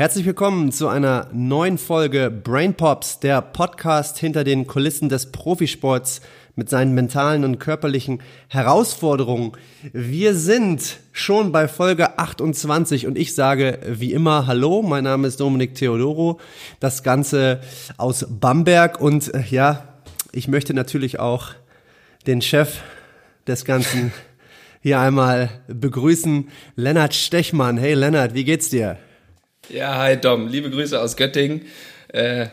Herzlich 0.00 0.24
willkommen 0.24 0.72
zu 0.72 0.88
einer 0.88 1.28
neuen 1.30 1.76
Folge 1.76 2.30
Brain 2.30 2.72
Pops, 2.72 3.20
der 3.20 3.42
Podcast 3.42 4.16
hinter 4.16 4.44
den 4.44 4.66
Kulissen 4.66 5.10
des 5.10 5.30
Profisports 5.30 6.22
mit 6.56 6.70
seinen 6.70 6.94
mentalen 6.94 7.44
und 7.44 7.58
körperlichen 7.58 8.22
Herausforderungen. 8.48 9.52
Wir 9.92 10.34
sind 10.34 11.00
schon 11.12 11.52
bei 11.52 11.68
Folge 11.68 12.18
28 12.18 13.06
und 13.06 13.18
ich 13.18 13.34
sage 13.34 13.78
wie 13.86 14.14
immer 14.14 14.46
Hallo, 14.46 14.80
mein 14.80 15.04
Name 15.04 15.28
ist 15.28 15.38
Dominik 15.38 15.74
Theodoro, 15.74 16.40
das 16.80 17.02
Ganze 17.02 17.60
aus 17.98 18.26
Bamberg 18.26 19.02
und 19.02 19.34
äh, 19.34 19.42
ja, 19.50 20.00
ich 20.32 20.48
möchte 20.48 20.72
natürlich 20.72 21.20
auch 21.20 21.50
den 22.26 22.40
Chef 22.40 22.78
des 23.46 23.66
Ganzen 23.66 24.14
hier 24.80 24.98
einmal 24.98 25.50
begrüßen, 25.68 26.48
Lennart 26.74 27.12
Stechmann. 27.12 27.76
Hey 27.76 27.92
Lennart, 27.92 28.32
wie 28.32 28.44
geht's 28.44 28.70
dir? 28.70 28.96
Ja, 29.72 29.98
hi 29.98 30.16
Dom, 30.16 30.48
liebe 30.48 30.68
Grüße 30.68 31.00
aus 31.00 31.16
Göttingen. 31.16 31.62
Äh, 32.08 32.46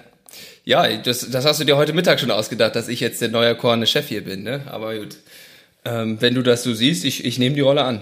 ja, 0.66 0.98
das, 0.98 1.28
das 1.32 1.46
hast 1.46 1.60
du 1.60 1.64
dir 1.64 1.76
heute 1.76 1.94
Mittag 1.94 2.20
schon 2.20 2.30
ausgedacht, 2.30 2.76
dass 2.76 2.90
ich 2.90 3.00
jetzt 3.00 3.22
der 3.22 3.30
neue 3.30 3.56
Korne 3.56 3.88
Chef 3.88 4.08
hier 4.08 4.24
bin, 4.24 4.44
ne? 4.44 4.62
Aber 4.68 4.96
gut, 4.96 5.18
ähm, 5.84 6.22
wenn 6.22 6.36
du 6.36 6.44
das 6.44 6.62
so 6.62 6.76
siehst, 6.76 7.06
ich, 7.06 7.26
ich 7.26 7.40
nehme 7.40 7.56
die 7.56 7.62
Rolle 7.62 7.84
an. 7.84 8.02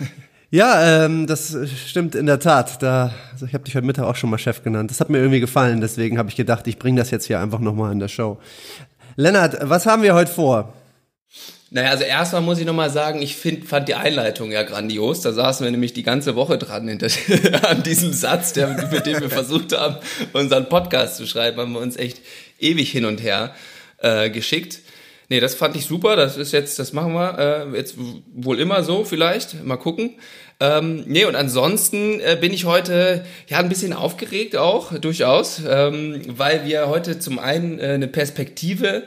Ja, 0.50 1.04
ähm, 1.04 1.26
das 1.26 1.54
stimmt 1.86 2.14
in 2.14 2.24
der 2.24 2.40
Tat. 2.40 2.82
Da, 2.82 3.12
also 3.32 3.44
ich 3.44 3.52
habe 3.52 3.64
dich 3.64 3.74
heute 3.74 3.84
Mittag 3.84 4.06
auch 4.06 4.16
schon 4.16 4.30
mal 4.30 4.38
Chef 4.38 4.62
genannt. 4.62 4.90
Das 4.90 4.98
hat 4.98 5.10
mir 5.10 5.18
irgendwie 5.18 5.40
gefallen, 5.40 5.82
deswegen 5.82 6.16
habe 6.16 6.30
ich 6.30 6.36
gedacht, 6.36 6.66
ich 6.66 6.78
bringe 6.78 6.98
das 6.98 7.10
jetzt 7.10 7.26
hier 7.26 7.38
einfach 7.38 7.58
nochmal 7.58 7.92
in 7.92 7.98
der 7.98 8.08
Show. 8.08 8.38
Lennart, 9.16 9.58
was 9.68 9.84
haben 9.84 10.02
wir 10.02 10.14
heute 10.14 10.30
vor? 10.30 10.72
Naja, 11.70 11.90
also 11.90 12.04
erstmal 12.04 12.40
muss 12.40 12.58
ich 12.58 12.64
nochmal 12.64 12.88
sagen, 12.88 13.20
ich 13.20 13.36
find, 13.36 13.68
fand 13.68 13.88
die 13.88 13.94
Einleitung 13.94 14.50
ja 14.50 14.62
grandios. 14.62 15.20
Da 15.20 15.32
saßen 15.32 15.64
wir 15.64 15.70
nämlich 15.70 15.92
die 15.92 16.02
ganze 16.02 16.34
Woche 16.34 16.56
dran 16.56 16.88
hinter, 16.88 17.08
an 17.68 17.82
diesem 17.82 18.12
Satz, 18.12 18.54
der, 18.54 18.68
mit 18.90 19.04
dem 19.04 19.20
wir 19.20 19.30
versucht 19.30 19.76
haben, 19.76 19.96
unseren 20.32 20.68
Podcast 20.70 21.16
zu 21.16 21.26
schreiben, 21.26 21.58
haben 21.58 21.72
wir 21.72 21.80
uns 21.80 21.96
echt 21.96 22.22
ewig 22.58 22.90
hin 22.90 23.04
und 23.04 23.22
her 23.22 23.54
äh, 23.98 24.30
geschickt. 24.30 24.80
Nee, 25.28 25.40
das 25.40 25.54
fand 25.54 25.76
ich 25.76 25.84
super. 25.84 26.16
Das 26.16 26.38
ist 26.38 26.52
jetzt, 26.52 26.78
das 26.78 26.94
machen 26.94 27.12
wir 27.12 27.38
äh, 27.38 27.76
jetzt 27.76 27.96
wohl 28.34 28.58
immer 28.58 28.82
so 28.82 29.04
vielleicht. 29.04 29.62
Mal 29.62 29.76
gucken. 29.76 30.14
Ähm, 30.60 31.04
nee, 31.06 31.26
und 31.26 31.36
ansonsten 31.36 32.18
äh, 32.20 32.38
bin 32.40 32.52
ich 32.52 32.64
heute 32.64 33.24
ja 33.46 33.58
ein 33.58 33.68
bisschen 33.68 33.92
aufgeregt 33.92 34.56
auch, 34.56 34.98
durchaus, 34.98 35.60
ähm, 35.68 36.22
weil 36.26 36.64
wir 36.64 36.88
heute 36.88 37.18
zum 37.18 37.38
einen 37.38 37.78
äh, 37.78 37.88
eine 37.88 38.08
Perspektive 38.08 39.06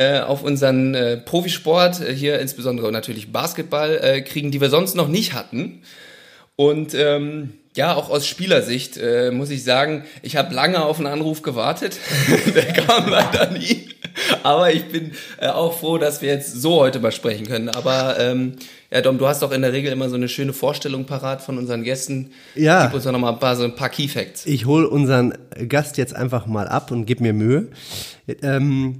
äh, 0.00 0.20
auf 0.20 0.42
unseren 0.42 0.94
äh, 0.94 1.18
Profisport, 1.18 2.00
äh, 2.00 2.14
hier 2.14 2.38
insbesondere 2.40 2.90
natürlich 2.90 3.32
Basketball, 3.32 4.00
äh, 4.02 4.22
kriegen, 4.22 4.50
die 4.50 4.60
wir 4.60 4.70
sonst 4.70 4.96
noch 4.96 5.08
nicht 5.08 5.34
hatten. 5.34 5.82
Und 6.56 6.94
ähm, 6.94 7.52
ja, 7.76 7.94
auch 7.94 8.08
aus 8.08 8.26
Spielersicht 8.26 8.96
äh, 8.96 9.30
muss 9.30 9.50
ich 9.50 9.62
sagen, 9.62 10.04
ich 10.22 10.36
habe 10.36 10.54
lange 10.54 10.82
auf 10.82 10.96
einen 10.96 11.06
Anruf 11.06 11.42
gewartet. 11.42 11.98
Der 12.54 12.72
kam 12.72 13.10
leider 13.10 13.50
nie. 13.50 13.90
Aber 14.42 14.72
ich 14.72 14.86
bin 14.86 15.12
äh, 15.38 15.48
auch 15.48 15.78
froh, 15.78 15.98
dass 15.98 16.22
wir 16.22 16.30
jetzt 16.30 16.54
so 16.60 16.80
heute 16.80 16.98
mal 17.00 17.12
sprechen 17.12 17.46
können. 17.46 17.68
Aber 17.68 18.18
ähm, 18.18 18.54
ja, 18.90 19.02
Dom, 19.02 19.18
du 19.18 19.28
hast 19.28 19.42
doch 19.42 19.52
in 19.52 19.60
der 19.60 19.74
Regel 19.74 19.92
immer 19.92 20.08
so 20.08 20.16
eine 20.16 20.30
schöne 20.30 20.54
Vorstellung 20.54 21.04
parat 21.04 21.42
von 21.42 21.58
unseren 21.58 21.84
Gästen. 21.84 22.32
Ja. 22.54 22.86
Gib 22.86 22.94
uns 22.94 23.04
doch 23.04 23.12
noch 23.12 23.18
mal 23.18 23.32
ein 23.32 23.38
paar, 23.38 23.54
so 23.54 23.64
ein 23.64 23.74
paar 23.74 23.90
Key 23.90 24.08
Facts. 24.08 24.46
Ich 24.46 24.64
hole 24.64 24.88
unseren 24.88 25.36
Gast 25.68 25.98
jetzt 25.98 26.16
einfach 26.16 26.46
mal 26.46 26.68
ab 26.68 26.90
und 26.90 27.04
gib 27.04 27.20
mir 27.20 27.34
Mühe. 27.34 27.68
Ähm, 28.42 28.98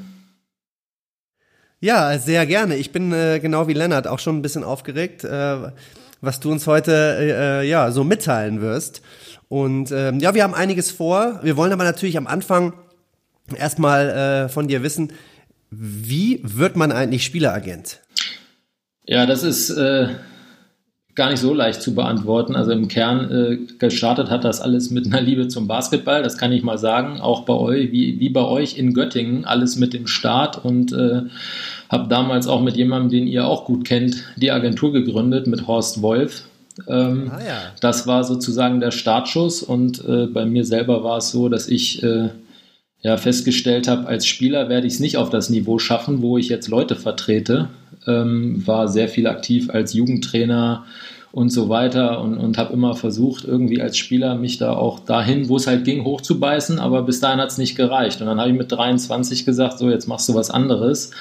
Ja, 1.80 2.19
sehr 2.19 2.46
gerne. 2.46 2.75
Ich 2.75 2.91
bin 2.91 3.13
äh, 3.13 3.40
genau 3.40 3.69
wie 3.69 3.74
Lennart 3.74 4.07
auch 4.07 4.19
schon 4.19 4.40
ein 4.40 4.41
bisschen 4.41 4.66
aufgeregt, 4.66 5.24
äh, 5.24 5.72
was 6.19 6.41
du 6.41 6.51
uns 6.51 6.68
heute 6.68 7.16
äh, 7.18 7.66
ja 7.66 7.91
so 7.91 8.03
mitteilen 8.03 8.59
wirst. 8.59 9.01
Und 9.50 9.91
ähm, 9.91 10.19
ja, 10.19 10.34
wir 10.34 10.44
haben 10.44 10.53
einiges 10.53 10.91
vor. 10.91 11.40
Wir 11.44 11.58
wollen 11.58 11.72
aber 11.72 11.84
natürlich 11.84 12.18
am 12.18 12.28
Anfang 12.28 12.74
erstmal 13.56 14.09
äh, 14.09 14.50
von 14.50 14.68
dir 14.68 14.84
wissen, 14.84 15.13
wie 15.69 16.41
wird 16.44 16.75
man 16.75 16.91
eigentlich 16.91 17.24
Spieleragent? 17.24 18.02
Ja, 19.06 19.25
das 19.25 19.44
ist 19.44 19.69
äh, 19.69 20.09
gar 21.16 21.31
nicht 21.31 21.40
so 21.40 21.53
leicht 21.53 21.81
zu 21.81 21.96
beantworten. 21.96 22.56
Also 22.56 22.72
im 22.72 22.88
Kern 22.88 23.31
äh, 23.31 23.57
gestartet 23.80 24.30
hat 24.30 24.44
das 24.44 24.62
alles 24.62 24.91
mit 24.91 25.07
einer 25.07 25.22
Liebe 25.22 25.47
zum 25.47 25.68
Basketball, 25.68 26.24
das 26.24 26.38
kann 26.38 26.52
ich 26.52 26.63
mal 26.63 26.78
sagen. 26.78 27.19
Auch 27.19 27.44
bei 27.44 27.53
euch, 27.53 27.91
wie, 27.91 28.19
wie 28.19 28.30
bei 28.30 28.44
euch 28.44 28.78
in 28.78 28.94
Göttingen, 28.94 29.44
alles 29.46 29.78
mit 29.78 29.94
dem 29.94 30.07
Start 30.07 30.63
und 30.63 30.94
äh, 30.94 31.24
habe 31.90 32.07
damals 32.09 32.47
auch 32.47 32.62
mit 32.62 32.78
jemandem, 32.78 33.09
den 33.09 33.28
ihr 33.28 33.47
auch 33.47 33.66
gut 33.66 33.86
kennt, 33.86 34.25
die 34.36 34.52
Agentur 34.52 34.94
gegründet 34.94 35.47
mit 35.47 35.68
Horst 35.68 36.02
Wolf. 36.02 36.47
Ähm, 36.88 37.31
ah, 37.33 37.39
ja. 37.39 37.61
Das 37.81 38.07
war 38.07 38.23
sozusagen 38.23 38.79
der 38.79 38.91
Startschuss 38.91 39.63
und 39.63 40.03
äh, 40.07 40.27
bei 40.27 40.45
mir 40.45 40.65
selber 40.65 41.03
war 41.03 41.17
es 41.17 41.31
so, 41.31 41.49
dass 41.49 41.67
ich 41.67 42.03
äh, 42.03 42.29
ja, 43.01 43.17
festgestellt 43.17 43.88
habe, 43.88 44.07
als 44.07 44.25
Spieler 44.25 44.69
werde 44.69 44.88
ich 44.88 44.93
es 44.93 44.99
nicht 44.99 45.17
auf 45.17 45.29
das 45.29 45.49
Niveau 45.49 45.79
schaffen, 45.79 46.21
wo 46.21 46.38
ich 46.38 46.49
jetzt 46.49 46.67
Leute 46.67 46.95
vertrete. 46.95 47.69
Ähm, 48.05 48.65
war 48.65 48.88
sehr 48.88 49.09
viel 49.09 49.27
aktiv 49.27 49.69
als 49.69 49.93
Jugendtrainer 49.93 50.85
und 51.31 51.49
so 51.49 51.69
weiter 51.69 52.21
und, 52.21 52.38
und 52.38 52.57
habe 52.57 52.73
immer 52.73 52.95
versucht, 52.95 53.44
irgendwie 53.44 53.81
als 53.81 53.97
Spieler 53.97 54.35
mich 54.35 54.57
da 54.57 54.73
auch 54.73 54.99
dahin, 54.99 55.49
wo 55.49 55.57
es 55.57 55.67
halt 55.67 55.83
ging, 55.83 56.03
hochzubeißen, 56.03 56.79
aber 56.79 57.03
bis 57.03 57.19
dahin 57.19 57.39
hat 57.39 57.51
es 57.51 57.57
nicht 57.57 57.75
gereicht. 57.75 58.21
Und 58.21 58.27
dann 58.27 58.39
habe 58.39 58.49
ich 58.49 58.57
mit 58.57 58.71
23 58.71 59.45
gesagt, 59.45 59.77
so 59.77 59.89
jetzt 59.89 60.07
machst 60.07 60.27
du 60.29 60.33
was 60.33 60.49
anderes 60.49 61.11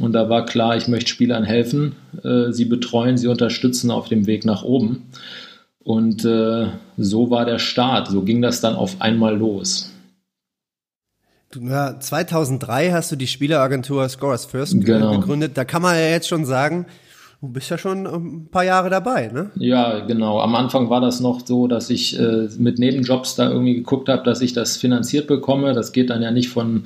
und 0.00 0.12
da 0.12 0.28
war 0.28 0.44
klar, 0.44 0.76
ich 0.76 0.88
möchte 0.88 1.10
Spielern 1.10 1.44
helfen, 1.44 1.96
äh, 2.22 2.52
sie 2.52 2.64
betreuen, 2.64 3.18
sie 3.18 3.28
unterstützen 3.28 3.90
auf 3.90 4.08
dem 4.08 4.26
Weg 4.26 4.44
nach 4.44 4.62
oben. 4.62 5.10
Und 5.80 6.24
äh, 6.24 6.66
so 6.96 7.30
war 7.30 7.44
der 7.46 7.58
Start, 7.58 8.08
so 8.08 8.22
ging 8.22 8.42
das 8.42 8.60
dann 8.60 8.74
auf 8.74 9.00
einmal 9.00 9.36
los. 9.36 9.90
Ja, 11.58 11.98
2003 11.98 12.90
hast 12.92 13.10
du 13.10 13.16
die 13.16 13.26
Spieleragentur 13.26 14.06
Scorers 14.08 14.44
First 14.44 14.84
genau. 14.84 15.18
gegründet. 15.18 15.56
Da 15.56 15.64
kann 15.64 15.80
man 15.80 15.96
ja 15.96 16.08
jetzt 16.08 16.28
schon 16.28 16.44
sagen, 16.44 16.84
du 17.40 17.48
bist 17.48 17.70
ja 17.70 17.78
schon 17.78 18.06
ein 18.06 18.48
paar 18.50 18.64
Jahre 18.64 18.90
dabei, 18.90 19.28
ne? 19.28 19.50
Ja, 19.54 20.00
genau. 20.00 20.40
Am 20.40 20.54
Anfang 20.54 20.90
war 20.90 21.00
das 21.00 21.20
noch 21.20 21.46
so, 21.46 21.66
dass 21.66 21.88
ich 21.88 22.18
äh, 22.18 22.48
mit 22.58 22.78
Nebenjobs 22.78 23.36
da 23.36 23.48
irgendwie 23.48 23.76
geguckt 23.76 24.10
habe, 24.10 24.24
dass 24.24 24.42
ich 24.42 24.52
das 24.52 24.76
finanziert 24.76 25.26
bekomme. 25.26 25.72
Das 25.72 25.92
geht 25.92 26.10
dann 26.10 26.20
ja 26.20 26.30
nicht 26.30 26.50
von 26.50 26.84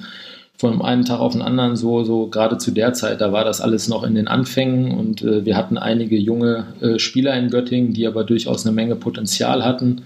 von 0.63 0.81
einem 0.81 1.05
Tag 1.05 1.19
auf 1.19 1.33
den 1.33 1.43
anderen 1.43 1.75
so, 1.75 2.05
so 2.05 2.29
gerade 2.29 2.57
zu 2.57 2.71
der 2.71 2.93
Zeit, 2.93 3.21
da 3.21 3.33
war 3.33 3.45
das 3.45 3.61
alles 3.61 3.89
noch 3.89 4.05
in 4.05 4.15
den 4.15 4.29
Anfängen 4.29 4.97
und 4.97 5.21
äh, 5.21 5.45
wir 5.45 5.57
hatten 5.57 5.77
einige 5.77 6.17
junge 6.17 6.67
äh, 6.81 7.01
Spieler 7.01 7.35
in 7.35 7.51
Göttingen, 7.51 7.95
die 7.95 8.07
aber 8.07 8.23
durchaus 8.23 8.65
eine 8.65 8.73
Menge 8.73 8.95
Potenzial 8.95 9.65
hatten. 9.65 10.03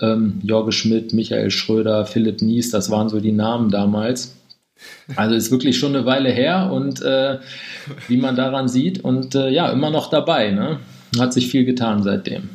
Ähm, 0.00 0.40
Jorge 0.42 0.72
Schmidt, 0.72 1.12
Michael 1.12 1.52
Schröder, 1.52 2.06
Philipp 2.06 2.42
Nies, 2.42 2.72
das 2.72 2.90
waren 2.90 3.08
so 3.08 3.20
die 3.20 3.30
Namen 3.30 3.70
damals. 3.70 4.34
Also 5.14 5.36
ist 5.36 5.52
wirklich 5.52 5.78
schon 5.78 5.94
eine 5.94 6.06
Weile 6.06 6.30
her 6.30 6.72
und 6.72 7.00
äh, 7.02 7.38
wie 8.08 8.16
man 8.16 8.34
daran 8.34 8.66
sieht 8.66 9.04
und 9.04 9.36
äh, 9.36 9.48
ja, 9.48 9.70
immer 9.70 9.90
noch 9.90 10.10
dabei. 10.10 10.50
Ne? 10.50 10.80
Hat 11.20 11.32
sich 11.32 11.46
viel 11.46 11.64
getan 11.64 12.02
seitdem. 12.02 12.48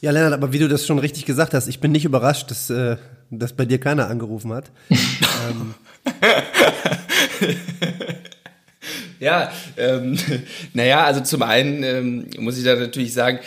Ja, 0.00 0.10
Lennart, 0.10 0.34
aber 0.34 0.52
wie 0.52 0.58
du 0.58 0.68
das 0.68 0.86
schon 0.86 0.98
richtig 0.98 1.24
gesagt 1.24 1.54
hast, 1.54 1.68
ich 1.68 1.80
bin 1.80 1.92
nicht 1.92 2.04
überrascht, 2.04 2.50
dass, 2.50 2.68
äh, 2.68 2.96
dass 3.30 3.54
bei 3.54 3.64
dir 3.64 3.78
keiner 3.78 4.08
angerufen 4.08 4.52
hat. 4.52 4.70
ähm. 4.90 5.74
ja, 9.18 9.50
ähm, 9.78 10.18
naja, 10.74 11.04
also 11.04 11.22
zum 11.22 11.42
einen 11.42 11.82
ähm, 11.82 12.26
muss 12.38 12.58
ich 12.58 12.64
da 12.64 12.76
natürlich 12.76 13.14
sagen, 13.14 13.38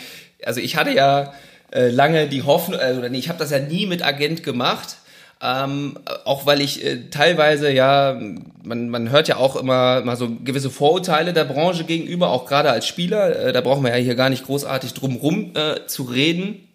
also 0.44 0.60
ich 0.60 0.76
hatte 0.76 0.90
ja 0.90 1.32
äh, 1.70 1.88
lange 1.88 2.26
die 2.28 2.42
Hoffnung, 2.42 2.80
also 2.80 3.02
ich 3.04 3.28
habe 3.28 3.38
das 3.38 3.50
ja 3.50 3.60
nie 3.60 3.86
mit 3.86 4.02
Agent 4.02 4.42
gemacht. 4.42 4.96
Ähm, 5.42 5.98
auch 6.26 6.44
weil 6.44 6.60
ich 6.60 6.84
äh, 6.84 7.08
teilweise 7.10 7.72
ja, 7.72 8.20
man, 8.62 8.90
man 8.90 9.10
hört 9.10 9.26
ja 9.26 9.36
auch 9.36 9.56
immer 9.56 10.02
mal 10.02 10.16
so 10.16 10.28
gewisse 10.44 10.68
Vorurteile 10.68 11.32
der 11.32 11.44
Branche 11.44 11.84
gegenüber, 11.84 12.28
auch 12.28 12.44
gerade 12.44 12.70
als 12.70 12.86
Spieler. 12.86 13.46
Äh, 13.46 13.52
da 13.52 13.62
brauchen 13.62 13.82
wir 13.82 13.90
ja 13.90 14.02
hier 14.02 14.16
gar 14.16 14.28
nicht 14.28 14.44
großartig 14.44 14.92
drum 14.92 15.16
rum 15.16 15.52
äh, 15.54 15.86
zu 15.86 16.02
reden. 16.02 16.68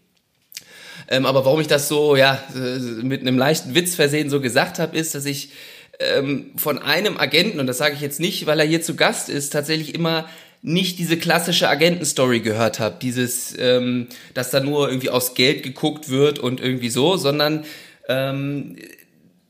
Ähm, 1.07 1.27
aber 1.27 1.45
warum 1.45 1.61
ich 1.61 1.67
das 1.67 1.87
so 1.87 2.15
ja 2.15 2.39
äh, 2.55 2.79
mit 3.03 3.21
einem 3.21 3.37
leichten 3.37 3.75
Witz 3.75 3.93
versehen 3.93 4.31
so 4.31 4.41
gesagt 4.41 4.79
habe, 4.79 4.97
ist, 4.97 5.13
dass 5.13 5.25
ich 5.25 5.51
ähm, 5.99 6.51
von 6.55 6.79
einem 6.79 7.19
Agenten 7.19 7.59
und 7.59 7.67
das 7.67 7.77
sage 7.77 7.93
ich 7.93 8.01
jetzt 8.01 8.19
nicht, 8.19 8.47
weil 8.47 8.59
er 8.59 8.65
hier 8.65 8.81
zu 8.81 8.95
Gast 8.95 9.29
ist, 9.29 9.51
tatsächlich 9.51 9.93
immer 9.93 10.27
nicht 10.63 10.97
diese 10.97 11.17
klassische 11.17 11.69
Agentenstory 11.69 12.39
gehört 12.39 12.79
habe, 12.79 12.97
dieses, 12.99 13.55
ähm, 13.59 14.07
dass 14.33 14.49
da 14.49 14.59
nur 14.59 14.89
irgendwie 14.89 15.11
aufs 15.11 15.35
Geld 15.35 15.61
geguckt 15.61 16.09
wird 16.09 16.39
und 16.39 16.59
irgendwie 16.59 16.89
so, 16.89 17.17
sondern 17.17 17.65
ähm, 18.07 18.77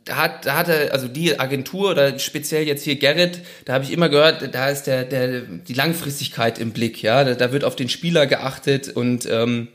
da 0.06 0.18
hat, 0.18 0.46
da 0.46 0.56
hatte, 0.56 0.92
also 0.94 1.08
die 1.08 1.40
Agentur 1.40 1.92
oder 1.92 2.20
speziell 2.20 2.64
jetzt 2.64 2.84
hier 2.84 2.96
Gerrit, 2.96 3.40
da 3.66 3.74
habe 3.74 3.84
ich 3.84 3.92
immer 3.92 4.08
gehört, 4.08 4.54
da 4.54 4.70
ist 4.70 4.84
der, 4.84 5.04
der, 5.04 5.42
die 5.42 5.74
Langfristigkeit 5.74 6.60
im 6.60 6.72
Blick, 6.72 7.02
ja, 7.02 7.24
da, 7.24 7.34
da 7.34 7.52
wird 7.52 7.64
auf 7.64 7.76
den 7.76 7.90
Spieler 7.90 8.28
geachtet 8.28 8.90
und 8.90 9.28
ähm, 9.30 9.70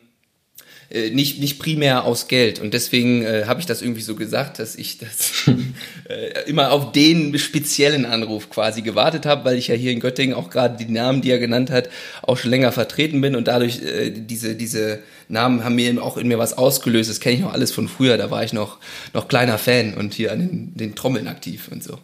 äh, 0.90 1.10
nicht, 1.10 1.38
nicht 1.38 1.60
primär 1.60 2.04
aus 2.04 2.26
Geld. 2.26 2.58
Und 2.58 2.74
deswegen 2.74 3.22
äh, 3.22 3.44
habe 3.46 3.60
ich 3.60 3.66
das 3.66 3.80
irgendwie 3.80 4.02
so 4.02 4.16
gesagt, 4.16 4.58
dass 4.58 4.74
ich 4.74 4.98
das 4.98 5.48
äh, 6.08 6.48
immer 6.48 6.72
auf 6.72 6.90
den 6.90 7.38
speziellen 7.38 8.04
Anruf 8.04 8.50
quasi 8.50 8.82
gewartet 8.82 9.24
habe, 9.24 9.44
weil 9.44 9.56
ich 9.56 9.68
ja 9.68 9.76
hier 9.76 9.92
in 9.92 10.00
Göttingen 10.00 10.34
auch 10.34 10.50
gerade 10.50 10.76
die 10.76 10.90
Namen, 10.90 11.22
die 11.22 11.30
er 11.30 11.38
genannt 11.38 11.70
hat, 11.70 11.88
auch 12.22 12.36
schon 12.36 12.50
länger 12.50 12.72
vertreten 12.72 13.20
bin 13.20 13.36
und 13.36 13.46
dadurch 13.46 13.82
äh, 13.82 14.10
diese, 14.10 14.56
diese 14.56 14.98
Namen 15.28 15.62
haben 15.62 15.76
mir 15.76 16.02
auch 16.02 16.16
in 16.16 16.26
mir 16.26 16.38
was 16.38 16.58
ausgelöst. 16.58 17.08
Das 17.08 17.20
kenne 17.20 17.36
ich 17.36 17.40
noch 17.42 17.52
alles 17.52 17.70
von 17.70 17.86
früher, 17.86 18.16
da 18.18 18.32
war 18.32 18.42
ich 18.42 18.52
noch, 18.52 18.78
noch 19.14 19.28
kleiner 19.28 19.58
Fan 19.58 19.94
und 19.94 20.14
hier 20.14 20.32
an 20.32 20.40
den, 20.40 20.74
den 20.74 20.94
Trommeln 20.96 21.28
aktiv 21.28 21.68
und 21.70 21.84
so. 21.84 21.98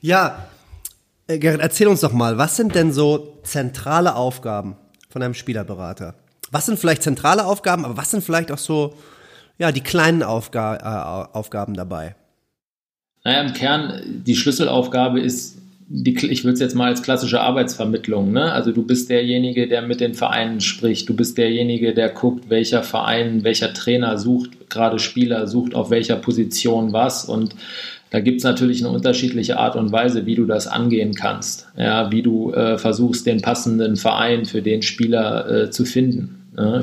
Ja, 0.00 0.48
äh, 1.26 1.38
Gerrit, 1.38 1.60
erzähl 1.60 1.88
uns 1.88 2.00
doch 2.00 2.12
mal, 2.12 2.38
was 2.38 2.56
sind 2.56 2.74
denn 2.74 2.90
so 2.90 3.38
zentrale 3.42 4.14
Aufgaben 4.14 4.76
von 5.10 5.22
einem 5.22 5.34
Spielerberater? 5.34 6.14
Was 6.54 6.66
sind 6.66 6.78
vielleicht 6.78 7.02
zentrale 7.02 7.46
Aufgaben, 7.46 7.84
aber 7.84 7.96
was 7.96 8.12
sind 8.12 8.22
vielleicht 8.22 8.52
auch 8.52 8.58
so, 8.58 8.94
ja, 9.58 9.72
die 9.72 9.80
kleinen 9.80 10.22
Aufga 10.22 11.26
äh, 11.32 11.36
Aufgaben 11.36 11.74
dabei? 11.74 12.14
Naja, 13.24 13.40
im 13.40 13.54
Kern, 13.54 14.22
die 14.24 14.36
Schlüsselaufgabe 14.36 15.18
ist, 15.18 15.58
die, 15.88 16.16
ich 16.30 16.44
würde 16.44 16.54
es 16.54 16.60
jetzt 16.60 16.76
mal 16.76 16.86
als 16.86 17.02
klassische 17.02 17.40
Arbeitsvermittlung, 17.40 18.30
ne? 18.30 18.52
Also 18.52 18.70
du 18.70 18.84
bist 18.84 19.10
derjenige, 19.10 19.66
der 19.66 19.82
mit 19.82 19.98
den 20.00 20.14
Vereinen 20.14 20.60
spricht, 20.60 21.08
du 21.08 21.16
bist 21.16 21.38
derjenige, 21.38 21.92
der 21.92 22.10
guckt, 22.10 22.48
welcher 22.48 22.84
Verein, 22.84 23.42
welcher 23.42 23.74
Trainer 23.74 24.16
sucht 24.16 24.70
gerade 24.70 25.00
Spieler, 25.00 25.48
sucht 25.48 25.74
auf 25.74 25.90
welcher 25.90 26.16
Position 26.16 26.92
was 26.92 27.24
und 27.24 27.56
da 28.10 28.20
gibt 28.20 28.38
es 28.38 28.44
natürlich 28.44 28.84
eine 28.84 28.94
unterschiedliche 28.94 29.58
Art 29.58 29.74
und 29.74 29.90
Weise, 29.90 30.24
wie 30.24 30.36
du 30.36 30.46
das 30.46 30.68
angehen 30.68 31.16
kannst. 31.16 31.66
Ja, 31.76 32.12
wie 32.12 32.22
du 32.22 32.52
äh, 32.52 32.78
versuchst, 32.78 33.26
den 33.26 33.42
passenden 33.42 33.96
Verein 33.96 34.44
für 34.44 34.62
den 34.62 34.82
Spieler 34.82 35.50
äh, 35.50 35.70
zu 35.72 35.84
finden. 35.84 36.43
Ne? 36.56 36.80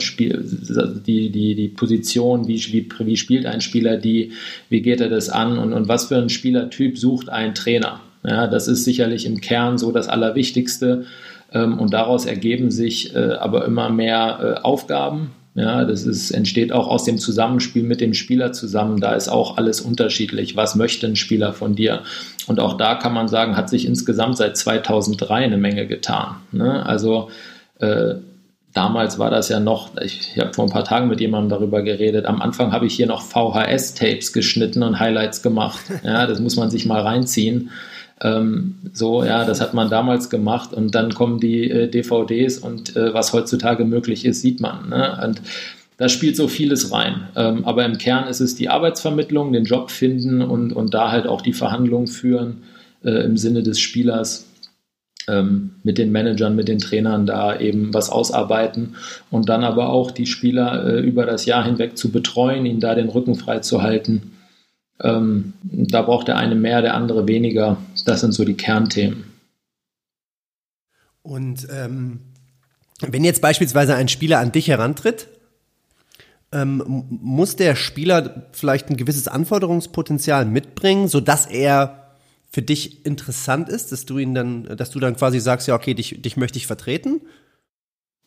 Die, 1.08 1.30
die, 1.30 1.56
die 1.56 1.68
Position, 1.70 2.48
wie, 2.48 2.58
wie, 2.72 2.90
wie 3.06 3.18
spielt 3.18 3.46
ein 3.46 3.62
Spieler 3.62 3.98
die, 3.98 4.32
wie 4.70 4.82
geht 4.82 5.02
er 5.02 5.10
das 5.10 5.30
an 5.30 5.58
und, 5.58 5.74
und 5.74 5.88
was 5.88 6.06
für 6.06 6.18
ein 6.18 6.30
Spielertyp 6.30 6.98
sucht 6.98 7.30
ein 7.30 7.56
Trainer. 7.56 8.02
Ja, 8.24 8.48
das 8.48 8.68
ist 8.68 8.84
sicherlich 8.84 9.26
im 9.26 9.42
Kern 9.42 9.78
so 9.78 9.92
das 9.92 10.08
Allerwichtigste. 10.08 11.06
Ähm, 11.54 11.80
und 11.80 11.94
daraus 11.94 12.26
ergeben 12.26 12.72
sich 12.72 13.16
äh, 13.16 13.34
aber 13.34 13.66
immer 13.66 13.90
mehr 13.90 14.40
äh, 14.60 14.62
Aufgaben. 14.62 15.32
Ja, 15.54 15.84
das 15.84 16.06
ist, 16.06 16.32
entsteht 16.32 16.72
auch 16.72 16.88
aus 16.88 17.04
dem 17.04 17.18
Zusammenspiel 17.18 17.84
mit 17.84 18.00
dem 18.00 18.14
Spieler 18.14 18.54
zusammen. 18.54 19.02
Da 19.02 19.16
ist 19.16 19.28
auch 19.28 19.58
alles 19.58 19.82
unterschiedlich. 19.82 20.56
Was 20.56 20.76
möchte 20.76 21.08
ein 21.08 21.18
Spieler 21.18 21.52
von 21.52 21.76
dir? 21.76 22.04
Und 22.48 22.62
auch 22.62 22.78
da 22.78 22.96
kann 22.96 23.14
man 23.14 23.28
sagen, 23.28 23.58
hat 23.58 23.70
sich 23.70 23.86
insgesamt 23.86 24.38
seit 24.38 24.56
2003 24.56 25.36
eine 25.36 25.58
Menge 25.58 25.88
getan. 25.88 26.38
Ne? 26.54 26.86
Also 26.86 27.32
äh, 27.80 28.16
damals 28.74 29.20
war 29.20 29.30
das 29.30 29.50
ja 29.50 29.60
noch, 29.60 29.92
ich, 30.02 30.32
ich 30.36 30.40
habe 30.40 30.54
vor 30.54 30.66
ein 30.66 30.72
paar 30.72 30.84
Tagen 30.84 31.08
mit 31.08 31.20
jemandem 31.20 31.50
darüber 31.50 31.82
geredet, 31.82 32.26
am 32.26 32.42
Anfang 32.42 32.72
habe 32.72 32.86
ich 32.86 32.96
hier 32.96 33.08
noch 33.08 33.22
VHS-Tapes 33.22 34.34
geschnitten 34.34 34.84
und 34.84 35.00
Highlights 35.00 35.42
gemacht. 35.42 35.82
Ja, 36.04 36.26
das 36.26 36.40
muss 36.40 36.56
man 36.56 36.70
sich 36.70 36.86
mal 36.86 37.02
reinziehen. 37.02 37.70
Ähm, 38.22 38.76
so, 38.94 39.24
ja, 39.24 39.46
das 39.46 39.62
hat 39.62 39.74
man 39.74 39.90
damals 39.90 40.30
gemacht 40.30 40.74
und 40.74 40.96
dann 40.96 41.14
kommen 41.14 41.40
die 41.40 41.70
äh, 41.70 41.88
DVDs 41.88 42.58
und 42.58 42.96
äh, 42.96 43.14
was 43.14 43.34
heutzutage 43.34 43.86
möglich 43.86 44.26
ist, 44.26 44.42
sieht 44.42 44.62
man. 44.62 44.90
Ne? 44.90 45.20
Und 45.24 45.42
da 45.98 46.10
spielt 46.10 46.36
so 46.36 46.48
vieles 46.48 46.92
rein. 46.92 47.28
Ähm, 47.36 47.66
aber 47.66 47.86
im 47.86 47.98
Kern 47.98 48.28
ist 48.28 48.40
es 48.40 48.56
die 48.56 48.70
Arbeitsvermittlung, 48.70 49.54
den 49.54 49.66
Job 49.66 49.92
finden 49.92 50.42
und, 50.42 50.74
und 50.74 50.94
da 50.94 51.12
halt 51.12 51.28
auch 51.28 51.42
die 51.42 51.54
Verhandlungen 51.54 52.08
führen 52.08 52.64
äh, 53.04 53.24
im 53.24 53.38
Sinne 53.38 53.64
des 53.64 53.80
Spielers 53.80 54.48
ähm, 55.32 55.72
mit 55.84 55.98
den 55.98 56.12
Managern, 56.12 56.56
mit 56.56 56.68
den 56.68 56.80
Trainern 56.80 57.26
da 57.26 57.58
eben 57.58 57.94
was 57.94 58.10
ausarbeiten 58.10 58.96
und 59.30 59.50
dann 59.50 59.64
aber 59.64 59.90
auch 59.90 60.12
die 60.12 60.26
Spieler 60.26 60.86
äh, 60.86 61.00
über 61.00 61.26
das 61.26 61.46
Jahr 61.46 61.64
hinweg 61.64 61.98
zu 61.98 62.12
betreuen, 62.12 62.66
ihnen 62.66 62.82
da 62.82 62.94
den 62.94 63.10
Rücken 63.10 63.36
frei 63.36 63.60
zu 63.60 63.82
halten. 63.82 64.34
Ähm, 65.02 65.54
da 65.64 66.02
braucht 66.02 66.28
der 66.28 66.38
eine 66.38 66.56
mehr, 66.56 66.82
der 66.82 66.94
andere 66.94 67.28
weniger. 67.28 67.78
Das 68.06 68.22
sind 68.22 68.34
so 68.34 68.46
die 68.46 68.56
Kernthemen. 68.56 69.24
Und 71.24 71.68
ähm, 71.72 72.20
wenn 73.02 73.24
jetzt 73.24 73.42
beispielsweise 73.42 73.96
ein 73.96 74.10
Spieler 74.10 74.40
an 74.40 74.52
dich 74.52 74.68
herantritt, 74.68 75.28
ähm, 76.52 77.06
muss 77.10 77.56
der 77.56 77.76
Spieler 77.76 78.48
vielleicht 78.52 78.90
ein 78.90 78.98
gewisses 78.98 79.28
Anforderungspotenzial 79.28 80.46
mitbringen, 80.46 81.08
sodass 81.08 81.46
er 81.46 82.01
für 82.52 82.62
dich 82.62 83.06
interessant 83.06 83.70
ist, 83.70 83.92
dass 83.92 84.06
du 84.06 84.18
ihn 84.18 84.36
dann, 84.36 84.76
dass 84.76 84.92
du 84.92 85.00
dann 85.00 85.16
quasi 85.16 85.40
sagst, 85.40 85.68
ja, 85.68 85.76
okay, 85.76 85.94
dich, 85.94 86.22
dich 86.22 86.36
möchte 86.36 86.58
ich 86.58 86.68
vertreten? 86.68 87.22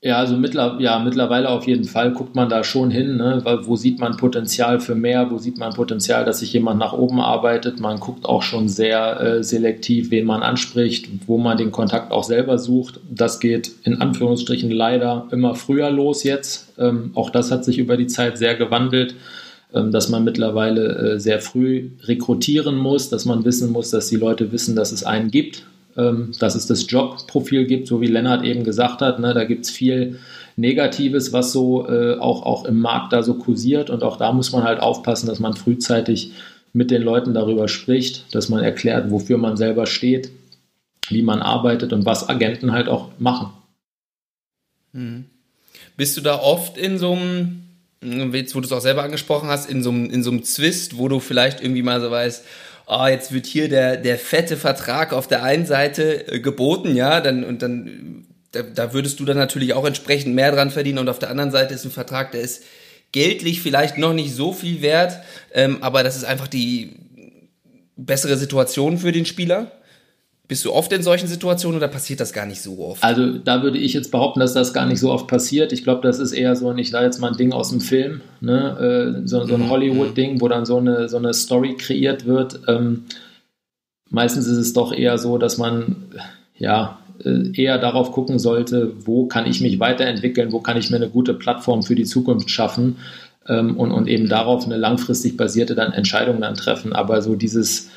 Ja, 0.01 0.19
also 0.19 0.37
mittler, 0.37 0.77
ja, 0.81 0.99
mittlerweile 0.99 1.49
auf 1.49 1.67
jeden 1.67 1.85
Fall 1.85 2.13
guckt 2.13 2.35
man 2.35 2.51
da 2.51 2.63
schon 2.63 2.91
hin, 2.91 3.17
ne? 3.17 3.41
Weil, 3.43 3.67
wo 3.67 3.75
sieht 3.75 4.01
man 4.01 4.19
Potenzial 4.19 4.79
für 4.79 4.95
mehr, 4.95 5.31
wo 5.31 5.39
sieht 5.39 5.57
man 5.57 5.73
Potenzial, 5.73 6.27
dass 6.27 6.41
sich 6.41 6.53
jemand 6.53 6.79
nach 6.79 6.93
oben 6.93 7.21
arbeitet. 7.21 7.81
Man 7.81 8.01
guckt 8.01 8.27
auch 8.27 8.43
schon 8.43 8.69
sehr 8.69 9.19
äh, 9.19 9.43
selektiv, 9.43 10.11
wen 10.11 10.27
man 10.27 10.43
anspricht, 10.43 11.09
wo 11.27 11.39
man 11.39 11.57
den 11.57 11.73
Kontakt 11.73 12.13
auch 12.13 12.25
selber 12.25 12.59
sucht. 12.59 13.01
Das 13.11 13.41
geht 13.41 13.73
in 13.85 14.03
Anführungsstrichen 14.03 14.71
leider 14.71 15.27
immer 15.31 15.55
früher 15.55 15.91
los 15.91 16.23
jetzt. 16.23 16.75
Ähm, 16.79 17.13
auch 17.15 17.31
das 17.31 17.51
hat 17.51 17.65
sich 17.65 17.79
über 17.79 17.97
die 17.97 18.07
Zeit 18.07 18.37
sehr 18.37 18.57
gewandelt. 18.57 19.15
Ähm, 19.75 19.91
dass 19.91 20.09
man 20.09 20.23
mittlerweile 20.23 21.15
äh, 21.15 21.21
sehr 21.21 21.41
früh 21.41 21.91
rekrutieren 22.05 22.77
muss, 22.77 23.09
dass 23.09 23.25
man 23.25 23.45
wissen 23.45 23.73
muss, 23.73 23.91
dass 23.91 24.09
die 24.09 24.17
Leute 24.17 24.53
wissen, 24.53 24.77
dass 24.77 24.93
es 24.93 25.03
einen 25.03 25.33
gibt, 25.33 25.67
ähm, 25.97 26.31
dass 26.39 26.55
es 26.55 26.67
das 26.67 26.89
Jobprofil 26.89 27.67
gibt, 27.67 27.89
so 27.89 28.01
wie 28.01 28.07
Lennart 28.07 28.45
eben 28.45 28.63
gesagt 28.63 29.01
hat. 29.01 29.19
Ne, 29.19 29.35
da 29.35 29.43
gibt 29.45 29.65
es 29.65 29.71
viel 29.71 30.21
Negatives, 30.57 31.33
was 31.33 31.51
so 31.51 31.89
äh, 31.89 32.17
auch, 32.19 32.47
auch 32.47 32.67
im 32.67 32.79
Markt 32.79 33.13
da 33.13 33.25
so 33.25 33.35
kursiert. 33.35 33.91
Und 33.91 34.05
auch 34.05 34.17
da 34.17 34.33
muss 34.33 34.53
man 34.53 34.63
halt 34.63 34.79
aufpassen, 34.79 35.27
dass 35.27 35.41
man 35.41 35.55
frühzeitig 35.55 36.31
mit 36.73 36.93
den 36.93 37.03
Leuten 37.03 37.35
darüber 37.35 37.67
spricht, 37.67 38.33
dass 38.33 38.49
man 38.49 38.63
erklärt, 38.63 39.11
wofür 39.11 39.39
man 39.39 39.57
selber 39.57 39.87
steht, 39.87 40.31
wie 41.09 41.23
man 41.23 41.43
arbeitet 41.43 41.93
und 41.93 42.07
was 42.07 42.29
Agenten 42.29 42.71
halt 42.71 42.89
auch 42.89 43.09
machen. 43.19 43.49
Mhm. 44.93 45.25
Bist 45.97 46.17
du 46.17 46.21
da 46.21 46.39
oft 46.39 46.79
in 46.79 46.99
so 46.99 47.13
einem 47.13 47.64
jetzt 48.33 48.55
wo 48.55 48.61
du 48.61 48.67
es 48.67 48.73
auch 48.73 48.81
selber 48.81 49.03
angesprochen 49.03 49.49
hast, 49.49 49.69
in 49.69 49.83
so, 49.83 49.91
einem, 49.91 50.11
in 50.11 50.23
so 50.23 50.31
einem 50.31 50.45
Zwist, 50.45 50.99
wo 50.99 51.09
du 51.09 51.21
vielleicht 51.21 51.61
irgendwie 51.61 51.83
mal 51.83 52.01
so 52.01 52.11
weißt, 52.11 52.45
oh, 52.87 53.07
jetzt 53.07 53.33
wird 53.33 53.47
hier 53.47 53.69
der, 53.69 53.97
der 53.97 54.19
fette 54.19 54.57
Vertrag 54.57 55.13
auf 55.13 55.27
der 55.27 55.43
einen 55.43 55.67
Seite 55.67 56.29
äh, 56.29 56.41
geboten, 56.41 56.95
ja, 56.95 57.21
dann, 57.21 57.45
und 57.45 57.63
dann, 57.63 58.27
da, 58.53 58.63
da 58.63 58.93
würdest 58.93 59.19
du 59.21 59.25
dann 59.25 59.37
natürlich 59.37 59.75
auch 59.75 59.85
entsprechend 59.85 60.35
mehr 60.35 60.53
dran 60.53 60.71
verdienen 60.71 60.99
und 60.99 61.09
auf 61.09 61.19
der 61.19 61.31
anderen 61.31 61.51
Seite 61.51 61.75
ist 61.75 61.85
ein 61.85 61.91
Vertrag, 61.91 62.33
der 62.33 62.43
ist 62.43 62.63
geldlich 63.13 63.63
vielleicht 63.63 63.97
noch 63.97 64.13
nicht 64.13 64.35
so 64.35 64.53
viel 64.53 64.83
wert, 64.83 65.21
ähm, 65.53 65.79
aber 65.83 66.03
das 66.03 66.17
ist 66.17 66.25
einfach 66.25 66.49
die 66.49 66.97
bessere 67.97 68.37
Situation 68.37 68.99
für 68.99 69.13
den 69.13 69.25
Spieler. 69.25 69.71
Bist 70.47 70.63
du 70.67 70.73
oft 70.73 70.93
in 70.93 71.03
solchen 71.03 71.27
Situationen 71.27 71.79
oder 71.79 71.89
passiert 71.89 72.21
das 72.21 72.35
gar 72.35 72.45
nicht 72.45 72.61
so 72.61 72.79
oft? 72.79 73.03
Also 73.03 73.39
da 73.39 73.63
würde 73.63 73.79
ich 73.79 73.95
jetzt 73.95 74.11
behaupten, 74.11 74.41
dass 74.41 74.53
das 74.53 74.75
gar 74.75 74.85
nicht 74.85 75.01
so 75.01 75.11
oft 75.11 75.27
passiert. 75.27 75.73
Ich 75.73 75.85
glaube, 75.85 76.03
das 76.03 76.19
ist 76.19 76.33
eher 76.33 76.55
so, 76.55 76.71
ich 76.75 76.91
sage 76.91 77.07
jetzt 77.07 77.19
mal 77.19 77.31
ein 77.31 77.37
Ding 77.39 77.53
aus 77.53 77.71
dem 77.71 77.81
Film, 77.81 78.21
ne? 78.43 79.23
äh, 79.23 79.27
so, 79.27 79.47
so, 79.47 79.55
ein 79.55 79.63
mhm. 79.63 79.71
Hollywood-Ding, 79.71 80.43
wo 80.43 80.49
dann 80.49 80.67
so 80.67 80.77
eine, 80.77 81.09
so 81.09 81.17
eine 81.17 81.33
Story 81.33 81.77
kreiert 81.79 82.27
wird. 82.27 82.61
Ähm, 82.69 83.05
meistens 84.11 84.47
ist 84.47 84.59
es 84.59 84.75
doch 84.75 84.93
eher 84.93 85.17
so, 85.17 85.39
dass 85.39 85.57
man 85.57 85.97
ja 86.59 86.99
äh, 87.25 87.51
eher 87.55 87.79
darauf 87.79 88.13
gucken 88.13 88.39
sollte, 88.39 88.93
wo 89.07 89.25
kann 89.27 89.47
ich 89.47 89.63
mich 89.63 89.81
weiterentwickeln, 89.81 90.53
wo 90.53 90.61
kann 90.61 90.77
ich 90.77 90.91
mir 90.91 90.97
eine 90.97 91.09
gute 91.09 91.33
Plattform 91.33 91.83
für 91.83 91.95
die 91.95 92.05
Zukunft 92.05 92.51
schaffen 92.51 92.99
ähm, 93.49 93.79
und, 93.79 93.93
und 93.93 94.09
eben 94.09 94.29
darauf 94.29 94.67
eine 94.67 94.77
langfristig 94.77 95.39
basierte 95.39 95.75
dann 95.75 95.93
Entscheidung 95.93 96.43
dann 96.43 96.55
treffen. 96.55 96.93
Aber 96.93 97.23
so 97.23 97.35
dieses 97.35 97.89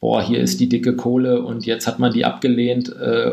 boah, 0.00 0.22
hier 0.22 0.40
ist 0.40 0.60
die 0.60 0.68
dicke 0.68 0.96
Kohle 0.96 1.42
und 1.42 1.66
jetzt 1.66 1.86
hat 1.86 1.98
man 1.98 2.12
die 2.12 2.24
abgelehnt. 2.24 2.94
Äh, 2.96 3.32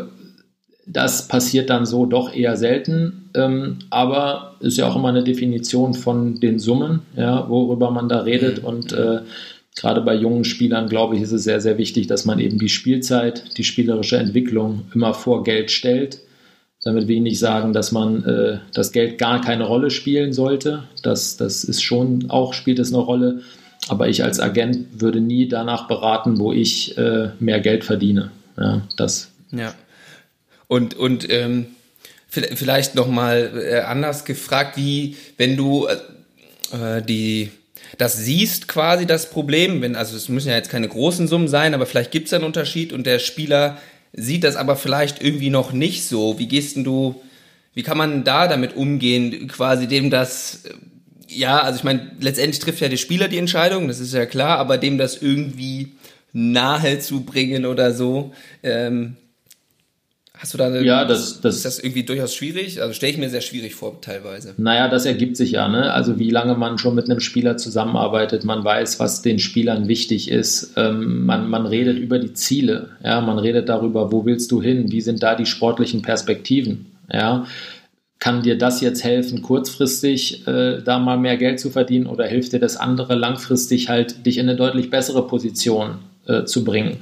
das 0.86 1.28
passiert 1.28 1.68
dann 1.70 1.84
so 1.84 2.06
doch 2.06 2.34
eher 2.34 2.56
selten, 2.56 3.30
ähm, 3.34 3.78
aber 3.90 4.56
ist 4.60 4.78
ja 4.78 4.88
auch 4.88 4.96
immer 4.96 5.08
eine 5.08 5.22
Definition 5.22 5.94
von 5.94 6.40
den 6.40 6.58
Summen, 6.58 7.00
ja, 7.16 7.48
worüber 7.48 7.90
man 7.90 8.08
da 8.08 8.20
redet. 8.20 8.64
Und 8.64 8.92
äh, 8.92 9.20
gerade 9.76 10.00
bei 10.00 10.14
jungen 10.14 10.44
Spielern, 10.44 10.88
glaube 10.88 11.16
ich, 11.16 11.22
ist 11.22 11.32
es 11.32 11.44
sehr, 11.44 11.60
sehr 11.60 11.76
wichtig, 11.76 12.06
dass 12.06 12.24
man 12.24 12.38
eben 12.38 12.58
die 12.58 12.70
Spielzeit, 12.70 13.58
die 13.58 13.64
spielerische 13.64 14.16
Entwicklung 14.16 14.84
immer 14.94 15.12
vor 15.12 15.44
Geld 15.44 15.70
stellt. 15.70 16.20
Damit 16.82 17.08
will 17.08 17.16
ich 17.16 17.22
nicht 17.22 17.38
sagen, 17.38 17.72
dass 17.72 17.92
man 17.92 18.24
äh, 18.24 18.58
das 18.72 18.92
Geld 18.92 19.18
gar 19.18 19.40
keine 19.40 19.64
Rolle 19.64 19.90
spielen 19.90 20.32
sollte. 20.32 20.84
Das, 21.02 21.36
das 21.36 21.64
ist 21.64 21.82
schon 21.82 22.30
auch, 22.30 22.54
spielt 22.54 22.78
es 22.78 22.94
eine 22.94 23.02
Rolle. 23.02 23.42
Aber 23.88 24.08
ich 24.08 24.22
als 24.22 24.40
Agent 24.40 25.00
würde 25.00 25.20
nie 25.20 25.48
danach 25.48 25.88
beraten, 25.88 26.38
wo 26.38 26.52
ich 26.52 26.96
äh, 26.98 27.30
mehr 27.40 27.60
Geld 27.60 27.84
verdiene. 27.84 28.30
Ja, 28.56 28.82
das. 28.96 29.30
Ja. 29.50 29.74
Und, 30.66 30.94
und 30.94 31.30
ähm, 31.30 31.66
vielleicht 32.28 32.94
nochmal 32.94 33.50
äh, 33.56 33.80
anders 33.80 34.24
gefragt, 34.24 34.76
wie, 34.76 35.16
wenn 35.38 35.56
du 35.56 35.86
äh, 35.86 37.02
die, 37.02 37.50
das 37.96 38.16
siehst 38.18 38.68
quasi 38.68 39.06
das 39.06 39.30
Problem, 39.30 39.80
wenn, 39.80 39.96
also 39.96 40.16
es 40.16 40.28
müssen 40.28 40.48
ja 40.48 40.56
jetzt 40.56 40.70
keine 40.70 40.88
großen 40.88 41.26
Summen 41.26 41.48
sein, 41.48 41.74
aber 41.74 41.86
vielleicht 41.86 42.10
gibt 42.10 42.26
es 42.26 42.34
einen 42.34 42.44
Unterschied 42.44 42.92
und 42.92 43.06
der 43.06 43.18
Spieler 43.18 43.78
sieht 44.12 44.44
das 44.44 44.56
aber 44.56 44.76
vielleicht 44.76 45.22
irgendwie 45.22 45.50
noch 45.50 45.72
nicht 45.72 46.04
so. 46.06 46.38
Wie 46.38 46.48
gehst 46.48 46.76
denn 46.76 46.84
du, 46.84 47.20
wie 47.74 47.82
kann 47.82 47.98
man 47.98 48.24
da 48.24 48.46
damit 48.48 48.76
umgehen, 48.76 49.48
quasi 49.48 49.86
dem 49.86 50.10
das, 50.10 50.64
ja, 51.28 51.60
also 51.60 51.78
ich 51.78 51.84
meine, 51.84 52.10
letztendlich 52.20 52.58
trifft 52.58 52.80
ja 52.80 52.88
der 52.88 52.96
Spieler 52.96 53.28
die 53.28 53.38
Entscheidung, 53.38 53.88
das 53.88 54.00
ist 54.00 54.14
ja 54.14 54.26
klar, 54.26 54.58
aber 54.58 54.78
dem 54.78 54.98
das 54.98 55.22
irgendwie 55.22 55.92
nahe 56.32 56.98
zu 56.98 57.22
bringen 57.24 57.66
oder 57.66 57.92
so, 57.92 58.32
ähm, 58.62 59.16
Hast 60.38 60.54
du 60.54 60.58
da 60.58 60.66
eine, 60.66 60.84
ja, 60.84 61.04
das, 61.04 61.40
das, 61.40 61.56
ist 61.56 61.64
das 61.64 61.78
irgendwie 61.80 62.04
durchaus 62.04 62.32
schwierig? 62.32 62.80
Also 62.80 62.94
stelle 62.94 63.10
ich 63.10 63.18
mir 63.18 63.28
sehr 63.28 63.40
schwierig 63.40 63.74
vor, 63.74 64.00
teilweise. 64.00 64.54
Naja, 64.56 64.86
das 64.86 65.04
ergibt 65.04 65.36
sich 65.36 65.50
ja, 65.50 65.66
ne? 65.66 65.92
Also 65.92 66.20
wie 66.20 66.30
lange 66.30 66.54
man 66.54 66.78
schon 66.78 66.94
mit 66.94 67.10
einem 67.10 67.18
Spieler 67.18 67.56
zusammenarbeitet, 67.56 68.44
man 68.44 68.62
weiß, 68.62 69.00
was 69.00 69.22
den 69.22 69.40
Spielern 69.40 69.88
wichtig 69.88 70.30
ist, 70.30 70.74
ähm, 70.76 71.26
man, 71.26 71.50
man 71.50 71.66
redet 71.66 71.98
über 71.98 72.20
die 72.20 72.34
Ziele, 72.34 72.90
ja, 73.02 73.20
man 73.20 73.40
redet 73.40 73.68
darüber, 73.68 74.12
wo 74.12 74.26
willst 74.26 74.52
du 74.52 74.62
hin, 74.62 74.92
wie 74.92 75.00
sind 75.00 75.24
da 75.24 75.34
die 75.34 75.46
sportlichen 75.46 76.02
Perspektiven, 76.02 76.86
ja. 77.12 77.44
Kann 78.18 78.42
dir 78.42 78.58
das 78.58 78.80
jetzt 78.80 79.04
helfen, 79.04 79.42
kurzfristig 79.42 80.46
äh, 80.46 80.82
da 80.82 80.98
mal 80.98 81.18
mehr 81.18 81.36
Geld 81.36 81.60
zu 81.60 81.70
verdienen 81.70 82.06
oder 82.06 82.26
hilft 82.26 82.52
dir 82.52 82.58
das 82.58 82.76
andere 82.76 83.14
langfristig 83.14 83.88
halt, 83.88 84.26
dich 84.26 84.38
in 84.38 84.48
eine 84.48 84.56
deutlich 84.56 84.90
bessere 84.90 85.26
Position 85.26 85.98
äh, 86.26 86.44
zu 86.44 86.64
bringen? 86.64 86.98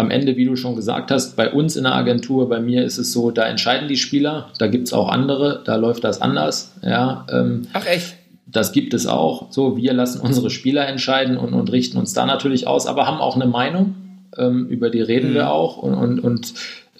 am 0.00 0.10
Ende, 0.10 0.36
wie 0.36 0.46
du 0.46 0.56
schon 0.56 0.76
gesagt 0.76 1.10
hast, 1.10 1.36
bei 1.36 1.52
uns 1.52 1.76
in 1.76 1.84
der 1.84 1.94
Agentur, 1.94 2.48
bei 2.48 2.58
mir 2.58 2.84
ist 2.84 2.98
es 2.98 3.12
so, 3.12 3.30
da 3.30 3.44
entscheiden 3.46 3.86
die 3.86 3.96
Spieler, 3.96 4.48
da 4.58 4.66
gibt 4.66 4.88
es 4.88 4.92
auch 4.92 5.08
andere, 5.08 5.62
da 5.64 5.76
läuft 5.76 6.04
das 6.04 6.20
anders. 6.20 6.74
Ja, 6.82 7.26
ähm, 7.30 7.62
Ach 7.72 7.86
echt? 7.86 8.16
Das 8.46 8.72
gibt 8.72 8.94
es 8.94 9.06
auch. 9.06 9.52
So, 9.52 9.76
wir 9.76 9.92
lassen 9.92 10.20
unsere 10.20 10.50
Spieler 10.50 10.88
entscheiden 10.88 11.36
und, 11.36 11.54
und 11.54 11.70
richten 11.70 11.98
uns 11.98 12.14
da 12.14 12.26
natürlich 12.26 12.66
aus, 12.66 12.86
aber 12.86 13.06
haben 13.06 13.18
auch 13.18 13.36
eine 13.36 13.46
Meinung, 13.46 13.94
ähm, 14.36 14.66
über 14.68 14.90
die 14.90 15.02
reden 15.02 15.30
mhm. 15.30 15.34
wir 15.34 15.52
auch 15.52 15.76
und, 15.76 15.94
und, 15.94 16.20
und 16.20 16.54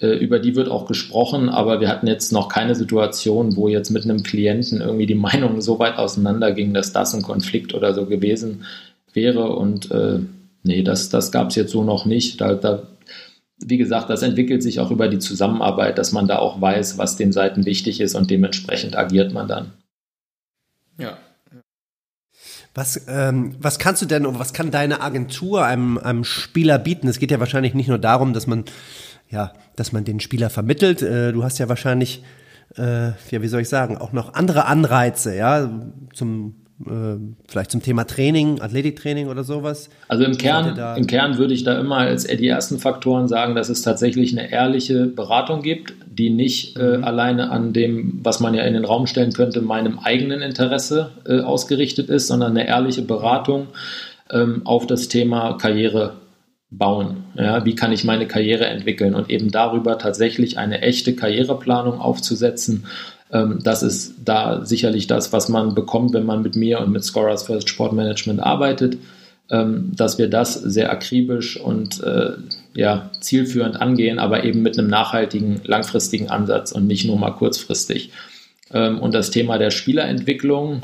über 0.07 0.39
die 0.39 0.55
wird 0.55 0.69
auch 0.69 0.85
gesprochen, 0.85 1.49
aber 1.49 1.79
wir 1.79 1.89
hatten 1.89 2.07
jetzt 2.07 2.31
noch 2.31 2.49
keine 2.49 2.75
Situation, 2.75 3.55
wo 3.55 3.67
jetzt 3.67 3.91
mit 3.91 4.03
einem 4.03 4.23
Klienten 4.23 4.81
irgendwie 4.81 5.05
die 5.05 5.15
Meinungen 5.27 5.61
so 5.61 5.79
weit 5.79 5.97
auseinandergingen, 5.97 6.73
dass 6.73 6.93
das 6.93 7.13
ein 7.13 7.21
Konflikt 7.21 7.73
oder 7.73 7.93
so 7.93 8.05
gewesen 8.05 8.65
wäre 9.13 9.55
und 9.55 9.91
äh, 9.91 10.19
Nee, 10.63 10.83
das, 10.83 11.09
das 11.09 11.31
gab 11.31 11.49
es 11.49 11.55
jetzt 11.55 11.71
so 11.71 11.83
noch 11.83 12.05
nicht. 12.05 12.39
Da, 12.39 12.53
da, 12.53 12.83
wie 13.57 13.77
gesagt, 13.77 14.09
das 14.09 14.21
entwickelt 14.21 14.61
sich 14.61 14.79
auch 14.79 14.91
über 14.91 15.07
die 15.07 15.19
Zusammenarbeit, 15.19 15.97
dass 15.97 16.11
man 16.11 16.27
da 16.27 16.37
auch 16.37 16.61
weiß, 16.61 16.97
was 16.97 17.15
den 17.15 17.31
Seiten 17.31 17.65
wichtig 17.65 17.99
ist 17.99 18.15
und 18.15 18.29
dementsprechend 18.29 18.95
agiert 18.95 19.33
man 19.33 19.47
dann. 19.47 19.71
Ja. 20.97 21.17
Was, 22.73 23.05
ähm, 23.07 23.55
was 23.59 23.79
kannst 23.79 24.01
du 24.01 24.05
denn, 24.05 24.25
was 24.39 24.53
kann 24.53 24.71
deine 24.71 25.01
Agentur 25.01 25.65
einem, 25.65 25.97
einem 25.97 26.23
Spieler 26.23 26.77
bieten? 26.77 27.07
Es 27.07 27.19
geht 27.19 27.31
ja 27.31 27.39
wahrscheinlich 27.39 27.73
nicht 27.73 27.89
nur 27.89 27.97
darum, 27.97 28.33
dass 28.33 28.47
man, 28.47 28.63
ja, 29.31 29.53
dass 29.75 29.91
man 29.91 30.03
den 30.03 30.19
Spieler 30.19 30.49
vermittelt. 30.49 31.01
Äh, 31.01 31.31
du 31.31 31.43
hast 31.43 31.57
ja 31.57 31.69
wahrscheinlich, 31.69 32.23
äh, 32.77 33.07
ja, 33.07 33.41
wie 33.41 33.47
soll 33.47 33.61
ich 33.61 33.69
sagen, 33.69 33.97
auch 33.97 34.11
noch 34.13 34.33
andere 34.33 34.65
Anreize, 34.65 35.35
ja, 35.35 35.69
zum 36.13 36.55
äh, 36.85 37.17
vielleicht 37.47 37.71
zum 37.71 37.81
Thema 37.81 38.05
Training, 38.05 38.61
Athletiktraining 38.61 39.27
oder 39.27 39.43
sowas? 39.43 39.89
Also 40.07 40.23
im 40.23 40.37
Kern, 40.37 40.97
im 40.97 41.07
Kern 41.07 41.37
würde 41.37 41.53
ich 41.53 41.63
da 41.63 41.79
immer 41.79 41.97
als 41.97 42.25
die 42.25 42.47
ersten 42.47 42.79
Faktoren 42.79 43.27
sagen, 43.27 43.55
dass 43.55 43.69
es 43.69 43.81
tatsächlich 43.81 44.37
eine 44.37 44.51
ehrliche 44.51 45.05
Beratung 45.05 45.61
gibt, 45.61 45.93
die 46.07 46.29
nicht 46.29 46.77
äh, 46.77 46.97
mhm. 46.97 47.03
alleine 47.03 47.51
an 47.51 47.73
dem, 47.73 48.19
was 48.23 48.39
man 48.39 48.53
ja 48.53 48.63
in 48.63 48.73
den 48.73 48.85
Raum 48.85 49.07
stellen 49.07 49.33
könnte, 49.33 49.61
meinem 49.61 49.99
eigenen 49.99 50.41
Interesse 50.41 51.11
äh, 51.25 51.41
ausgerichtet 51.41 52.09
ist, 52.09 52.27
sondern 52.27 52.51
eine 52.51 52.67
ehrliche 52.67 53.01
Beratung 53.01 53.67
ähm, 54.31 54.61
auf 54.65 54.87
das 54.87 55.07
Thema 55.07 55.57
Karriere 55.57 56.20
bauen. 56.71 57.25
Ja, 57.35 57.65
wie 57.65 57.75
kann 57.75 57.91
ich 57.91 58.03
meine 58.03 58.27
Karriere 58.27 58.65
entwickeln 58.65 59.13
und 59.13 59.29
eben 59.29 59.51
darüber 59.51 59.97
tatsächlich 59.97 60.57
eine 60.57 60.81
echte 60.81 61.15
Karriereplanung 61.15 61.99
aufzusetzen 61.99 62.85
ähm, 63.31 63.59
das 63.63 63.83
ist 63.83 64.15
da 64.25 64.65
sicherlich 64.65 65.07
das, 65.07 65.33
was 65.33 65.49
man 65.49 65.73
bekommt, 65.75 66.13
wenn 66.13 66.25
man 66.25 66.41
mit 66.41 66.55
mir 66.55 66.79
und 66.79 66.91
mit 66.91 67.03
Scorers 67.03 67.43
First 67.43 67.69
Sport 67.69 67.93
Management 67.93 68.41
arbeitet, 68.41 68.97
ähm, 69.49 69.91
dass 69.95 70.17
wir 70.17 70.29
das 70.29 70.53
sehr 70.53 70.91
akribisch 70.91 71.59
und 71.59 72.01
äh, 72.03 72.31
ja, 72.73 73.09
zielführend 73.19 73.79
angehen, 73.79 74.19
aber 74.19 74.43
eben 74.43 74.61
mit 74.61 74.77
einem 74.77 74.89
nachhaltigen, 74.89 75.61
langfristigen 75.63 76.29
Ansatz 76.29 76.71
und 76.71 76.87
nicht 76.87 77.05
nur 77.05 77.17
mal 77.17 77.31
kurzfristig. 77.31 78.11
Ähm, 78.73 78.99
und 78.99 79.13
das 79.13 79.31
Thema 79.31 79.57
der 79.57 79.71
Spielerentwicklung, 79.71 80.83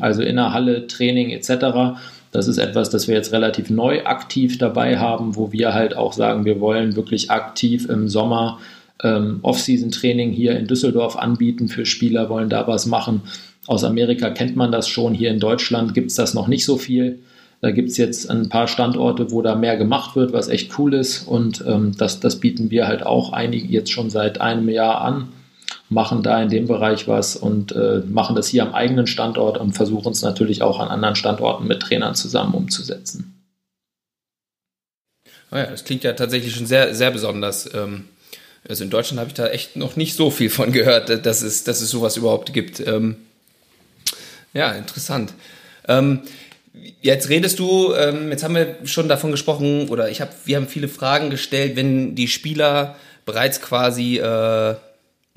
also 0.00 0.22
in 0.22 0.36
der 0.36 0.54
Halle, 0.54 0.86
Training 0.86 1.28
etc., 1.28 1.98
das 2.32 2.48
ist 2.48 2.58
etwas, 2.58 2.90
das 2.90 3.08
wir 3.08 3.14
jetzt 3.14 3.32
relativ 3.32 3.70
neu 3.70 4.04
aktiv 4.04 4.58
dabei 4.58 4.98
haben, 4.98 5.36
wo 5.36 5.52
wir 5.52 5.74
halt 5.74 5.96
auch 5.96 6.12
sagen, 6.12 6.44
wir 6.44 6.60
wollen 6.60 6.96
wirklich 6.96 7.30
aktiv 7.30 7.88
im 7.88 8.08
Sommer 8.08 8.58
ähm, 9.02 9.38
Off-Season-Training 9.42 10.32
hier 10.32 10.58
in 10.58 10.66
Düsseldorf 10.66 11.16
anbieten 11.16 11.68
für 11.68 11.86
Spieler, 11.86 12.28
wollen 12.28 12.48
da 12.50 12.66
was 12.66 12.86
machen. 12.86 13.22
Aus 13.66 13.84
Amerika 13.84 14.30
kennt 14.30 14.56
man 14.56 14.72
das 14.72 14.88
schon, 14.88 15.14
hier 15.14 15.30
in 15.30 15.40
Deutschland 15.40 15.94
gibt 15.94 16.10
es 16.10 16.16
das 16.16 16.34
noch 16.34 16.48
nicht 16.48 16.64
so 16.64 16.76
viel. 16.76 17.20
Da 17.60 17.72
gibt 17.72 17.90
es 17.90 17.96
jetzt 17.96 18.30
ein 18.30 18.48
paar 18.48 18.68
Standorte, 18.68 19.32
wo 19.32 19.42
da 19.42 19.56
mehr 19.56 19.76
gemacht 19.76 20.14
wird, 20.14 20.32
was 20.32 20.48
echt 20.48 20.78
cool 20.78 20.94
ist. 20.94 21.26
Und 21.26 21.64
ähm, 21.66 21.92
das, 21.98 22.20
das 22.20 22.38
bieten 22.38 22.70
wir 22.70 22.86
halt 22.86 23.04
auch 23.04 23.32
einige 23.32 23.66
jetzt 23.66 23.90
schon 23.90 24.10
seit 24.10 24.40
einem 24.40 24.68
Jahr 24.68 25.00
an, 25.00 25.28
machen 25.88 26.22
da 26.22 26.42
in 26.42 26.48
dem 26.48 26.66
Bereich 26.66 27.08
was 27.08 27.36
und 27.36 27.72
äh, 27.72 28.02
machen 28.06 28.36
das 28.36 28.48
hier 28.48 28.62
am 28.62 28.74
eigenen 28.74 29.06
Standort 29.06 29.58
und 29.58 29.72
versuchen 29.72 30.12
es 30.12 30.22
natürlich 30.22 30.62
auch 30.62 30.80
an 30.80 30.88
anderen 30.88 31.16
Standorten 31.16 31.66
mit 31.66 31.80
Trainern 31.80 32.14
zusammen 32.14 32.54
umzusetzen. 32.54 33.34
Oh 35.50 35.56
ja, 35.56 35.66
das 35.66 35.84
klingt 35.84 36.04
ja 36.04 36.12
tatsächlich 36.12 36.54
schon 36.54 36.66
sehr, 36.66 36.94
sehr 36.94 37.10
besonders. 37.10 37.72
Ähm 37.74 38.04
also 38.68 38.84
in 38.84 38.90
Deutschland 38.90 39.20
habe 39.20 39.28
ich 39.28 39.34
da 39.34 39.48
echt 39.48 39.76
noch 39.76 39.96
nicht 39.96 40.14
so 40.14 40.30
viel 40.30 40.50
von 40.50 40.72
gehört, 40.72 41.24
dass 41.24 41.42
es, 41.42 41.64
dass 41.64 41.80
es 41.80 41.90
sowas 41.90 42.16
überhaupt 42.16 42.52
gibt. 42.52 42.80
Ähm, 42.80 43.16
ja, 44.52 44.72
interessant. 44.72 45.32
Ähm, 45.86 46.20
jetzt 47.00 47.28
redest 47.28 47.58
du, 47.58 47.94
jetzt 47.94 48.44
haben 48.44 48.54
wir 48.54 48.76
schon 48.84 49.08
davon 49.08 49.30
gesprochen, 49.30 49.88
oder 49.88 50.10
ich 50.10 50.20
habe, 50.20 50.32
wir 50.44 50.56
haben 50.56 50.68
viele 50.68 50.88
Fragen 50.88 51.30
gestellt, 51.30 51.76
wenn 51.76 52.14
die 52.14 52.28
Spieler 52.28 52.96
bereits 53.24 53.60
quasi 53.60 54.18
äh, 54.18 54.74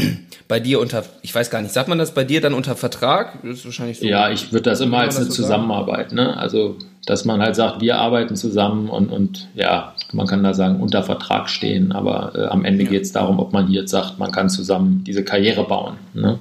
bei 0.47 0.59
dir 0.59 0.79
unter, 0.79 1.03
ich 1.21 1.33
weiß 1.33 1.49
gar 1.49 1.61
nicht, 1.61 1.73
sagt 1.73 1.87
man 1.87 1.97
das 1.97 2.13
bei 2.13 2.23
dir 2.23 2.41
dann 2.41 2.53
unter 2.53 2.75
Vertrag? 2.75 3.41
Das 3.43 3.59
ist 3.59 3.65
wahrscheinlich 3.65 3.99
so. 3.99 4.05
Ja, 4.05 4.29
ich 4.29 4.51
würde 4.51 4.69
das 4.69 4.81
immer 4.81 4.99
als 4.99 5.17
eine 5.17 5.25
so 5.25 5.31
Zusammenarbeit, 5.31 6.11
ne? 6.11 6.37
Also, 6.37 6.77
dass 7.05 7.25
man 7.25 7.41
halt 7.41 7.55
sagt, 7.55 7.81
wir 7.81 7.97
arbeiten 7.97 8.35
zusammen 8.35 8.89
und, 8.89 9.09
und 9.09 9.47
ja, 9.55 9.95
man 10.13 10.27
kann 10.27 10.43
da 10.43 10.53
sagen, 10.53 10.79
unter 10.79 11.03
Vertrag 11.03 11.49
stehen, 11.49 11.91
aber 11.91 12.33
äh, 12.35 12.45
am 12.45 12.65
Ende 12.65 12.83
ja. 12.83 12.89
geht 12.89 13.03
es 13.03 13.11
darum, 13.11 13.39
ob 13.39 13.53
man 13.53 13.67
hier 13.67 13.81
jetzt 13.81 13.91
sagt, 13.91 14.19
man 14.19 14.31
kann 14.31 14.49
zusammen 14.49 15.03
diese 15.05 15.23
Karriere 15.23 15.65
bauen. 15.65 15.95
Ne? 16.13 16.39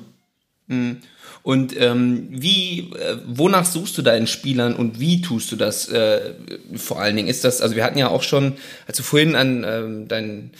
Mhm. 0.67 0.99
Und 1.43 1.75
ähm, 1.81 2.29
wie, 2.31 2.91
äh, 2.99 3.17
wonach 3.27 3.65
suchst 3.65 3.97
du 3.97 4.03
deinen 4.03 4.27
Spielern 4.27 4.75
und 4.75 5.01
wie 5.01 5.23
tust 5.23 5.51
du 5.51 5.57
das 5.57 5.89
äh, 5.89 6.35
vor 6.77 7.01
allen 7.01 7.17
Dingen? 7.17 7.29
Ist 7.29 7.45
das, 7.45 7.63
also 7.63 7.77
wir 7.77 7.85
hatten 7.85 7.99
ja 7.99 8.09
auch 8.09 8.23
schon, 8.23 8.55
als 8.87 8.99
du 8.99 9.03
vorhin 9.03 9.35
an 9.35 9.65
ähm, 9.67 10.09
dein, 10.09 10.51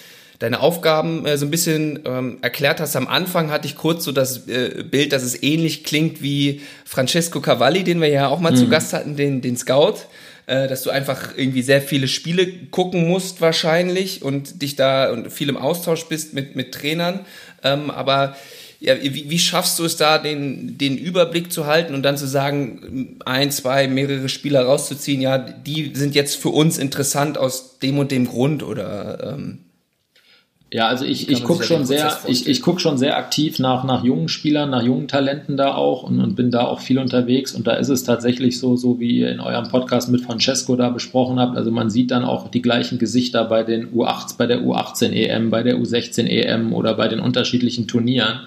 deine 0.41 0.61
Aufgaben 0.61 1.25
äh, 1.27 1.39
so 1.39 1.47
ein 1.47 1.51
bisschen 1.51 2.01
ähm, 2.05 2.39
erklärt 2.43 2.81
hast, 2.81 2.97
am 2.97 3.07
Anfang 3.07 3.51
hatte 3.51 3.67
ich 3.67 3.77
kurz 3.77 4.05
so 4.05 4.11
das 4.11 4.49
äh, 4.49 4.83
Bild, 4.83 5.13
dass 5.13 5.23
es 5.23 5.41
ähnlich 5.43 5.85
klingt 5.85 6.23
wie 6.23 6.63
Francesco 6.85 7.41
Cavalli, 7.41 7.85
den 7.85 8.01
wir 8.01 8.09
ja 8.09 8.27
auch 8.27 8.41
mal 8.41 8.51
mhm. 8.53 8.57
zu 8.57 8.69
Gast 8.69 8.93
hatten, 8.93 9.15
den, 9.17 9.41
den 9.41 9.57
Scout 9.57 9.99
äh, 10.47 10.67
dass 10.67 10.83
du 10.83 10.91
einfach 10.91 11.37
irgendwie 11.37 11.63
sehr 11.63 11.81
viele 11.81 12.09
Spiele 12.09 12.49
gucken 12.71 13.07
musst 13.07 13.41
wahrscheinlich 13.41 14.23
und 14.23 14.63
dich 14.63 14.75
da 14.75 15.13
und 15.13 15.31
viel 15.31 15.49
im 15.49 15.57
Austausch 15.57 16.07
bist 16.07 16.35
mit, 16.35 16.57
mit 16.57 16.73
Trainern. 16.73 17.21
Ähm, 17.63 17.91
aber 17.91 18.37
ja, 18.81 19.01
wie, 19.01 19.31
wie 19.31 19.39
schaffst 19.39 19.79
du 19.79 19.85
es 19.85 19.97
da, 19.97 20.19
den, 20.19 20.77
den 20.77 20.97
Überblick 20.97 21.53
zu 21.53 21.67
halten 21.67 21.95
und 21.95 22.03
dann 22.03 22.17
zu 22.17 22.27
sagen, 22.27 23.19
ein, 23.27 23.53
zwei, 23.53 23.87
mehrere 23.87 24.29
Spieler 24.29 24.65
rauszuziehen, 24.65 25.21
ja, 25.21 25.39
die 25.39 25.93
sind 25.95 26.15
jetzt 26.15 26.37
für 26.37 26.49
uns 26.49 26.79
interessant 26.79 27.39
aus 27.39 27.79
dem 27.79 27.99
und 27.99 28.11
dem 28.11 28.27
Grund 28.27 28.63
oder 28.63 29.35
ähm, 29.35 29.59
ja, 30.73 30.87
also 30.87 31.05
ich, 31.05 31.29
ich 31.29 31.43
gucke 31.43 31.65
schon 31.65 31.85
sehr, 31.85 32.17
ich, 32.29 32.47
ich 32.47 32.63
guck 32.63 32.81
schon 32.81 32.97
sehr 32.97 33.17
aktiv 33.17 33.59
nach, 33.59 33.83
nach 33.83 34.05
jungen 34.05 34.29
Spielern, 34.29 34.71
nach 34.71 34.85
jungen 34.85 35.09
Talenten 35.09 35.57
da 35.57 35.75
auch 35.75 36.05
und, 36.05 36.21
und 36.21 36.37
bin 36.37 36.53
da 36.53 36.65
auch 36.65 36.79
viel 36.79 37.01
unterwegs. 37.01 37.55
Und 37.55 37.67
da 37.67 37.73
ist 37.73 37.89
es 37.89 38.05
tatsächlich 38.05 38.61
so, 38.61 38.77
so 38.77 39.01
wie 39.01 39.19
ihr 39.19 39.33
in 39.33 39.41
eurem 39.41 39.69
Podcast 39.69 40.11
mit 40.11 40.21
Francesco 40.21 40.77
da 40.77 40.91
besprochen 40.91 41.41
habt. 41.41 41.57
Also 41.57 41.73
man 41.73 41.91
sieht 41.91 42.13
dann 42.13 42.23
auch 42.23 42.53
die 42.53 42.63
gleichen 42.63 43.01
Gesichter 43.01 43.45
bei 43.47 43.65
den 43.65 43.93
U8, 43.93 44.37
bei 44.39 44.47
der 44.47 44.61
U18 44.61 45.11
EM, 45.11 45.51
bei 45.51 45.65
der 45.65 45.77
U16 45.77 46.27
EM 46.27 46.73
oder 46.73 46.95
bei 46.95 47.09
den 47.09 47.19
unterschiedlichen 47.19 47.89
Turnieren. 47.89 48.39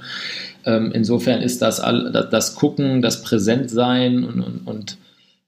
Ähm, 0.65 0.91
insofern 0.93 1.41
ist 1.41 1.61
das 1.61 1.81
all, 1.81 2.09
das, 2.13 2.29
das 2.29 2.55
Gucken, 2.55 3.01
das 3.01 3.21
Präsentsein 3.21 4.23
und, 4.23 4.39
und, 4.39 4.61
und 4.65 4.97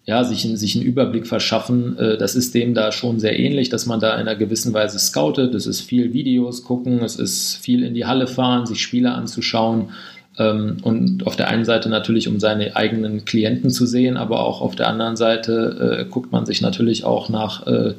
ja, 0.05 0.23
sich, 0.23 0.41
sich 0.43 0.75
einen 0.75 0.85
Überblick 0.85 1.25
verschaffen. 1.25 1.97
Äh, 1.97 2.17
das 2.17 2.35
ist 2.35 2.53
dem 2.53 2.73
da 2.73 2.91
schon 2.91 3.19
sehr 3.19 3.39
ähnlich, 3.39 3.69
dass 3.69 3.85
man 3.85 3.99
da 3.99 4.13
in 4.13 4.21
einer 4.21 4.35
gewissen 4.35 4.73
Weise 4.73 4.99
scoutet. 4.99 5.55
Es 5.55 5.65
ist 5.65 5.81
viel 5.81 6.13
Videos 6.13 6.63
gucken, 6.63 7.03
es 7.03 7.15
ist 7.15 7.55
viel 7.55 7.83
in 7.83 7.93
die 7.93 8.05
Halle 8.05 8.27
fahren, 8.27 8.65
sich 8.65 8.81
Spiele 8.81 9.11
anzuschauen. 9.13 9.89
Ähm, 10.37 10.77
und 10.83 11.25
auf 11.25 11.35
der 11.35 11.47
einen 11.47 11.65
Seite 11.65 11.89
natürlich, 11.89 12.27
um 12.27 12.39
seine 12.39 12.75
eigenen 12.75 13.25
Klienten 13.25 13.71
zu 13.71 13.87
sehen, 13.87 14.17
aber 14.17 14.41
auch 14.41 14.61
auf 14.61 14.75
der 14.75 14.87
anderen 14.87 15.15
Seite 15.15 16.05
äh, 16.05 16.09
guckt 16.09 16.31
man 16.31 16.45
sich 16.45 16.61
natürlich 16.61 17.03
auch 17.03 17.29
nach 17.29 17.65
äh, 17.65 17.95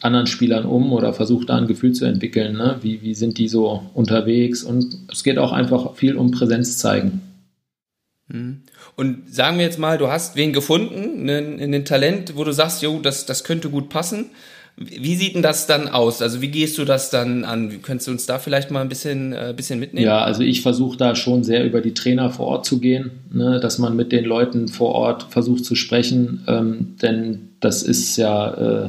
anderen 0.00 0.28
Spielern 0.28 0.64
um 0.64 0.92
oder 0.92 1.12
versucht 1.12 1.48
da 1.48 1.56
ein 1.56 1.66
Gefühl 1.66 1.92
zu 1.92 2.04
entwickeln. 2.04 2.56
Ne? 2.56 2.76
Wie, 2.82 3.02
wie 3.02 3.14
sind 3.14 3.38
die 3.38 3.48
so 3.48 3.82
unterwegs? 3.94 4.62
Und 4.62 4.96
es 5.10 5.24
geht 5.24 5.38
auch 5.38 5.50
einfach 5.50 5.94
viel 5.94 6.16
um 6.16 6.30
Präsenz 6.30 6.78
zeigen. 6.78 7.20
Mhm. 8.28 8.62
Und 8.98 9.32
sagen 9.32 9.58
wir 9.58 9.64
jetzt 9.64 9.78
mal, 9.78 9.96
du 9.96 10.08
hast 10.08 10.34
wen 10.34 10.52
gefunden, 10.52 11.28
in 11.28 11.70
den 11.70 11.84
Talent, 11.84 12.32
wo 12.34 12.42
du 12.42 12.50
sagst, 12.50 12.82
jo, 12.82 12.98
das, 12.98 13.26
das 13.26 13.44
könnte 13.44 13.70
gut 13.70 13.90
passen. 13.90 14.30
Wie 14.76 15.14
sieht 15.14 15.36
denn 15.36 15.42
das 15.42 15.68
dann 15.68 15.86
aus? 15.86 16.20
Also 16.20 16.42
wie 16.42 16.48
gehst 16.48 16.78
du 16.78 16.84
das 16.84 17.08
dann 17.08 17.44
an? 17.44 17.80
Könntest 17.80 18.08
du 18.08 18.10
uns 18.10 18.26
da 18.26 18.40
vielleicht 18.40 18.72
mal 18.72 18.80
ein 18.80 18.88
bisschen, 18.88 19.32
äh, 19.32 19.54
bisschen 19.56 19.78
mitnehmen? 19.78 20.04
Ja, 20.04 20.24
also 20.24 20.42
ich 20.42 20.62
versuche 20.62 20.96
da 20.96 21.14
schon 21.14 21.44
sehr 21.44 21.64
über 21.64 21.80
die 21.80 21.94
Trainer 21.94 22.30
vor 22.30 22.48
Ort 22.48 22.66
zu 22.66 22.80
gehen, 22.80 23.12
ne, 23.32 23.60
dass 23.60 23.78
man 23.78 23.94
mit 23.94 24.10
den 24.10 24.24
Leuten 24.24 24.66
vor 24.66 24.96
Ort 24.96 25.28
versucht 25.30 25.64
zu 25.64 25.76
sprechen, 25.76 26.42
ähm, 26.48 26.96
denn 27.00 27.50
das 27.60 27.84
ist 27.84 28.16
ja 28.16 28.86
äh, 28.86 28.88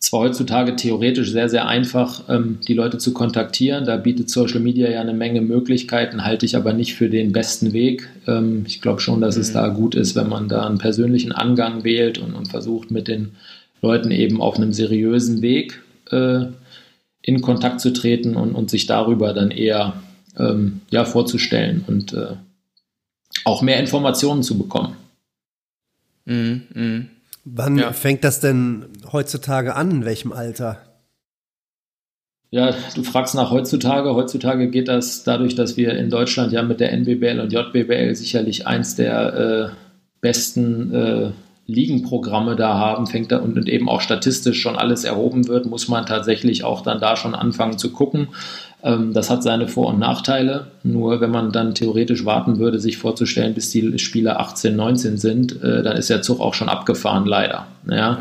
zwar 0.00 0.20
heutzutage 0.20 0.76
theoretisch 0.76 1.30
sehr, 1.30 1.48
sehr 1.50 1.68
einfach, 1.68 2.24
ähm, 2.28 2.58
die 2.66 2.72
Leute 2.72 2.98
zu 2.98 3.12
kontaktieren. 3.12 3.84
Da 3.84 3.98
bietet 3.98 4.30
Social 4.30 4.60
Media 4.60 4.90
ja 4.90 5.00
eine 5.00 5.12
Menge 5.12 5.42
Möglichkeiten, 5.42 6.24
halte 6.24 6.46
ich 6.46 6.56
aber 6.56 6.72
nicht 6.72 6.94
für 6.94 7.10
den 7.10 7.32
besten 7.32 7.74
Weg. 7.74 8.08
Ähm, 8.26 8.64
ich 8.66 8.80
glaube 8.80 9.00
schon, 9.00 9.20
dass 9.20 9.36
mhm. 9.36 9.42
es 9.42 9.52
da 9.52 9.68
gut 9.68 9.94
ist, 9.94 10.16
wenn 10.16 10.28
man 10.28 10.48
da 10.48 10.66
einen 10.66 10.78
persönlichen 10.78 11.32
Angang 11.32 11.84
wählt 11.84 12.18
und, 12.18 12.34
und 12.34 12.48
versucht, 12.48 12.90
mit 12.90 13.08
den 13.08 13.32
Leuten 13.82 14.10
eben 14.10 14.40
auf 14.40 14.56
einem 14.56 14.72
seriösen 14.72 15.42
Weg 15.42 15.82
äh, 16.10 16.46
in 17.22 17.42
Kontakt 17.42 17.80
zu 17.80 17.92
treten 17.92 18.36
und, 18.36 18.54
und 18.54 18.70
sich 18.70 18.86
darüber 18.86 19.34
dann 19.34 19.50
eher 19.50 20.02
ähm, 20.38 20.80
ja, 20.90 21.04
vorzustellen 21.04 21.84
und 21.86 22.14
äh, 22.14 22.36
auch 23.44 23.60
mehr 23.60 23.78
Informationen 23.78 24.42
zu 24.42 24.56
bekommen. 24.56 24.96
Mhm, 26.24 26.62
mh. 26.72 27.04
Wann 27.44 27.78
ja. 27.78 27.92
fängt 27.92 28.24
das 28.24 28.40
denn 28.40 28.86
heutzutage 29.12 29.74
an? 29.74 29.90
In 29.90 30.04
welchem 30.04 30.32
Alter? 30.32 30.78
Ja, 32.50 32.74
du 32.94 33.04
fragst 33.04 33.34
nach 33.34 33.50
heutzutage. 33.50 34.14
Heutzutage 34.14 34.68
geht 34.70 34.88
das 34.88 35.22
dadurch, 35.22 35.54
dass 35.54 35.76
wir 35.76 35.96
in 35.96 36.10
Deutschland 36.10 36.52
ja 36.52 36.62
mit 36.62 36.80
der 36.80 36.92
NBBL 36.92 37.40
und 37.40 37.52
JBBL 37.52 38.14
sicherlich 38.16 38.66
eins 38.66 38.96
der 38.96 39.34
äh, 39.34 39.68
besten 40.20 40.92
äh, 40.92 41.30
Ligenprogramme 41.66 42.56
da 42.56 42.74
haben, 42.74 43.06
fängt 43.06 43.30
da 43.30 43.38
und 43.38 43.68
eben 43.68 43.88
auch 43.88 44.00
statistisch 44.00 44.60
schon 44.60 44.76
alles 44.76 45.04
erhoben 45.04 45.46
wird, 45.46 45.66
muss 45.66 45.86
man 45.86 46.06
tatsächlich 46.06 46.64
auch 46.64 46.80
dann 46.82 47.00
da 47.00 47.16
schon 47.16 47.36
anfangen 47.36 47.78
zu 47.78 47.92
gucken. 47.92 48.28
Ähm, 48.82 49.12
das 49.12 49.30
hat 49.30 49.42
seine 49.42 49.68
Vor- 49.68 49.88
und 49.88 49.98
Nachteile. 49.98 50.66
Nur 50.82 51.20
wenn 51.20 51.30
man 51.30 51.52
dann 51.52 51.74
theoretisch 51.74 52.24
warten 52.24 52.58
würde, 52.58 52.78
sich 52.78 52.96
vorzustellen, 52.96 53.54
bis 53.54 53.70
die 53.70 53.98
Spieler 53.98 54.40
18, 54.40 54.74
19 54.74 55.18
sind, 55.18 55.62
äh, 55.62 55.82
dann 55.82 55.96
ist 55.96 56.10
der 56.10 56.22
Zug 56.22 56.40
auch 56.40 56.54
schon 56.54 56.68
abgefahren, 56.68 57.26
leider. 57.26 57.66
Ja. 57.88 58.20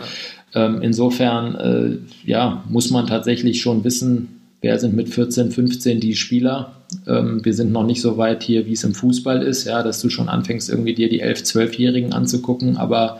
Ähm, 0.53 0.81
insofern 0.81 1.55
äh, 1.55 1.97
ja, 2.27 2.63
muss 2.67 2.89
man 2.89 3.07
tatsächlich 3.07 3.61
schon 3.61 3.83
wissen, 3.83 4.39
wer 4.61 4.79
sind 4.79 4.95
mit 4.95 5.09
14, 5.09 5.51
15 5.51 5.99
die 5.99 6.15
Spieler. 6.15 6.73
Ähm, 7.07 7.45
wir 7.45 7.53
sind 7.53 7.71
noch 7.71 7.85
nicht 7.85 8.01
so 8.01 8.17
weit 8.17 8.43
hier, 8.43 8.65
wie 8.65 8.73
es 8.73 8.83
im 8.83 8.95
Fußball 8.95 9.43
ist, 9.43 9.65
ja, 9.65 9.83
dass 9.83 10.01
du 10.01 10.09
schon 10.09 10.27
anfängst, 10.27 10.69
irgendwie 10.69 10.95
dir 10.95 11.09
die 11.09 11.21
11, 11.21 11.41
12-Jährigen 11.41 12.13
anzugucken, 12.13 12.77
aber 12.77 13.19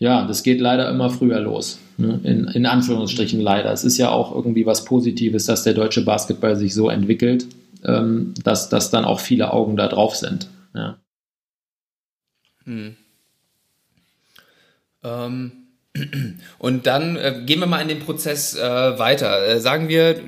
ja, 0.00 0.26
das 0.26 0.42
geht 0.42 0.60
leider 0.60 0.88
immer 0.88 1.10
früher 1.10 1.40
los. 1.40 1.78
Ne? 1.98 2.20
In, 2.24 2.48
in 2.48 2.64
Anführungsstrichen 2.64 3.38
leider. 3.38 3.70
Es 3.70 3.84
ist 3.84 3.98
ja 3.98 4.08
auch 4.08 4.34
irgendwie 4.34 4.64
was 4.64 4.86
Positives, 4.86 5.44
dass 5.44 5.62
der 5.62 5.74
deutsche 5.74 6.04
Basketball 6.04 6.56
sich 6.56 6.74
so 6.74 6.88
entwickelt, 6.88 7.46
ähm, 7.84 8.32
dass, 8.42 8.70
dass 8.70 8.90
dann 8.90 9.04
auch 9.04 9.20
viele 9.20 9.52
Augen 9.52 9.76
da 9.76 9.88
drauf 9.88 10.16
sind. 10.16 10.48
Ja. 10.74 10.98
Hm. 12.64 12.96
Ähm, 15.04 15.52
und 16.58 16.86
dann 16.86 17.16
äh, 17.16 17.42
gehen 17.44 17.60
wir 17.60 17.66
mal 17.66 17.82
in 17.82 17.88
den 17.88 18.00
Prozess 18.00 18.56
äh, 18.56 18.98
weiter. 18.98 19.46
Äh, 19.46 19.60
sagen 19.60 19.90
wir, 19.90 20.18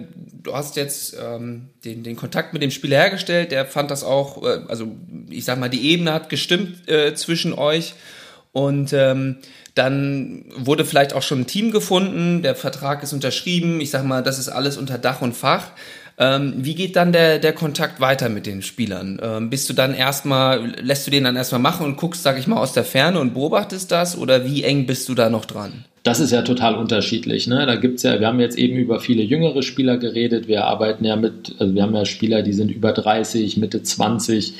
du 0.43 0.55
hast 0.55 0.77
jetzt 0.77 1.17
ähm, 1.19 1.71
den, 1.87 2.03
den 2.03 2.17
Kontakt 2.17 2.53
mit 2.53 2.63
dem 2.63 2.71
Spieler 2.71 2.99
hergestellt, 2.99 3.53
der 3.53 3.65
fand 3.65 3.91
das 3.91 4.05
auch, 4.05 4.43
äh, 4.43 4.61
also 4.69 4.95
ich 5.31 5.47
sag 5.47 5.59
mal, 5.59 5.71
die 5.71 5.89
Ebene 5.89 6.13
hat 6.13 6.29
gestimmt 6.29 6.87
äh, 6.91 7.15
zwischen 7.15 7.55
euch 7.55 7.95
und 8.53 8.93
ähm, 8.93 9.39
dann 9.75 10.45
wurde 10.57 10.85
vielleicht 10.85 11.15
auch 11.15 11.23
schon 11.23 11.41
ein 11.41 11.47
Team 11.47 11.71
gefunden, 11.71 12.43
der 12.43 12.55
Vertrag 12.55 13.03
ist 13.03 13.13
unterschrieben, 13.13 13.81
ich 13.81 13.91
sag 13.91 14.05
mal, 14.05 14.23
das 14.23 14.39
ist 14.39 14.49
alles 14.49 14.77
unter 14.77 14.99
Dach 14.99 15.23
und 15.23 15.35
Fach. 15.35 15.71
Ähm, 16.19 16.55
wie 16.59 16.75
geht 16.75 16.97
dann 16.97 17.13
der, 17.13 17.39
der 17.39 17.55
Kontakt 17.55 18.01
weiter 18.01 18.29
mit 18.29 18.45
den 18.45 18.61
Spielern? 18.61 19.19
Ähm, 19.23 19.49
bist 19.49 19.69
du 19.71 19.73
dann 19.73 19.95
erstmal, 19.95 20.75
lässt 20.81 21.07
du 21.07 21.11
den 21.11 21.25
dann 21.25 21.37
erstmal 21.37 21.61
machen 21.61 21.87
und 21.87 21.97
guckst, 21.97 22.23
sag 22.23 22.39
ich 22.39 22.47
mal, 22.47 22.59
aus 22.59 22.75
der 22.75 22.85
Ferne 22.85 23.19
und 23.19 23.33
beobachtest 23.33 23.91
das 23.91 24.19
oder 24.19 24.45
wie 24.45 24.63
eng 24.63 24.87
bist 24.87 25.09
du 25.09 25.15
da 25.15 25.31
noch 25.31 25.47
dran? 25.47 25.85
Das 26.03 26.21
ist 26.21 26.33
ja 26.33 26.43
total 26.43 26.75
unterschiedlich. 26.75 27.47
Ne? 27.47 27.65
Da 27.65 27.77
gibt's 27.77 28.03
ja, 28.03 28.21
wir 28.21 28.27
haben 28.27 28.41
jetzt 28.41 28.59
eben 28.59 28.77
über 28.77 29.01
viele 29.01 29.23
jüngere 29.23 29.63
Spieler 29.63 29.99
geredet. 29.99 30.49
Wir 30.49 30.65
arbeiten 30.65 31.05
ja 31.05 31.17
mit, 31.17 31.55
also 31.59 31.75
wir 31.75 31.83
haben 31.83 31.95
ja 31.95 32.05
Spieler, 32.05 32.43
die 32.43 32.53
sind 32.53 32.71
über 32.71 32.93
30, 32.93 33.57
Mitte 33.57 33.83
20, 33.83 34.55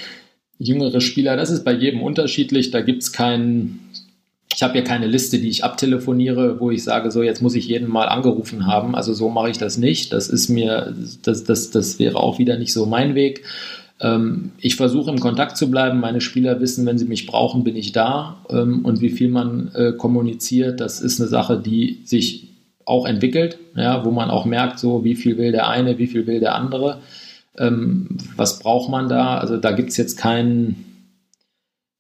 jüngere 0.59 1.01
Spieler. 1.01 1.37
Das 1.37 1.51
ist 1.51 1.65
bei 1.65 1.73
jedem 1.73 2.03
unterschiedlich. 2.03 2.71
Da 2.71 2.81
gibt's 2.81 3.13
keinen 3.13 3.81
ich 4.55 4.63
habe 4.63 4.77
ja 4.77 4.85
keine 4.85 5.07
Liste, 5.07 5.39
die 5.39 5.49
ich 5.49 5.65
abtelefoniere, 5.65 6.61
wo 6.61 6.71
ich 6.71 6.85
sage, 6.85 7.11
so 7.11 7.23
jetzt 7.23 7.43
muss 7.43 7.55
ich 7.55 7.67
jeden 7.67 7.89
mal 7.89 8.09
angerufen 8.09 8.67
haben. 8.67 8.95
Also 8.95 9.15
so 9.15 9.29
mache 9.31 9.51
ich 9.51 9.59
das 9.59 9.79
nicht. 9.79 10.13
Das 10.13 10.29
ist 10.29 10.49
mir, 10.49 10.95
das, 11.23 11.45
das, 11.45 11.71
das 11.71 11.99
wäre 11.99 12.19
auch 12.19 12.39
wieder 12.39 12.59
nicht 12.59 12.73
so 12.73 12.87
mein 12.87 13.15
Weg. 13.15 13.45
Ähm, 14.01 14.53
ich 14.59 14.77
versuche 14.77 15.11
im 15.11 15.21
Kontakt 15.21 15.57
zu 15.57 15.71
bleiben. 15.71 16.01
Meine 16.01 16.21
Spieler 16.21 16.61
wissen, 16.61 16.85
wenn 16.85 16.99
sie 16.99 17.07
mich 17.07 17.27
brauchen, 17.27 17.65
bin 17.65 17.77
ich 17.77 17.93
da. 17.93 18.45
Ähm, 18.51 18.85
und 18.85 19.01
wie 19.01 19.11
viel 19.11 19.31
man 19.31 19.71
äh, 19.75 19.93
kommuniziert, 19.93 20.81
das 20.81 21.01
ist 21.01 21.21
eine 21.21 21.29
Sache, 21.29 21.59
die 21.59 22.01
sich 22.05 22.49
auch 22.85 23.07
entwickelt, 23.07 23.59
ja, 23.77 24.05
wo 24.05 24.11
man 24.11 24.29
auch 24.29 24.45
merkt, 24.45 24.81
so 24.81 25.05
wie 25.05 25.15
viel 25.15 25.39
will 25.39 25.53
der 25.53 25.69
eine, 25.69 25.99
wie 25.99 26.09
viel 26.09 26.27
will 26.27 26.41
der 26.41 26.57
andere. 26.57 26.99
Ähm, 27.57 28.19
was 28.37 28.59
braucht 28.59 28.91
man 28.91 29.09
da? 29.09 29.39
Also 29.39 29.57
da 29.57 29.73
gibt 29.73 29.91
es 29.91 29.97
jetzt 29.97 30.19
keinen 30.19 30.92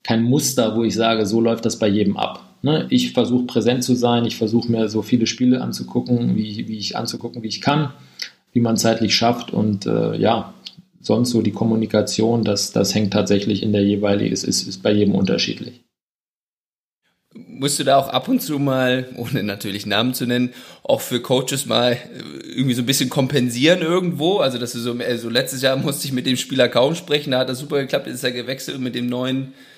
kein 0.02 0.22
Muster, 0.22 0.76
wo 0.76 0.84
ich 0.84 0.94
sage, 0.94 1.26
so 1.26 1.40
läuft 1.40 1.64
das 1.64 1.78
bei 1.78 1.88
jedem 1.88 2.16
ab. 2.16 2.44
Ne? 2.62 2.86
Ich 2.90 3.12
versuche 3.12 3.44
präsent 3.44 3.84
zu 3.84 3.94
sein, 3.94 4.24
ich 4.24 4.36
versuche 4.36 4.70
mir 4.70 4.88
so 4.88 5.02
viele 5.02 5.26
Spiele 5.26 5.60
anzugucken, 5.60 6.36
wie, 6.36 6.68
wie 6.68 6.78
ich 6.78 6.96
anzugucken, 6.96 7.42
wie 7.42 7.48
ich 7.48 7.60
kann, 7.60 7.92
wie 8.52 8.60
man 8.60 8.76
zeitlich 8.76 9.14
schafft 9.14 9.52
und 9.52 9.86
äh, 9.86 10.16
ja, 10.16 10.54
sonst 11.00 11.30
so 11.30 11.42
die 11.42 11.50
Kommunikation, 11.50 12.44
das, 12.44 12.72
das 12.72 12.94
hängt 12.94 13.12
tatsächlich 13.12 13.62
in 13.62 13.72
der 13.72 13.82
jeweiligen, 13.82 14.32
ist, 14.32 14.44
ist, 14.44 14.68
ist 14.68 14.82
bei 14.82 14.92
jedem 14.92 15.14
unterschiedlich. 15.14 15.80
Musst 17.34 17.78
du 17.78 17.84
da 17.84 17.96
auch 17.96 18.08
ab 18.08 18.28
und 18.28 18.42
zu 18.42 18.58
mal, 18.58 19.08
ohne 19.16 19.42
natürlich 19.42 19.86
Namen 19.86 20.12
zu 20.14 20.26
nennen, 20.26 20.50
auch 20.82 21.00
für 21.00 21.20
Coaches 21.20 21.66
mal 21.66 21.96
irgendwie 22.44 22.74
so 22.74 22.82
ein 22.82 22.86
bisschen 22.86 23.08
kompensieren 23.08 23.80
irgendwo? 23.80 24.38
Also, 24.38 24.58
dass 24.58 24.72
du 24.72 24.80
so, 24.80 24.94
also 24.98 25.30
letztes 25.30 25.62
Jahr 25.62 25.76
musste 25.76 26.06
ich 26.06 26.12
mit 26.12 26.26
dem 26.26 26.36
Spieler 26.36 26.68
kaum 26.68 26.94
sprechen, 26.94 27.30
da 27.30 27.38
hat 27.38 27.48
das 27.48 27.58
super 27.58 27.80
geklappt, 27.80 28.06
ist 28.06 28.22
er 28.22 28.32
gewechselt 28.32 28.80
mit 28.80 28.94
dem 28.94 29.06
neuen 29.06 29.44
äh, 29.44 29.71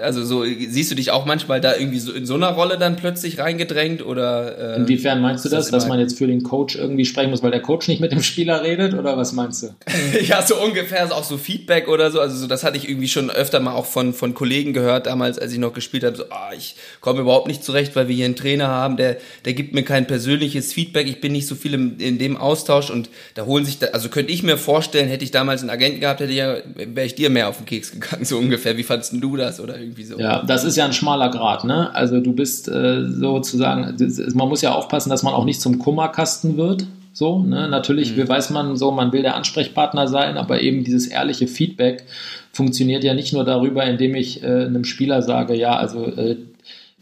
also 0.00 0.24
so 0.24 0.44
siehst 0.44 0.92
du 0.92 0.94
dich 0.94 1.10
auch 1.10 1.24
manchmal 1.26 1.60
da 1.60 1.74
irgendwie 1.74 1.98
so 1.98 2.12
in 2.12 2.26
so 2.26 2.34
einer 2.34 2.50
Rolle 2.50 2.78
dann 2.78 2.94
plötzlich 2.94 3.40
reingedrängt 3.40 4.06
oder 4.06 4.76
äh, 4.76 4.76
inwiefern 4.76 5.20
meinst 5.20 5.44
du 5.44 5.48
das, 5.48 5.64
das 5.66 5.72
dass 5.72 5.88
man 5.88 5.98
jetzt 5.98 6.16
für 6.16 6.28
den 6.28 6.44
Coach 6.44 6.76
irgendwie 6.76 7.04
sprechen 7.04 7.30
muss, 7.30 7.42
weil 7.42 7.50
der 7.50 7.60
Coach 7.60 7.88
nicht 7.88 8.00
mit 8.00 8.12
dem 8.12 8.22
Spieler 8.22 8.62
redet 8.62 8.94
oder 8.94 9.16
was 9.16 9.32
meinst 9.32 9.64
du? 9.64 9.74
ja, 10.20 10.42
so 10.42 10.62
ungefähr 10.62 11.04
auch 11.12 11.24
so 11.24 11.38
Feedback 11.38 11.88
oder 11.88 12.12
so, 12.12 12.20
also 12.20 12.36
so 12.36 12.46
das 12.46 12.62
hatte 12.62 12.76
ich 12.76 12.88
irgendwie 12.88 13.08
schon 13.08 13.30
öfter 13.30 13.58
mal 13.58 13.72
auch 13.72 13.86
von 13.86 14.14
von 14.14 14.32
Kollegen 14.34 14.74
gehört 14.74 15.06
damals, 15.06 15.40
als 15.40 15.52
ich 15.52 15.58
noch 15.58 15.72
gespielt 15.72 16.04
habe, 16.04 16.16
so 16.16 16.24
ah, 16.30 16.52
ich 16.56 16.76
komme 17.00 17.22
überhaupt 17.22 17.48
nicht 17.48 17.64
zurecht, 17.64 17.96
weil 17.96 18.06
wir 18.06 18.14
hier 18.14 18.26
einen 18.26 18.36
Trainer 18.36 18.68
haben, 18.68 18.96
der 18.96 19.16
der 19.44 19.54
gibt 19.54 19.74
mir 19.74 19.82
kein 19.82 20.06
persönliches 20.06 20.72
Feedback, 20.72 21.08
ich 21.08 21.20
bin 21.20 21.32
nicht 21.32 21.48
so 21.48 21.56
viel 21.56 21.74
im, 21.74 21.98
in 21.98 22.18
dem 22.18 22.36
Austausch 22.36 22.90
und 22.90 23.10
da 23.34 23.44
holen 23.44 23.64
sich 23.64 23.80
da, 23.80 23.88
also 23.88 24.08
könnte 24.08 24.32
ich 24.32 24.44
mir 24.44 24.56
vorstellen, 24.56 25.08
hätte 25.08 25.24
ich 25.24 25.32
damals 25.32 25.62
einen 25.62 25.70
Agenten 25.70 25.98
gehabt, 25.98 26.20
hätte 26.20 26.32
ja 26.32 26.58
wäre 26.76 27.06
ich 27.06 27.16
dir 27.16 27.28
mehr 27.28 27.48
auf 27.48 27.56
den 27.56 27.66
Keks 27.66 27.90
gegangen 27.90 28.24
so 28.24 28.38
ungefähr. 28.38 28.76
Wie 28.76 28.84
fandest 28.84 29.14
du 29.14 29.36
das? 29.36 29.63
Oder 29.64 29.78
irgendwie 29.78 30.04
so. 30.04 30.18
Ja, 30.18 30.42
das 30.42 30.64
ist 30.64 30.76
ja 30.76 30.84
ein 30.84 30.92
schmaler 30.92 31.30
Grad, 31.30 31.64
ne? 31.64 31.94
Also 31.94 32.20
du 32.20 32.32
bist 32.32 32.68
äh, 32.68 33.04
sozusagen, 33.06 33.96
man 34.34 34.48
muss 34.48 34.62
ja 34.62 34.72
aufpassen, 34.72 35.10
dass 35.10 35.22
man 35.22 35.34
auch 35.34 35.44
nicht 35.44 35.60
zum 35.60 35.78
Kummerkasten 35.78 36.56
wird. 36.56 36.86
So, 37.12 37.40
ne? 37.40 37.68
Natürlich 37.68 38.16
mhm. 38.16 38.28
weiß 38.28 38.50
man 38.50 38.76
so, 38.76 38.90
man 38.90 39.12
will 39.12 39.22
der 39.22 39.36
Ansprechpartner 39.36 40.08
sein, 40.08 40.36
aber 40.36 40.60
eben 40.60 40.84
dieses 40.84 41.06
ehrliche 41.06 41.46
Feedback 41.46 42.04
funktioniert 42.52 43.04
ja 43.04 43.14
nicht 43.14 43.32
nur 43.32 43.44
darüber, 43.44 43.84
indem 43.84 44.14
ich 44.14 44.42
äh, 44.42 44.46
einem 44.46 44.84
Spieler 44.84 45.22
sage, 45.22 45.56
ja, 45.56 45.76
also 45.76 46.06
äh, 46.06 46.36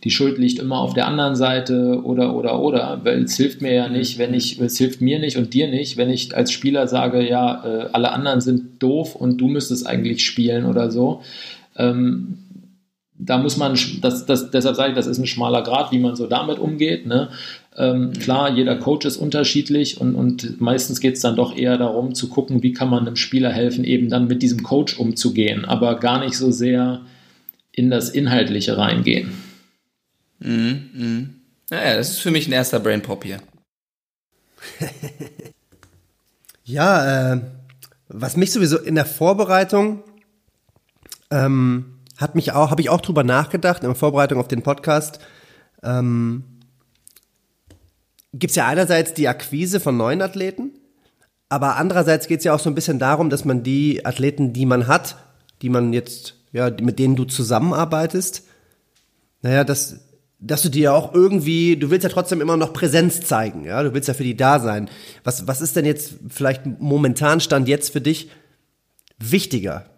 die 0.05 0.11
Schuld 0.11 0.39
liegt 0.39 0.59
immer 0.59 0.81
auf 0.81 0.95
der 0.95 1.07
anderen 1.07 1.37
Seite 1.37 2.01
oder 2.03 2.35
oder 2.35 2.61
oder, 2.61 3.01
weil 3.05 3.23
es 3.23 3.37
hilft 3.37 3.63
mir 3.63 3.73
ja 3.73 3.89
nicht, 3.89 4.19
wenn 4.19 4.35
ich, 4.35 4.61
es 4.61 4.77
hilft 4.77 5.01
mir 5.01 5.19
nicht 5.21 5.37
und 5.37 5.55
dir 5.55 5.69
nicht, 5.69 5.97
wenn 5.97 6.11
ich 6.11 6.37
als 6.37 6.51
Spieler 6.51 6.89
sage, 6.89 7.27
ja, 7.27 7.65
äh, 7.65 7.89
alle 7.93 8.11
anderen 8.13 8.41
sind 8.41 8.83
doof 8.83 9.15
und 9.15 9.41
du 9.41 9.47
müsstest 9.49 9.87
eigentlich 9.87 10.25
spielen 10.25 10.67
oder 10.67 10.91
so. 10.91 11.23
Ähm, 11.77 12.39
da 13.25 13.39
muss 13.39 13.57
man, 13.57 13.79
das, 14.01 14.27
das, 14.27 14.51
deshalb 14.51 14.77
sage 14.77 14.91
ich, 14.91 14.97
das 14.97 15.07
ist 15.07 15.19
ein 15.19 15.27
schmaler 15.27 15.63
Grad, 15.63 15.93
wie 15.93 15.99
man 15.99 16.17
so 16.17 16.27
damit 16.27 16.59
umgeht. 16.59 17.07
Ne? 17.07 17.31
Ähm, 17.77 18.13
klar, 18.13 18.51
jeder 18.51 18.77
Coach 18.77 19.07
ist 19.07 19.17
unterschiedlich 19.17 20.01
und, 20.01 20.15
und 20.15 20.61
meistens 20.61 21.01
geht 21.01 21.15
es 21.15 21.21
dann 21.21 21.37
doch 21.37 21.57
eher 21.57 21.79
darum 21.79 22.15
zu 22.15 22.29
gucken, 22.29 22.63
wie 22.63 22.73
kann 22.73 22.91
man 22.91 23.07
einem 23.07 23.17
Spieler 23.17 23.51
helfen, 23.51 23.85
eben 23.85 24.09
dann 24.09 24.27
mit 24.27 24.43
diesem 24.43 24.63
Coach 24.63 24.99
umzugehen, 24.99 25.65
aber 25.65 25.99
gar 26.01 26.19
nicht 26.19 26.37
so 26.37 26.51
sehr 26.51 27.03
in 27.71 27.91
das 27.91 28.11
Inhaltliche 28.11 28.77
reingehen. 28.77 29.33
Mhm, 30.41 30.91
mh. 30.93 31.27
Naja, 31.71 31.97
das 31.97 32.11
ist 32.11 32.19
für 32.21 32.31
mich 32.31 32.49
ein 32.49 32.53
erster 32.53 32.81
Brain 32.81 33.03
Pop 33.03 33.25
hier. 33.25 33.39
ja, 36.65 37.35
äh, 37.35 37.41
was 38.09 38.37
mich 38.37 38.53
sowieso 38.53 38.79
in 38.79 38.97
der 38.97 39.07
Vorbereitung 39.07 40.03
ähm, 41.31 41.92
hat 42.19 42.35
mich 42.35 42.53
auch, 42.53 42.71
habe 42.71 42.81
ich 42.81 42.91
auch 42.91 43.01
drüber 43.01 43.25
nachgedacht 43.25 43.85
in 43.85 43.95
Vorbereitung 43.95 44.39
auf 44.39 44.49
den 44.49 44.63
Podcast. 44.63 45.19
Ähm, 45.83 46.45
gibt 48.33 48.51
es 48.51 48.57
ja 48.57 48.67
einerseits 48.67 49.15
die 49.15 49.29
Akquise 49.29 49.81
von 49.81 49.97
neuen 49.97 50.23
Athleten, 50.23 50.71
aber 51.49 51.77
andererseits 51.77 52.29
geht 52.29 52.39
es 52.39 52.45
ja 52.45 52.55
auch 52.55 52.61
so 52.61 52.71
ein 52.71 52.75
bisschen 52.75 52.99
darum, 52.99 53.31
dass 53.31 53.45
man 53.45 53.63
die 53.63 54.07
Athleten, 54.07 54.53
die 54.53 54.67
man 54.67 54.87
hat, 54.87 55.17
die 55.61 55.69
man 55.69 55.93
jetzt, 55.93 56.37
ja, 56.53 56.71
mit 56.71 56.99
denen 56.99 57.17
du 57.17 57.25
zusammenarbeitest, 57.25 58.45
naja, 59.43 59.65
dass, 59.65 60.01
dass 60.39 60.63
du 60.63 60.71
dir 60.71 60.83
ja 60.83 60.93
auch 60.93 61.15
irgendwie, 61.15 61.77
du 61.77 61.91
willst 61.91 62.05
ja 62.05 62.11
trotzdem 62.11 62.41
immer 62.41 62.57
noch 62.57 62.73
Präsenz 62.73 63.21
zeigen, 63.21 63.65
ja, 63.65 63.83
du 63.83 63.93
willst 63.93 64.09
ja 64.09 64.15
für 64.15 64.25
die 64.25 64.37
da 64.37 64.61
sein. 64.61 64.89
Was, 65.25 65.47
was 65.47 65.61
ist 65.61 65.77
denn 65.77 65.85
jetzt 65.85 66.15
vielleicht 66.29 66.63
momentan 66.65 67.41
Stand 67.41 67.69
jetzt 67.69 67.93
für 67.93 68.01
dich 68.01 68.31
wichtiger? 69.19 69.92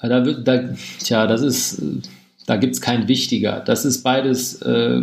Da, 0.00 0.20
da, 0.20 0.74
tja, 1.02 1.26
das 1.26 1.42
ist, 1.42 1.82
da 2.46 2.56
gibt 2.56 2.74
es 2.74 2.80
kein 2.80 3.08
wichtiger. 3.08 3.62
Das 3.64 3.84
ist 3.84 4.02
beides 4.02 4.62
äh, 4.62 5.02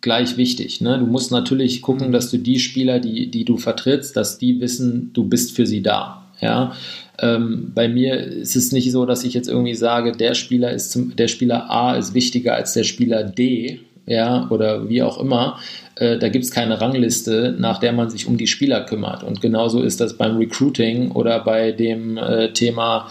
gleich 0.00 0.36
wichtig. 0.36 0.80
Ne? 0.80 0.98
Du 0.98 1.06
musst 1.06 1.30
natürlich 1.30 1.82
gucken, 1.82 2.08
mhm. 2.08 2.12
dass 2.12 2.30
du 2.30 2.38
die 2.38 2.58
Spieler, 2.58 3.00
die, 3.00 3.30
die 3.30 3.44
du 3.44 3.56
vertrittst, 3.56 4.16
dass 4.16 4.38
die 4.38 4.60
wissen, 4.60 5.10
du 5.12 5.24
bist 5.24 5.54
für 5.54 5.66
sie 5.66 5.82
da. 5.82 6.24
Ja? 6.40 6.72
Ähm, 7.18 7.72
bei 7.74 7.88
mir 7.88 8.18
ist 8.18 8.56
es 8.56 8.72
nicht 8.72 8.90
so, 8.92 9.04
dass 9.04 9.24
ich 9.24 9.34
jetzt 9.34 9.48
irgendwie 9.48 9.74
sage, 9.74 10.12
der 10.12 10.34
Spieler 10.34 10.72
ist 10.72 10.90
zum, 10.90 11.14
der 11.16 11.28
Spieler 11.28 11.70
A 11.70 11.96
ist 11.96 12.14
wichtiger 12.14 12.54
als 12.54 12.72
der 12.72 12.84
Spieler 12.84 13.24
D, 13.24 13.80
ja, 14.06 14.48
oder 14.50 14.88
wie 14.88 15.02
auch 15.02 15.20
immer. 15.20 15.58
Äh, 15.94 16.18
da 16.18 16.28
gibt 16.30 16.44
es 16.44 16.50
keine 16.50 16.80
Rangliste, 16.80 17.54
nach 17.58 17.78
der 17.78 17.92
man 17.92 18.10
sich 18.10 18.26
um 18.26 18.38
die 18.38 18.46
Spieler 18.46 18.80
kümmert. 18.80 19.22
Und 19.22 19.40
genauso 19.40 19.82
ist 19.82 20.00
das 20.00 20.16
beim 20.16 20.36
Recruiting 20.36 21.12
oder 21.12 21.38
bei 21.44 21.72
dem 21.72 22.16
äh, 22.16 22.52
Thema, 22.52 23.08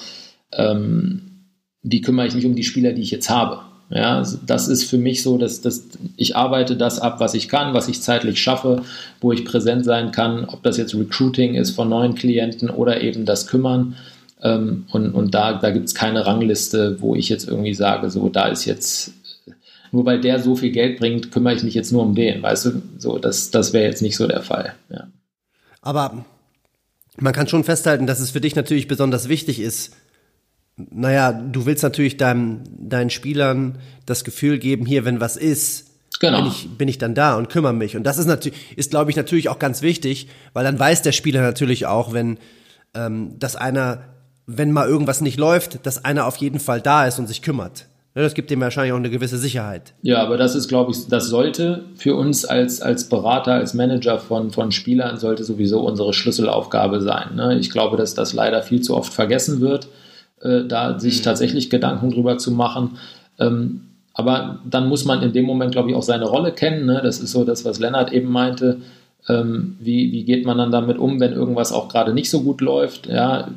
ähm, 0.54 1.46
wie 1.82 2.02
kümmere 2.02 2.28
ich 2.28 2.36
mich 2.36 2.46
um 2.46 2.56
die 2.56 2.64
Spieler, 2.64 2.94
die 2.94 3.02
ich 3.02 3.12
jetzt 3.12 3.30
habe. 3.30 3.62
Ja, 3.92 4.24
das 4.46 4.68
ist 4.68 4.84
für 4.84 5.00
mich 5.00 5.24
so, 5.24 5.40
dass, 5.40 5.62
dass 5.62 5.90
ich 6.16 6.36
arbeite 6.36 6.78
das 6.78 7.00
ab, 7.00 7.20
was 7.20 7.34
ich 7.34 7.50
kann, 7.50 7.74
was 7.74 7.88
ich 7.88 8.04
zeitlich 8.04 8.40
schaffe, 8.40 8.84
wo 9.20 9.32
ich 9.32 9.46
präsent 9.46 9.84
sein 9.84 10.12
kann, 10.12 10.46
ob 10.46 10.62
das 10.62 10.78
jetzt 10.78 10.94
Recruiting 10.94 11.56
ist 11.56 11.72
von 11.72 11.90
neuen 11.90 12.14
Klienten 12.14 12.70
oder 12.70 13.02
eben 13.02 13.26
das 13.26 13.48
Kümmern. 13.48 13.96
Ähm, 14.44 14.86
und, 14.92 15.14
und 15.16 15.34
da, 15.34 15.54
da 15.54 15.72
gibt 15.72 15.88
es 15.88 15.96
keine 15.96 16.28
Rangliste, 16.28 17.02
wo 17.02 17.16
ich 17.16 17.30
jetzt 17.30 17.48
irgendwie 17.48 17.74
sage, 17.74 18.12
so 18.12 18.30
da 18.30 18.48
ist 18.50 18.66
jetzt, 18.66 19.12
nur 19.92 20.06
weil 20.06 20.22
der 20.22 20.40
so 20.40 20.56
viel 20.56 20.72
Geld 20.72 21.00
bringt, 21.00 21.32
kümmere 21.32 21.56
ich 21.56 21.64
mich 21.64 21.74
jetzt 21.74 21.92
nur 21.92 22.04
um 22.04 22.14
den. 22.14 22.44
Weißt 22.44 22.66
du, 22.66 22.82
so, 23.00 23.18
das, 23.18 23.50
das 23.50 23.74
wäre 23.74 23.86
jetzt 23.86 24.04
nicht 24.04 24.18
so 24.18 24.28
der 24.28 24.44
Fall. 24.44 24.76
Ja. 24.90 25.08
Aber 25.82 26.26
man 27.18 27.34
kann 27.34 27.48
schon 27.48 27.64
festhalten, 27.64 28.06
dass 28.06 28.20
es 28.20 28.30
für 28.30 28.42
dich 28.42 28.56
natürlich 28.56 28.88
besonders 28.88 29.30
wichtig 29.30 29.60
ist, 29.60 29.96
naja, 30.92 31.34
du 31.34 31.66
willst 31.66 31.84
natürlich 31.84 32.18
deinem, 32.18 32.62
deinen 32.78 33.10
Spielern 33.10 33.80
das 34.06 34.24
Gefühl 34.24 34.60
geben, 34.60 34.86
hier, 34.86 35.06
wenn 35.06 35.20
was 35.20 35.38
ist, 35.38 35.88
genau. 36.20 36.42
bin, 36.42 36.52
ich, 36.52 36.70
bin 36.78 36.88
ich 36.88 36.98
dann 36.98 37.16
da 37.16 37.36
und 37.36 37.50
kümmere 37.50 37.74
mich. 37.74 37.96
Und 37.96 38.04
das 38.04 38.18
ist 38.18 38.28
natürlich, 38.28 38.78
ist, 38.78 38.92
glaube 38.92 39.12
ich, 39.12 39.18
natürlich 39.18 39.50
auch 39.50 39.60
ganz 39.60 39.82
wichtig, 39.82 40.28
weil 40.54 40.64
dann 40.64 40.80
weiß 40.80 41.02
der 41.02 41.12
Spieler 41.12 41.42
natürlich 41.42 41.86
auch, 41.86 42.14
wenn, 42.14 42.38
ähm, 42.94 43.38
dass 43.40 43.56
einer, 43.56 44.04
wenn 44.46 44.72
mal 44.72 44.88
irgendwas 44.88 45.22
nicht 45.22 45.38
läuft, 45.38 45.86
dass 45.86 46.06
einer 46.06 46.26
auf 46.26 46.38
jeden 46.38 46.60
Fall 46.60 46.82
da 46.82 47.06
ist 47.06 47.20
und 47.20 47.28
sich 47.28 47.42
kümmert. 47.42 47.86
Das 48.16 48.34
gibt 48.34 48.50
dem 48.50 48.60
wahrscheinlich 48.60 48.92
auch 48.92 48.98
eine 48.98 49.10
gewisse 49.10 49.38
Sicherheit. 49.38 49.94
Ja, 50.02 50.22
aber 50.22 50.36
das 50.36 50.56
ist, 50.56 50.68
glaube 50.68 50.92
ich, 50.92 51.08
das 51.08 51.28
sollte 51.28 51.86
für 51.96 52.16
uns 52.16 52.44
als, 52.44 52.82
als 52.82 53.08
Berater, 53.08 53.54
als 53.54 53.74
Manager 53.74 54.20
von, 54.20 54.52
von 54.52 54.72
Spielern, 54.72 55.18
sollte 55.18 55.44
sowieso 55.44 55.82
unsere 55.82 56.12
Schlüsselaufgabe 56.14 57.02
sein. 57.02 57.36
Ne? 57.36 57.58
Ich 57.60 57.70
glaube, 57.70 57.98
dass 57.98 58.16
das 58.16 58.34
leider 58.34 58.64
viel 58.64 58.82
zu 58.82 58.98
oft 58.98 59.14
vergessen 59.14 59.62
wird 59.62 59.88
äh, 60.42 60.64
da 60.66 61.00
sich 61.00 61.20
mhm. 61.20 61.24
tatsächlich 61.24 61.70
Gedanken 61.70 62.12
drüber 62.12 62.38
zu 62.38 62.52
machen. 62.52 62.98
Ähm, 63.40 63.82
aber 64.14 64.60
dann 64.70 64.90
muss 64.90 65.06
man 65.06 65.22
in 65.22 65.34
dem 65.34 65.46
Moment, 65.46 65.72
glaube 65.72 65.90
ich, 65.90 65.96
auch 65.96 66.04
seine 66.04 66.26
Rolle 66.26 66.52
kennen. 66.52 66.86
Ne? 66.86 67.00
Das 67.02 67.20
ist 67.20 67.32
so 67.32 67.44
das, 67.44 67.64
was 67.64 67.80
Lennart 67.80 68.12
eben 68.12 68.30
meinte. 68.30 68.82
Ähm, 69.28 69.78
wie, 69.80 70.12
wie 70.12 70.24
geht 70.24 70.46
man 70.46 70.58
dann 70.58 70.72
damit 70.72 70.98
um, 70.98 71.20
wenn 71.20 71.34
irgendwas 71.34 71.72
auch 71.72 71.88
gerade 71.88 72.14
nicht 72.14 72.30
so 72.30 72.42
gut 72.42 72.62
läuft? 72.62 73.08
Ja, 73.08 73.50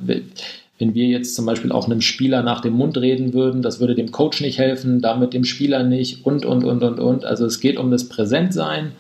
wenn 0.79 0.95
wir 0.95 1.07
jetzt 1.07 1.35
zum 1.35 1.47
Beispiel 1.47 1.73
auch 1.73 1.87
einem 1.87 2.01
Spieler 2.01 2.43
nach 2.43 2.61
dem 2.61 2.75
Mund 2.75 2.99
reden 2.99 3.33
würden, 3.33 3.63
das 3.63 3.81
würde 3.81 3.95
dem 3.95 4.11
Coach 4.11 4.41
nicht 4.41 4.59
helfen, 4.59 5.01
damit 5.01 5.33
dem 5.33 5.45
Spieler 5.45 5.83
nicht 5.85 6.27
und, 6.27 6.45
und, 6.45 6.65
und, 6.65 6.83
und, 6.83 6.99
und. 6.99 7.25
Also 7.25 7.47
es 7.47 7.61
geht 7.61 7.77
um 7.77 7.91
das 7.91 8.09
Präsentsein, 8.09 8.93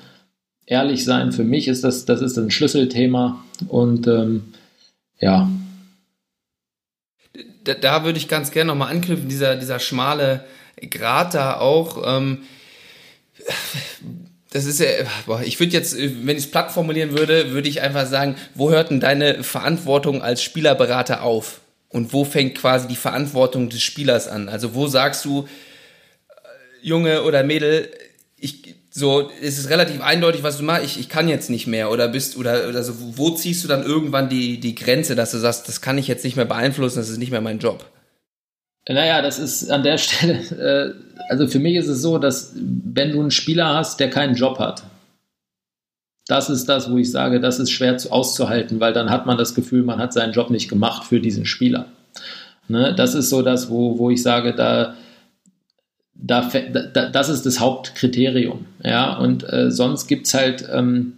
ehrlich 0.66 1.05
sein. 1.05 1.33
Für 1.33 1.45
mich 1.45 1.68
ist 1.68 1.85
das, 1.85 2.05
das 2.05 2.23
ist 2.23 2.38
ein 2.38 2.51
Schlüsselthema 2.51 3.42
und 3.68 4.07
ähm, 4.07 4.45
ja, 5.21 5.49
da, 7.64 7.75
da 7.75 8.05
würde 8.05 8.18
ich 8.18 8.29
ganz 8.29 8.51
gerne 8.51 8.68
nochmal 8.68 8.90
anknüpfen, 8.90 9.29
dieser, 9.29 9.57
dieser 9.57 9.79
schmale 9.79 10.44
Grat 10.90 11.35
da 11.35 11.59
auch. 11.59 12.03
Ähm, 12.05 12.42
das 14.51 14.66
ist 14.66 14.81
ja, 14.81 14.88
boah, 15.27 15.42
ich 15.42 15.59
würde 15.59 15.72
jetzt, 15.72 15.96
wenn 15.96 16.37
ich 16.37 16.44
es 16.44 16.51
platt 16.51 16.72
formulieren 16.72 17.16
würde, 17.16 17.53
würde 17.53 17.68
ich 17.68 17.81
einfach 17.81 18.07
sagen, 18.07 18.37
wo 18.55 18.70
hört 18.70 18.90
denn 18.90 19.01
deine 19.01 19.42
Verantwortung 19.42 20.22
als 20.22 20.42
Spielerberater 20.42 21.22
auf? 21.22 21.61
Und 21.88 22.12
wo 22.12 22.25
fängt 22.25 22.57
quasi 22.57 22.88
die 22.88 22.96
Verantwortung 22.96 23.68
des 23.68 23.83
Spielers 23.83 24.29
an? 24.29 24.48
Also 24.48 24.75
wo 24.75 24.87
sagst 24.87 25.25
du, 25.25 25.46
äh, 26.29 26.87
Junge 26.87 27.22
oder 27.22 27.42
Mädel, 27.42 27.90
ich, 28.37 28.75
so, 28.94 29.31
es 29.40 29.59
ist 29.59 29.70
relativ 29.70 30.02
eindeutig, 30.02 30.42
was 30.42 30.59
du 30.59 30.64
machst, 30.64 30.85
ich, 30.85 31.00
ich 31.00 31.09
kann 31.09 31.26
jetzt 31.26 31.48
nicht 31.48 31.66
mehr 31.66 31.90
oder 31.90 32.09
bist, 32.09 32.37
oder, 32.37 32.68
oder 32.68 32.83
so, 32.83 32.92
wo 33.16 33.31
ziehst 33.31 33.64
du 33.64 33.68
dann 33.68 33.83
irgendwann 33.85 34.28
die, 34.28 34.61
die 34.61 34.74
Grenze, 34.74 35.16
dass 35.16 35.31
du 35.31 35.38
sagst, 35.38 35.66
das 35.66 35.81
kann 35.81 35.96
ich 35.96 36.09
jetzt 36.09 36.24
nicht 36.24 36.37
mehr 36.37 36.44
beeinflussen, 36.44 36.98
das 36.98 37.09
ist 37.09 37.16
nicht 37.16 37.31
mehr 37.31 37.40
mein 37.40 37.59
Job? 37.59 37.87
Naja, 38.87 39.22
das 39.22 39.38
ist 39.38 39.70
an 39.70 39.83
der 39.83 39.96
Stelle, 39.98 40.35
äh, 40.35 41.22
also 41.31 41.48
für 41.48 41.59
mich 41.59 41.76
ist 41.76 41.88
es 41.88 42.02
so, 42.02 42.18
dass 42.18 42.52
wenn 42.55 43.12
du 43.12 43.20
einen 43.20 43.31
Spieler 43.31 43.74
hast, 43.74 43.98
der 43.98 44.11
keinen 44.11 44.35
Job 44.35 44.59
hat, 44.59 44.83
das 46.26 46.50
ist 46.50 46.68
das, 46.68 46.90
wo 46.90 46.98
ich 46.98 47.11
sage, 47.11 47.40
das 47.40 47.59
ist 47.59 47.70
schwer 47.70 47.96
zu, 47.96 48.12
auszuhalten, 48.12 48.78
weil 48.78 48.92
dann 48.92 49.09
hat 49.09 49.24
man 49.24 49.38
das 49.38 49.55
Gefühl, 49.55 49.85
man 49.85 50.00
hat 50.00 50.12
seinen 50.12 50.35
Job 50.35 50.50
nicht 50.50 50.68
gemacht 50.68 51.05
für 51.05 51.18
diesen 51.18 51.46
Spieler. 51.46 51.87
Ne? 52.68 52.94
Das 52.94 53.14
ist 53.14 53.31
so 53.31 53.40
das, 53.40 53.70
wo, 53.70 53.98
wo 53.98 54.11
ich 54.11 54.22
sage, 54.22 54.55
da, 54.55 54.94
da, 56.23 56.49
da, 56.93 57.09
das 57.09 57.29
ist 57.29 57.45
das 57.47 57.61
Hauptkriterium. 57.61 58.67
Ja, 58.83 59.17
und 59.17 59.51
äh, 59.53 59.71
sonst 59.71 60.07
gibt 60.07 60.27
es 60.27 60.35
halt 60.35 60.65
ähm, 60.73 61.15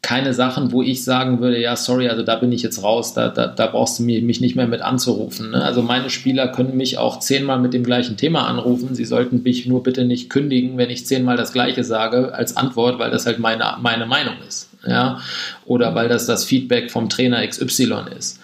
keine 0.00 0.32
Sachen, 0.32 0.70
wo 0.70 0.82
ich 0.82 1.04
sagen 1.04 1.40
würde, 1.40 1.60
ja, 1.60 1.74
sorry, 1.74 2.08
also 2.08 2.22
da 2.22 2.36
bin 2.36 2.52
ich 2.52 2.62
jetzt 2.62 2.84
raus, 2.84 3.14
da, 3.14 3.28
da, 3.28 3.48
da 3.48 3.66
brauchst 3.66 3.98
du 3.98 4.04
mich, 4.04 4.22
mich 4.22 4.40
nicht 4.40 4.54
mehr 4.54 4.68
mit 4.68 4.80
anzurufen. 4.80 5.50
Ne? 5.50 5.62
Also 5.62 5.82
meine 5.82 6.08
Spieler 6.08 6.48
können 6.48 6.76
mich 6.76 6.98
auch 6.98 7.18
zehnmal 7.18 7.58
mit 7.58 7.74
dem 7.74 7.82
gleichen 7.82 8.16
Thema 8.16 8.46
anrufen. 8.46 8.94
Sie 8.94 9.04
sollten 9.04 9.42
mich 9.42 9.66
nur 9.66 9.82
bitte 9.82 10.04
nicht 10.04 10.30
kündigen, 10.30 10.78
wenn 10.78 10.90
ich 10.90 11.06
zehnmal 11.06 11.36
das 11.36 11.52
Gleiche 11.52 11.82
sage 11.82 12.32
als 12.32 12.56
Antwort, 12.56 13.00
weil 13.00 13.10
das 13.10 13.26
halt 13.26 13.40
meine, 13.40 13.76
meine 13.80 14.06
Meinung 14.06 14.36
ist. 14.46 14.70
Ja? 14.86 15.20
Oder 15.66 15.96
weil 15.96 16.08
das 16.08 16.26
das 16.26 16.44
Feedback 16.44 16.92
vom 16.92 17.08
Trainer 17.08 17.44
XY 17.44 18.04
ist. 18.16 18.40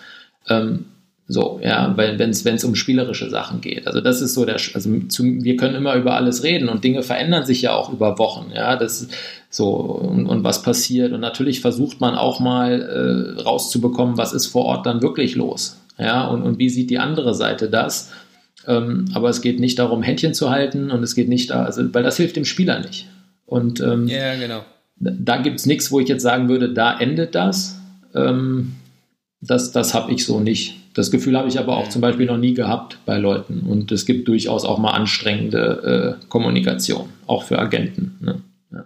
Ähm, 0.49 0.87
so, 1.27 1.59
ja, 1.63 1.95
wenn 1.97 2.31
es 2.31 2.65
um 2.65 2.75
spielerische 2.75 3.31
Sachen 3.31 3.63
geht. 3.63 3.87
Also 3.87 4.03
das 4.03 4.21
ist 4.21 4.35
so 4.35 4.45
der, 4.45 4.57
also 4.75 4.99
zu, 5.09 5.25
wir 5.25 5.57
können 5.57 5.75
immer 5.75 5.95
über 5.95 6.15
alles 6.15 6.43
reden 6.43 6.69
und 6.69 6.85
Dinge 6.85 7.03
verändern 7.03 7.47
sich 7.47 7.63
ja 7.63 7.73
auch 7.73 7.91
über 7.91 8.19
Wochen, 8.19 8.53
ja, 8.55 8.77
das 8.77 9.09
so 9.49 9.69
und, 9.71 10.27
und 10.27 10.45
was 10.45 10.63
passiert 10.63 11.13
und 11.13 11.21
natürlich 11.21 11.61
versucht 11.61 12.01
man 12.01 12.15
auch 12.15 12.41
mal 12.41 13.37
äh, 13.39 13.41
rauszubekommen, 13.41 14.19
was 14.19 14.35
ist 14.35 14.47
vor 14.47 14.67
Ort 14.67 14.85
dann 14.85 15.01
wirklich 15.01 15.35
los, 15.35 15.81
ja, 15.99 16.27
und, 16.27 16.43
und 16.43 16.59
wie 16.59 16.69
sieht 16.69 16.91
die 16.91 16.99
andere 16.99 17.35
Seite 17.35 17.71
das? 17.71 18.13
Ähm, 18.67 19.07
aber 19.15 19.31
es 19.31 19.41
geht 19.41 19.61
nicht 19.61 19.79
darum, 19.79 20.03
Händchen 20.03 20.35
zu 20.35 20.51
halten 20.51 20.91
und 20.91 21.03
es 21.03 21.15
geht 21.15 21.29
nicht 21.29 21.51
da, 21.51 21.65
also 21.65 21.83
weil 21.95 22.03
das 22.03 22.19
hilft 22.19 22.37
dem 22.37 22.45
Spieler 22.45 22.81
nicht. 22.81 23.07
Und 23.47 23.81
ähm, 23.81 24.09
ja, 24.09 24.37
genau. 24.37 24.65
Da 24.97 25.39
gibt 25.39 25.59
es 25.61 25.67
nichts, 25.67 25.91
wo 25.91 26.01
ich 26.01 26.09
jetzt 26.09 26.23
sagen 26.23 26.49
würde, 26.49 26.73
da 26.73 26.99
endet 26.99 27.35
das. 27.35 27.79
Ähm, 28.15 28.75
das 29.41 29.73
das 29.73 29.93
habe 29.93 30.13
ich 30.13 30.25
so 30.25 30.41
nicht. 30.41 30.84
Das 30.95 31.11
Gefühl 31.11 31.37
habe 31.37 31.49
ich 31.49 31.59
aber 31.59 31.77
auch 31.77 31.89
zum 31.89 32.01
Beispiel 32.01 32.27
noch 32.27 32.37
nie 32.39 32.55
gehabt 32.55 32.99
bei 33.05 33.19
Leuten. 33.19 33.65
Und 33.69 33.91
es 33.91 34.07
gibt 34.07 34.29
durchaus 34.29 34.65
auch 34.65 34.79
mal 34.79 34.93
anstrengende 34.93 36.19
äh, 36.23 36.27
Kommunikation, 36.29 37.09
auch 37.27 37.43
für 37.43 37.59
Agenten. 37.59 38.17
Ne? 38.21 38.43
Ja. 38.73 38.85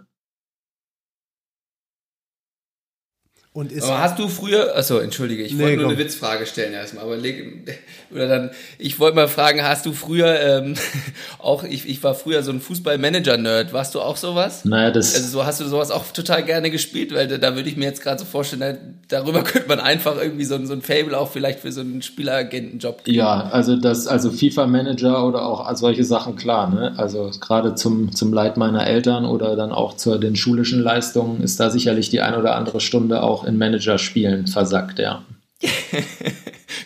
Und 3.59 3.73
ist 3.73 3.83
aber 3.83 3.99
hast 3.99 4.17
du 4.17 4.29
früher, 4.29 4.73
achso, 4.77 4.99
entschuldige, 4.99 5.43
ich 5.43 5.51
nee, 5.51 5.61
wollte 5.61 5.75
nur 5.75 5.85
komm. 5.87 5.95
eine 5.95 6.05
Witzfrage 6.05 6.45
stellen 6.45 6.71
erstmal, 6.71 7.03
aber 7.03 7.17
oder 8.11 8.27
dann, 8.29 8.51
ich 8.77 9.01
wollte 9.01 9.17
mal 9.17 9.27
fragen, 9.27 9.61
hast 9.63 9.85
du 9.85 9.91
früher 9.91 10.39
ähm, 10.39 10.75
auch, 11.39 11.65
ich, 11.65 11.85
ich 11.89 12.01
war 12.01 12.15
früher 12.15 12.41
so 12.41 12.53
ein 12.53 12.61
Fußballmanager-Nerd, 12.61 13.73
warst 13.73 13.95
du 13.95 13.99
auch 13.99 14.15
sowas? 14.15 14.63
Naja, 14.63 14.91
das. 14.91 15.13
Also 15.13 15.27
so 15.27 15.45
hast 15.45 15.59
du 15.59 15.65
sowas 15.65 15.91
auch 15.91 16.05
total 16.13 16.45
gerne 16.45 16.71
gespielt, 16.71 17.13
weil 17.13 17.27
da, 17.27 17.37
da 17.37 17.57
würde 17.57 17.67
ich 17.67 17.75
mir 17.75 17.83
jetzt 17.83 18.01
gerade 18.01 18.17
so 18.17 18.23
vorstellen, 18.23 18.97
darüber 19.09 19.43
könnte 19.43 19.67
man 19.67 19.81
einfach 19.81 20.15
irgendwie 20.15 20.45
so, 20.45 20.57
so 20.65 20.71
ein 20.71 20.81
Fable 20.81 21.19
auch 21.19 21.29
vielleicht 21.29 21.59
für 21.59 21.73
so 21.73 21.81
einen 21.81 22.01
Spieleragentenjob 22.01 23.03
kriegen. 23.03 23.17
Ja, 23.17 23.49
also 23.51 23.75
das, 23.75 24.07
also 24.07 24.31
FIFA-Manager 24.31 25.27
oder 25.27 25.45
auch 25.45 25.69
solche 25.75 26.05
Sachen, 26.05 26.37
klar, 26.37 26.73
ne? 26.73 26.93
Also 26.95 27.29
gerade 27.41 27.75
zum, 27.75 28.15
zum 28.15 28.31
Leid 28.31 28.55
meiner 28.55 28.87
Eltern 28.87 29.25
oder 29.25 29.57
dann 29.57 29.73
auch 29.73 29.97
zu 29.97 30.17
den 30.17 30.37
schulischen 30.37 30.79
Leistungen 30.79 31.41
ist 31.41 31.59
da 31.59 31.69
sicherlich 31.69 32.09
die 32.09 32.21
ein 32.21 32.35
oder 32.35 32.55
andere 32.55 32.79
Stunde 32.79 33.21
auch 33.21 33.48
in 33.49 33.57
Managerspielen 33.57 34.47
versackt, 34.47 34.99
ja. 34.99 35.23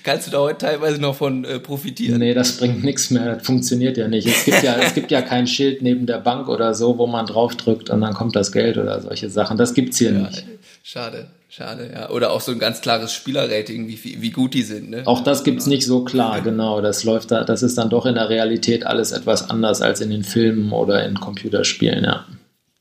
Kannst 0.03 0.27
du 0.27 0.31
da 0.31 0.39
heute 0.39 0.65
teilweise 0.65 0.99
noch 0.99 1.15
von 1.15 1.45
äh, 1.45 1.59
profitieren? 1.59 2.19
Nee, 2.19 2.33
das 2.33 2.57
bringt 2.57 2.83
nichts 2.83 3.09
mehr. 3.09 3.35
Das 3.35 3.45
funktioniert 3.45 3.97
ja 3.97 4.07
nicht. 4.07 4.27
Es 4.27 4.45
gibt 4.45 4.63
ja, 4.63 4.75
es 4.77 4.93
gibt 4.93 5.11
ja 5.11 5.21
kein 5.21 5.47
Schild 5.47 5.81
neben 5.81 6.05
der 6.05 6.19
Bank 6.19 6.49
oder 6.49 6.73
so, 6.73 6.97
wo 6.97 7.07
man 7.07 7.25
draufdrückt 7.25 7.89
und 7.89 8.01
dann 8.01 8.13
kommt 8.13 8.35
das 8.35 8.51
Geld 8.51 8.77
oder 8.77 8.99
solche 9.01 9.29
Sachen. 9.29 9.57
Das 9.57 9.73
gibt's 9.73 9.97
hier 9.97 10.11
ja, 10.11 10.19
nicht. 10.19 10.45
Schade, 10.83 11.27
schade, 11.49 11.89
ja. 11.93 12.09
Oder 12.09 12.31
auch 12.31 12.41
so 12.41 12.51
ein 12.51 12.59
ganz 12.59 12.81
klares 12.81 13.13
Spielerrating, 13.13 13.87
wie, 13.87 14.21
wie 14.21 14.31
gut 14.31 14.53
die 14.53 14.63
sind. 14.63 14.89
Ne? 14.89 15.03
Auch 15.05 15.23
das 15.23 15.43
gibt's 15.43 15.67
nicht 15.67 15.85
so 15.85 16.03
klar, 16.03 16.41
genau. 16.41 16.81
Das 16.81 17.03
läuft 17.03 17.31
da, 17.31 17.43
das 17.43 17.63
ist 17.63 17.77
dann 17.77 17.89
doch 17.89 18.05
in 18.05 18.15
der 18.15 18.29
Realität 18.29 18.85
alles 18.85 19.11
etwas 19.11 19.49
anders 19.49 19.81
als 19.81 20.01
in 20.01 20.09
den 20.09 20.23
Filmen 20.23 20.71
oder 20.71 21.05
in 21.05 21.15
Computerspielen, 21.15 22.03
ja. 22.03 22.25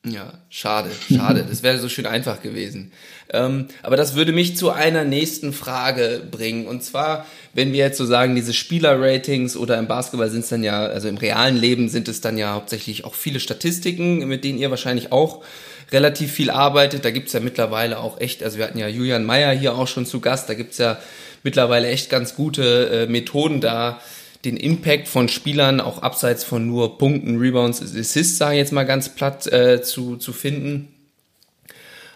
Ja, 0.05 0.33
schade, 0.49 0.91
schade. 1.09 1.47
Das 1.49 1.63
wäre 1.63 1.79
so 1.79 1.89
schön 1.89 2.07
einfach 2.07 2.43
gewesen. 2.43 2.91
Ähm, 3.33 3.69
aber 3.85 3.97
das 3.97 4.17
würde 4.17 4.33
mich 4.33 4.57
zu 4.57 4.71
einer 4.71 5.05
nächsten 5.05 5.53
Frage 5.53 6.21
bringen. 6.29 6.67
Und 6.67 6.83
zwar, 6.83 7.25
wenn 7.55 7.73
wir 7.73 7.79
jetzt 7.79 7.99
so 7.99 8.05
sagen, 8.05 8.35
diese 8.35 8.53
Spieler-Ratings 8.53 9.57
oder 9.57 9.79
im 9.79 9.87
Basketball 9.87 10.29
sind 10.29 10.41
es 10.41 10.49
dann 10.49 10.65
ja, 10.65 10.87
also 10.87 11.07
im 11.07 11.19
realen 11.19 11.57
Leben 11.57 11.89
sind 11.89 12.09
es 12.09 12.21
dann 12.21 12.37
ja 12.37 12.53
hauptsächlich 12.53 13.05
auch 13.05 13.15
viele 13.15 13.39
Statistiken, 13.39 14.27
mit 14.27 14.43
denen 14.43 14.59
ihr 14.59 14.71
wahrscheinlich 14.71 15.13
auch 15.13 15.45
relativ 15.93 16.33
viel 16.33 16.51
arbeitet. 16.51 17.05
Da 17.05 17.13
gibt's 17.13 17.33
ja 17.33 17.39
mittlerweile 17.39 18.01
auch 18.01 18.21
echt, 18.21 18.43
also 18.43 18.59
wir 18.59 18.65
hatten 18.65 18.79
ja 18.79 18.89
Julian 18.89 19.25
Meyer 19.25 19.53
hier 19.53 19.77
auch 19.77 19.87
schon 19.87 20.05
zu 20.05 20.19
Gast, 20.19 20.49
da 20.49 20.55
gibt's 20.55 20.79
ja 20.79 20.99
mittlerweile 21.45 21.87
echt 21.87 22.11
ganz 22.11 22.35
gute 22.35 23.05
äh, 23.05 23.07
Methoden 23.07 23.61
da, 23.61 24.01
den 24.45 24.57
Impact 24.57 25.09
von 25.09 25.29
Spielern 25.29 25.81
auch 25.81 26.03
abseits 26.03 26.43
von 26.43 26.67
nur 26.67 26.99
Punkten, 26.99 27.39
Rebounds, 27.39 27.81
Assists, 27.81 28.39
sage 28.39 28.55
ich 28.55 28.59
jetzt 28.59 28.73
mal 28.73 28.85
ganz 28.85 29.09
platt, 29.11 29.47
äh, 29.47 29.83
zu, 29.83 30.17
zu 30.17 30.33
finden. 30.33 30.89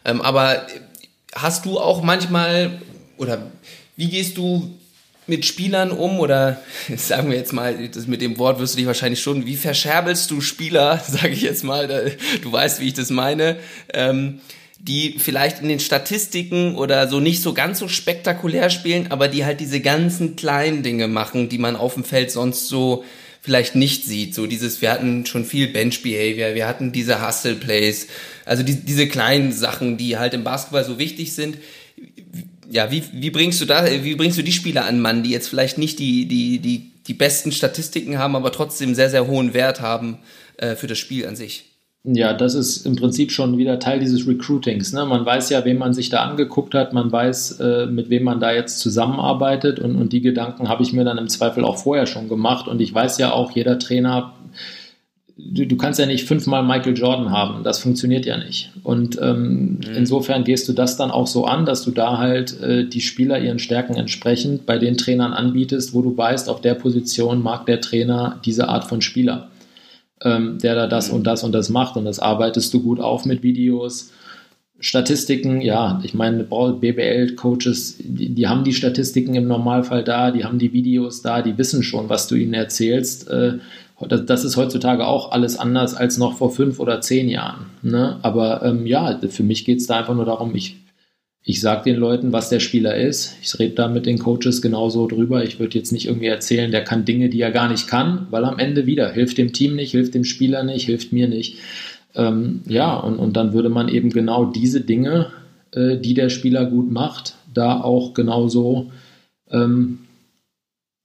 Ähm, 0.04 0.20
aber 0.20 0.66
hast 1.34 1.66
du 1.66 1.78
auch 1.78 2.02
manchmal 2.02 2.80
oder 3.16 3.50
wie 3.96 4.08
gehst 4.08 4.36
du 4.36 4.76
mit 5.26 5.44
Spielern 5.44 5.90
um 5.90 6.18
oder 6.18 6.60
sagen 6.96 7.30
wir 7.30 7.36
jetzt 7.36 7.52
mal, 7.52 7.88
das 7.88 8.06
mit 8.06 8.20
dem 8.20 8.38
Wort 8.38 8.58
wirst 8.58 8.74
du 8.74 8.78
dich 8.78 8.86
wahrscheinlich 8.86 9.20
schon, 9.20 9.46
wie 9.46 9.56
verscherbelst 9.56 10.30
du 10.30 10.40
Spieler, 10.40 11.00
sage 11.08 11.30
ich 11.30 11.42
jetzt 11.42 11.64
mal, 11.64 12.12
du 12.42 12.52
weißt, 12.52 12.80
wie 12.80 12.88
ich 12.88 12.94
das 12.94 13.10
meine, 13.10 13.56
ähm, 13.92 14.40
die 14.87 15.16
vielleicht 15.18 15.61
in 15.62 15.68
den 15.68 15.81
Statistiken 15.81 16.77
oder 16.77 17.09
so 17.09 17.18
nicht 17.18 17.42
so 17.42 17.53
ganz 17.53 17.81
so 17.81 17.88
spektakulär 17.88 18.70
spielen, 18.70 19.11
aber 19.11 19.29
die 19.29 19.44
halt 19.44 19.61
diese 19.61 19.81
ganzen 19.81 20.37
kleinen 20.37 20.83
Dinge 20.83 21.09
machen, 21.09 21.49
die 21.49 21.59
man 21.59 21.77
auf 21.77 21.94
dem 21.94 22.05
Feld 22.05 22.31
sonst 22.31 22.68
so 22.68 23.05
vielleicht 23.40 23.75
nicht 23.75 24.05
sieht. 24.05 24.35
So 24.35 24.46
dieses, 24.46 24.81
wir 24.83 24.92
hatten 24.92 25.27
schon 25.27 25.44
viel 25.44 25.68
Bench 25.68 26.03
Behavior, 26.03 26.55
wir 26.55 26.68
hatten 26.68 26.92
diese 26.92 27.27
Hustle 27.27 27.55
Plays, 27.55 28.07
also 28.44 28.62
die, 28.62 28.75
diese 28.75 29.09
kleinen 29.09 29.53
Sachen, 29.53 29.96
die 29.96 30.18
halt 30.18 30.35
im 30.35 30.44
Basketball 30.44 30.85
so 30.85 30.99
wichtig 30.99 31.33
sind. 31.33 31.59
Ja, 32.70 32.90
wie, 32.90 33.03
wie 33.12 33.31
bringst 33.31 33.61
du 33.61 33.64
da, 33.64 33.87
wie 34.05 34.14
bringst 34.14 34.38
du 34.38 34.42
die 34.42 34.53
Spieler 34.53 34.85
an 34.85 35.01
Mann, 35.01 35.22
die 35.22 35.31
jetzt 35.31 35.49
vielleicht 35.49 35.79
nicht 35.79 35.99
die, 35.99 36.27
die, 36.27 36.59
die, 36.59 36.90
die 37.07 37.14
besten 37.14 37.51
Statistiken 37.51 38.18
haben, 38.18 38.37
aber 38.37 38.53
trotzdem 38.53 38.94
sehr, 38.94 39.11
sehr 39.11 39.27
hohen 39.27 39.55
Wert 39.55 39.81
haben 39.81 40.18
äh, 40.59 40.77
für 40.77 40.87
das 40.87 40.99
Spiel 40.99 41.27
an 41.27 41.37
sich? 41.37 41.75
Ja, 42.08 42.32
das 42.32 42.54
ist 42.54 42.86
im 42.86 42.94
Prinzip 42.94 43.32
schon 43.32 43.58
wieder 43.58 43.80
Teil 43.80 43.98
dieses 43.98 44.28
Recruitings. 44.28 44.92
Ne? 44.92 45.04
Man 45.04 45.26
weiß 45.26 45.50
ja, 45.50 45.64
wem 45.64 45.78
man 45.78 45.92
sich 45.92 46.08
da 46.08 46.22
angeguckt 46.22 46.72
hat, 46.74 46.92
man 46.92 47.10
weiß, 47.10 47.58
äh, 47.58 47.86
mit 47.86 48.10
wem 48.10 48.22
man 48.22 48.38
da 48.38 48.52
jetzt 48.52 48.78
zusammenarbeitet 48.78 49.80
und, 49.80 49.96
und 49.96 50.12
die 50.12 50.20
Gedanken 50.20 50.68
habe 50.68 50.84
ich 50.84 50.92
mir 50.92 51.04
dann 51.04 51.18
im 51.18 51.28
Zweifel 51.28 51.64
auch 51.64 51.78
vorher 51.78 52.06
schon 52.06 52.28
gemacht 52.28 52.68
und 52.68 52.80
ich 52.80 52.94
weiß 52.94 53.18
ja 53.18 53.32
auch, 53.32 53.50
jeder 53.50 53.80
Trainer, 53.80 54.34
du, 55.36 55.66
du 55.66 55.76
kannst 55.76 55.98
ja 55.98 56.06
nicht 56.06 56.28
fünfmal 56.28 56.62
Michael 56.62 56.96
Jordan 56.96 57.32
haben, 57.32 57.64
das 57.64 57.80
funktioniert 57.80 58.24
ja 58.24 58.36
nicht. 58.36 58.70
Und 58.84 59.20
ähm, 59.20 59.80
mhm. 59.80 59.80
insofern 59.96 60.44
gehst 60.44 60.68
du 60.68 60.74
das 60.74 60.96
dann 60.96 61.10
auch 61.10 61.26
so 61.26 61.44
an, 61.44 61.66
dass 61.66 61.82
du 61.82 61.90
da 61.90 62.18
halt 62.18 62.60
äh, 62.60 62.84
die 62.84 63.00
Spieler 63.00 63.40
ihren 63.40 63.58
Stärken 63.58 63.96
entsprechend 63.96 64.64
bei 64.64 64.78
den 64.78 64.96
Trainern 64.96 65.32
anbietest, 65.32 65.92
wo 65.92 66.02
du 66.02 66.16
weißt, 66.16 66.48
auf 66.50 66.60
der 66.60 66.74
Position 66.74 67.42
mag 67.42 67.66
der 67.66 67.80
Trainer 67.80 68.38
diese 68.44 68.68
Art 68.68 68.84
von 68.84 69.00
Spieler 69.00 69.48
ähm, 70.22 70.59
der 70.59 70.74
da 70.74 70.87
das 70.87 71.11
und 71.11 71.26
das 71.26 71.44
und 71.44 71.52
das 71.52 71.68
macht 71.68 71.96
und 71.96 72.05
das 72.05 72.18
arbeitest 72.18 72.72
du 72.72 72.83
gut 72.83 73.00
auf 73.00 73.24
mit 73.24 73.42
Videos. 73.42 74.12
Statistiken, 74.79 75.62
ja, 75.62 76.00
ich 76.05 76.12
meine, 76.12 76.44
BBL-Coaches, 76.44 77.96
die, 77.98 78.35
die, 78.35 78.46
haben 78.46 78.62
die 78.62 78.74
Statistiken 78.74 79.35
im 79.35 79.48
Normalfall 79.48 80.05
da, 80.05 80.31
die 80.31 80.44
haben 80.44 80.59
die 80.59 80.74
Videos 80.74 81.22
da, 81.22 81.40
die 81.40 81.57
wissen 81.57 81.83
schon, 81.83 82.11
was 82.11 82.29
du 82.29 82.35
ihnen 82.35 82.52
erzählst. 82.52 83.29
Äh, 83.29 83.55
das, 84.07 84.26
das, 84.26 84.44
ist 84.44 84.59
heutzutage 84.59 85.07
auch 85.07 85.33
alles 85.33 85.59
anders 85.59 85.94
als 85.94 86.18
noch 86.18 86.37
vor 86.37 86.50
fünf 86.50 86.79
oder 86.79 87.00
zehn 87.00 87.31
Jahren. 87.31 87.66
Ne? 87.81 88.18
Aber 88.20 88.62
ähm, 88.62 88.87
ja, 88.87 89.18
für 89.31 89.42
mich 89.42 89.64
geht 89.64 89.79
es 89.79 89.87
da 89.87 89.96
einfach 89.96 90.14
nur 90.14 90.26
darum, 90.26 90.55
ich 90.55 90.76
ich 91.48 91.61
sage 91.61 91.85
den 91.85 91.96
Leuten, 91.96 92.32
was 92.32 92.48
der 92.48 92.59
Spieler 92.59 92.96
ist. 92.96 93.37
Ich 93.40 93.56
rede 93.61 93.76
da 93.76 93.87
mit 93.87 94.04
den 94.04 94.18
Coaches 94.18 94.61
genauso 94.61 95.06
drüber. 95.06 95.44
Ich 95.44 95.61
würde 95.61 95.78
jetzt 95.78 95.92
nicht 95.92 96.06
irgendwie 96.06 96.26
erzählen, 96.26 96.72
der 96.72 96.82
kann 96.82 97.04
Dinge, 97.04 97.28
die 97.28 97.40
er 97.40 97.52
gar 97.52 97.68
nicht 97.68 97.87
kann, 97.87 98.26
weil 98.30 98.44
am 98.44 98.59
Ende 98.59 98.87
wieder 98.87 99.12
hilft 99.12 99.38
dem 99.38 99.52
Team 99.52 99.76
nicht, 99.76 99.92
hilft 99.92 100.14
dem 100.14 100.24
Spieler 100.24 100.64
nicht, 100.64 100.87
hilft 100.87 101.12
mir 101.12 101.28
nicht. 101.28 101.59
Ähm, 102.16 102.62
ja, 102.66 102.96
und, 102.96 103.20
und 103.20 103.37
dann 103.37 103.52
würde 103.52 103.68
man 103.68 103.88
eben 103.88 104.11
genau 104.11 104.46
diese 104.46 104.80
Dinge, 104.80 105.30
äh, 105.70 105.98
die 105.98 106.14
der 106.14 106.30
Spieler 106.30 106.66
gut 106.66 106.90
macht, 106.90 107.37
da 107.54 107.80
auch 107.80 108.12
genauso 108.12 108.90
ähm, 109.48 110.00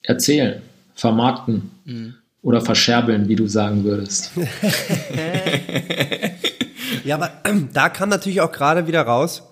erzählen, 0.02 0.64
vermarkten 0.96 1.70
mhm. 1.86 2.16
oder 2.42 2.62
verscherbeln, 2.62 3.28
wie 3.28 3.36
du 3.36 3.46
sagen 3.46 3.84
würdest. 3.84 4.32
ja, 7.06 7.14
aber 7.14 7.30
da 7.74 7.90
kam 7.90 8.10
natürlich 8.10 8.42
auch 8.42 8.52
gerade 8.52 8.88
wieder 8.88 9.04
raus, 9.04 9.44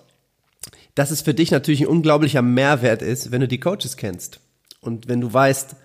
dass 0.94 1.10
es 1.10 1.22
für 1.22 1.34
dich 1.34 1.50
natürlich 1.50 1.82
ein 1.82 1.86
unglaublicher 1.86 2.42
Mehrwert 2.42 3.02
ist, 3.02 3.30
wenn 3.30 3.40
du 3.40 3.48
die 3.48 3.60
Coaches 3.60 3.96
kennst. 3.96 4.40
Und 4.80 5.08
wenn 5.08 5.20
du 5.20 5.32
weißt, 5.32 5.76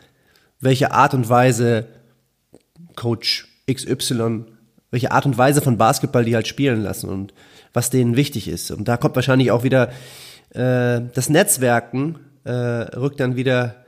welche 0.60 0.92
Art 0.92 1.14
und 1.14 1.30
Weise 1.30 1.88
Coach 2.96 3.48
XY, 3.72 4.46
welche 4.92 5.12
Art 5.12 5.26
und 5.26 5.38
Weise 5.38 5.62
von 5.62 5.78
Basketball 5.78 6.24
die 6.24 6.36
halt 6.36 6.48
spielen 6.48 6.82
lassen 6.82 7.10
und 7.10 7.34
was 7.74 7.90
denen 7.90 8.16
wichtig 8.16 8.48
ist. 8.48 8.72
Und 8.72 8.88
da 8.88 8.98
kommt 8.98 9.16
wahrscheinlich 9.16 9.52
auch 9.52 9.64
wieder 9.64 9.90
äh, 10.52 11.02
das 11.14 11.30
Netzwerken, 11.30 12.20
äh, 12.46 12.52
rückt 12.52 13.20
dann 13.20 13.36
wieder 13.36 13.86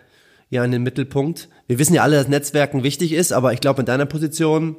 ja 0.50 0.64
in 0.64 0.72
den 0.72 0.84
Mittelpunkt. 0.84 1.50
Wir 1.68 1.80
wissen 1.80 1.94
ja 1.94 2.04
alle, 2.04 2.18
dass 2.18 2.28
Netzwerken 2.28 2.84
wichtig 2.84 3.14
ist, 3.14 3.32
aber 3.32 3.54
ich 3.54 3.62
glaube, 3.62 3.82
in 3.82 3.86
deiner 3.86 4.06
Position, 4.06 4.76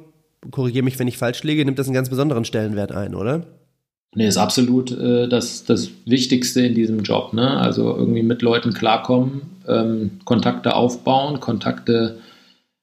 korrigiere 0.51 0.83
mich, 0.83 0.99
wenn 0.99 1.07
ich 1.07 1.17
falsch 1.17 1.43
liege, 1.43 1.65
nimmt 1.65 1.79
das 1.79 1.87
einen 1.87 1.95
ganz 1.95 2.09
besonderen 2.09 2.45
Stellenwert 2.45 2.91
ein, 2.91 3.15
oder? 3.15 3.45
Nee, 4.15 4.27
ist 4.27 4.37
absolut 4.37 4.91
äh, 4.91 5.27
das, 5.27 5.65
das 5.65 5.91
Wichtigste 6.05 6.61
in 6.61 6.73
diesem 6.73 7.03
Job. 7.03 7.33
Ne? 7.33 7.57
Also 7.59 7.95
irgendwie 7.95 8.23
mit 8.23 8.41
Leuten 8.41 8.73
klarkommen, 8.73 9.41
ähm, 9.67 10.19
Kontakte 10.25 10.75
aufbauen, 10.75 11.39
Kontakte 11.39 12.17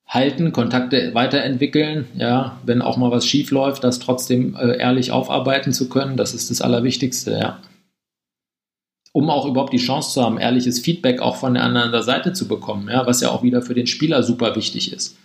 halten, 0.07 0.53
Kontakte 0.53 1.15
weiterentwickeln. 1.15 2.07
Ja, 2.17 2.61
wenn 2.65 2.81
auch 2.81 2.97
mal 2.97 3.11
was 3.11 3.27
schief 3.27 3.51
läuft, 3.51 3.83
das 3.83 3.99
trotzdem 3.99 4.55
äh, 4.55 4.79
ehrlich 4.79 5.11
aufarbeiten 5.11 5.73
zu 5.73 5.89
können, 5.89 6.17
das 6.17 6.33
ist 6.33 6.51
das 6.51 6.63
Allerwichtigste, 6.63 7.33
ja. 7.33 7.59
Um 9.13 9.31
auch 9.31 9.47
überhaupt 9.47 9.73
die 9.73 9.79
Chance 9.79 10.13
zu 10.13 10.23
haben, 10.23 10.39
ehrliches 10.39 10.79
Feedback 10.79 11.21
auch 11.21 11.37
von 11.37 11.55
der 11.55 11.65
anderen 11.65 12.03
Seite 12.03 12.35
zu 12.35 12.47
bekommen, 12.47 12.89
ja, 12.89 13.07
was 13.07 13.21
ja 13.21 13.31
auch 13.31 13.43
wieder 13.43 13.63
für 13.63 13.75
den 13.75 13.87
Spieler 13.87 14.23
super 14.23 14.55
wichtig 14.55 14.93
ist. 14.93 15.17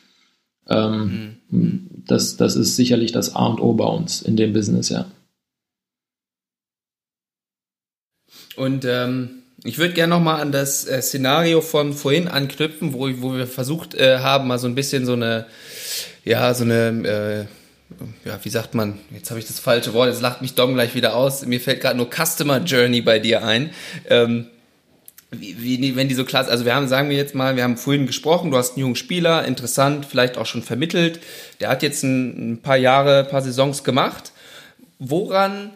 Ähm, 0.67 1.37
mhm. 1.49 1.89
das, 2.07 2.37
das 2.37 2.55
ist 2.55 2.75
sicherlich 2.75 3.11
das 3.11 3.35
A 3.35 3.47
und 3.47 3.59
O 3.59 3.73
bei 3.73 3.85
uns 3.85 4.21
in 4.21 4.35
dem 4.35 4.53
Business, 4.53 4.89
ja. 4.89 5.05
Und 8.55 8.85
ähm, 8.85 9.41
ich 9.63 9.77
würde 9.77 9.93
gerne 9.93 10.09
nochmal 10.09 10.41
an 10.41 10.51
das 10.51 10.87
äh, 10.87 11.01
Szenario 11.01 11.61
von 11.61 11.93
vorhin 11.93 12.27
anknüpfen, 12.27 12.93
wo, 12.93 13.09
wo 13.21 13.33
wir 13.35 13.47
versucht 13.47 13.93
äh, 13.93 14.19
haben, 14.19 14.47
mal 14.47 14.57
so 14.57 14.67
ein 14.67 14.75
bisschen 14.75 15.05
so 15.05 15.13
eine, 15.13 15.45
ja, 16.25 16.53
so 16.53 16.63
eine, 16.63 17.47
äh, 18.25 18.27
ja, 18.27 18.39
wie 18.41 18.49
sagt 18.49 18.73
man, 18.73 18.97
jetzt 19.13 19.29
habe 19.29 19.39
ich 19.39 19.45
das 19.45 19.59
falsche 19.59 19.93
Wort, 19.93 20.09
jetzt 20.09 20.21
lacht 20.21 20.41
mich 20.41 20.55
Dom 20.55 20.73
gleich 20.73 20.95
wieder 20.95 21.15
aus, 21.15 21.45
mir 21.45 21.59
fällt 21.59 21.81
gerade 21.81 21.97
nur 21.97 22.09
Customer 22.09 22.59
Journey 22.59 23.01
bei 23.01 23.19
dir 23.19 23.43
ein. 23.43 23.71
Ähm, 24.09 24.47
wie, 25.31 25.61
wie, 25.61 25.95
wenn 25.95 26.09
die 26.09 26.15
so 26.15 26.25
klasse, 26.25 26.51
also 26.51 26.65
wir 26.65 26.75
haben, 26.75 26.89
sagen 26.89 27.09
wir 27.09 27.15
jetzt 27.15 27.35
mal, 27.35 27.55
wir 27.55 27.63
haben 27.63 27.77
vorhin 27.77 28.05
gesprochen, 28.05 28.51
du 28.51 28.57
hast 28.57 28.71
einen 28.71 28.81
jungen 28.81 28.95
Spieler, 28.97 29.45
interessant, 29.45 30.05
vielleicht 30.05 30.37
auch 30.37 30.45
schon 30.45 30.61
vermittelt, 30.61 31.21
der 31.61 31.69
hat 31.69 31.83
jetzt 31.83 32.03
ein, 32.03 32.53
ein 32.53 32.61
paar 32.61 32.75
Jahre, 32.75 33.19
ein 33.19 33.27
paar 33.27 33.41
Saisons 33.41 33.83
gemacht. 33.85 34.33
Woran 34.99 35.71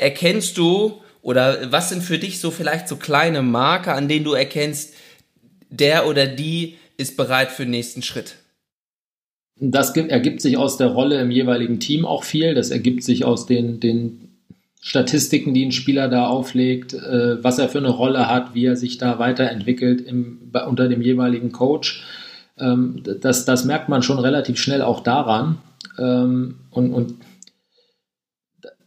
erkennst 0.00 0.58
du, 0.58 1.02
Oder 1.22 1.70
was 1.70 1.90
sind 1.90 2.02
für 2.02 2.18
dich 2.18 2.40
so 2.40 2.50
vielleicht 2.50 2.88
so 2.88 2.96
kleine 2.96 3.42
Marker, 3.42 3.94
an 3.94 4.08
denen 4.08 4.24
du 4.24 4.32
erkennst, 4.32 4.94
der 5.68 6.06
oder 6.08 6.26
die 6.26 6.76
ist 6.96 7.16
bereit 7.16 7.50
für 7.50 7.64
den 7.64 7.70
nächsten 7.70 8.02
Schritt? 8.02 8.36
Das 9.56 9.94
ergibt 9.94 10.40
sich 10.40 10.56
aus 10.56 10.78
der 10.78 10.88
Rolle 10.88 11.20
im 11.20 11.30
jeweiligen 11.30 11.80
Team 11.80 12.06
auch 12.06 12.24
viel. 12.24 12.54
Das 12.54 12.70
ergibt 12.70 13.04
sich 13.04 13.24
aus 13.24 13.46
den, 13.46 13.78
den 13.78 14.30
Statistiken, 14.80 15.52
die 15.52 15.66
ein 15.66 15.72
Spieler 15.72 16.08
da 16.08 16.26
auflegt, 16.26 16.94
äh, 16.94 17.42
was 17.44 17.58
er 17.58 17.68
für 17.68 17.78
eine 17.78 17.90
Rolle 17.90 18.28
hat, 18.28 18.54
wie 18.54 18.64
er 18.64 18.76
sich 18.76 18.96
da 18.96 19.18
weiterentwickelt 19.18 20.00
im, 20.00 20.50
unter 20.66 20.88
dem 20.88 21.02
jeweiligen 21.02 21.52
Coach. 21.52 22.02
Ähm, 22.58 23.02
das, 23.20 23.44
das 23.44 23.66
merkt 23.66 23.90
man 23.90 24.02
schon 24.02 24.18
relativ 24.18 24.58
schnell 24.58 24.80
auch 24.80 25.00
daran. 25.00 25.58
Ähm, 25.98 26.56
und, 26.70 26.94
und 26.94 27.14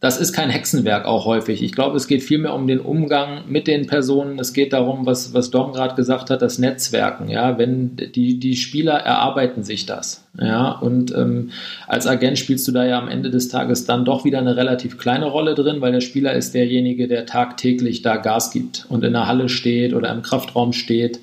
das 0.04 0.20
ist 0.20 0.34
kein 0.34 0.50
Hexenwerk 0.50 1.06
auch 1.06 1.24
häufig. 1.24 1.62
Ich 1.62 1.72
glaube, 1.72 1.96
es 1.96 2.06
geht 2.06 2.22
vielmehr 2.22 2.52
um 2.52 2.66
den 2.66 2.78
Umgang 2.78 3.44
mit 3.48 3.66
den 3.66 3.86
Personen. 3.86 4.38
Es 4.38 4.52
geht 4.52 4.74
darum, 4.74 5.06
was, 5.06 5.32
was 5.32 5.50
Dom 5.50 5.72
gerade 5.72 5.94
gesagt 5.94 6.28
hat, 6.28 6.42
das 6.42 6.58
Netzwerken. 6.58 7.30
Ja, 7.30 7.56
wenn 7.56 7.96
die, 7.96 8.38
die 8.38 8.54
Spieler 8.54 8.92
erarbeiten 8.92 9.64
sich 9.64 9.86
das. 9.86 10.26
Ja, 10.38 10.72
und 10.72 11.16
ähm, 11.16 11.52
als 11.86 12.06
Agent 12.06 12.38
spielst 12.38 12.68
du 12.68 12.72
da 12.72 12.84
ja 12.84 12.98
am 12.98 13.08
Ende 13.08 13.30
des 13.30 13.48
Tages 13.48 13.86
dann 13.86 14.04
doch 14.04 14.26
wieder 14.26 14.40
eine 14.40 14.58
relativ 14.58 14.98
kleine 14.98 15.24
Rolle 15.24 15.54
drin, 15.54 15.80
weil 15.80 15.92
der 15.92 16.02
Spieler 16.02 16.34
ist 16.34 16.52
derjenige, 16.52 17.08
der 17.08 17.24
tagtäglich 17.24 18.02
da 18.02 18.16
Gas 18.16 18.50
gibt 18.50 18.84
und 18.90 19.04
in 19.04 19.14
der 19.14 19.26
Halle 19.26 19.48
steht 19.48 19.94
oder 19.94 20.12
im 20.12 20.20
Kraftraum 20.20 20.74
steht. 20.74 21.18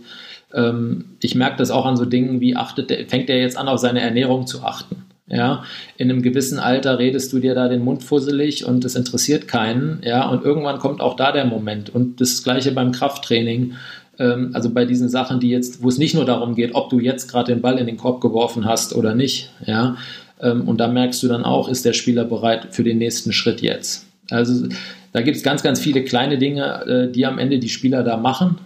Ähm, 0.56 1.06
ich 1.22 1.36
merke 1.36 1.58
das 1.58 1.70
auch 1.70 1.86
an 1.86 1.98
so 1.98 2.06
Dingen 2.06 2.42
wie 2.42 2.56
achtet 2.56 2.90
der, 2.90 3.06
fängt 3.06 3.30
er 3.30 3.40
jetzt 3.40 3.58
an, 3.58 3.68
auf 3.68 3.78
seine 3.78 4.02
Ernährung 4.02 4.48
zu 4.48 4.64
achten. 4.64 5.04
Ja, 5.32 5.64
in 5.96 6.12
einem 6.12 6.22
gewissen 6.22 6.60
Alter 6.60 7.00
redest 7.00 7.32
du 7.32 7.40
dir 7.40 7.56
da 7.56 7.70
den 7.70 7.86
Mund 7.86 8.04
fusselig 8.04 8.66
und 8.66 8.84
es 8.84 8.96
interessiert 8.96 9.48
keinen. 9.48 10.02
Ja, 10.04 10.28
und 10.28 10.44
irgendwann 10.44 10.78
kommt 10.78 11.00
auch 11.00 11.16
da 11.16 11.32
der 11.32 11.46
Moment. 11.46 11.90
Und 11.90 12.20
das 12.20 12.44
Gleiche 12.44 12.74
beim 12.74 12.92
Krafttraining. 12.92 13.76
Ähm, 14.20 14.52
also 14.52 14.70
bei 14.72 14.84
diesen 14.84 15.08
Sachen, 15.08 15.40
die 15.40 15.50
jetzt, 15.50 15.82
wo 15.82 15.88
es 15.88 15.98
nicht 15.98 16.16
nur 16.16 16.26
darum 16.26 16.54
geht, 16.54 16.76
ob 16.76 16.90
du 16.90 17.00
jetzt 17.00 17.30
gerade 17.30 17.54
den 17.54 17.62
Ball 17.62 17.78
in 17.78 17.86
den 17.86 17.96
Korb 17.96 18.20
geworfen 18.20 18.66
hast 18.66 18.94
oder 18.94 19.16
nicht. 19.16 19.52
Ja, 19.66 19.96
ähm, 20.42 20.68
und 20.68 20.82
da 20.82 20.90
merkst 20.90 21.24
du 21.24 21.30
dann 21.30 21.46
auch, 21.46 21.70
ist 21.70 21.86
der 21.86 21.94
Spieler 21.94 22.26
bereit 22.26 22.68
für 22.72 22.84
den 22.84 22.98
nächsten 22.98 23.32
Schritt 23.32 23.62
jetzt. 23.62 24.06
Also 24.30 24.68
da 25.14 25.22
gibt 25.22 25.38
es 25.38 25.44
ganz, 25.44 25.64
ganz 25.64 25.80
viele 25.80 26.04
kleine 26.04 26.40
Dinge, 26.40 26.86
äh, 26.86 27.12
die 27.12 27.26
am 27.26 27.40
Ende 27.40 27.58
die 27.60 27.70
Spieler 27.70 28.04
da 28.04 28.18
machen, 28.18 28.58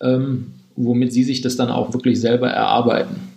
ähm, 0.00 0.52
womit 0.74 1.12
sie 1.12 1.24
sich 1.24 1.42
das 1.42 1.56
dann 1.56 1.70
auch 1.70 1.92
wirklich 1.92 2.18
selber 2.18 2.48
erarbeiten. 2.48 3.33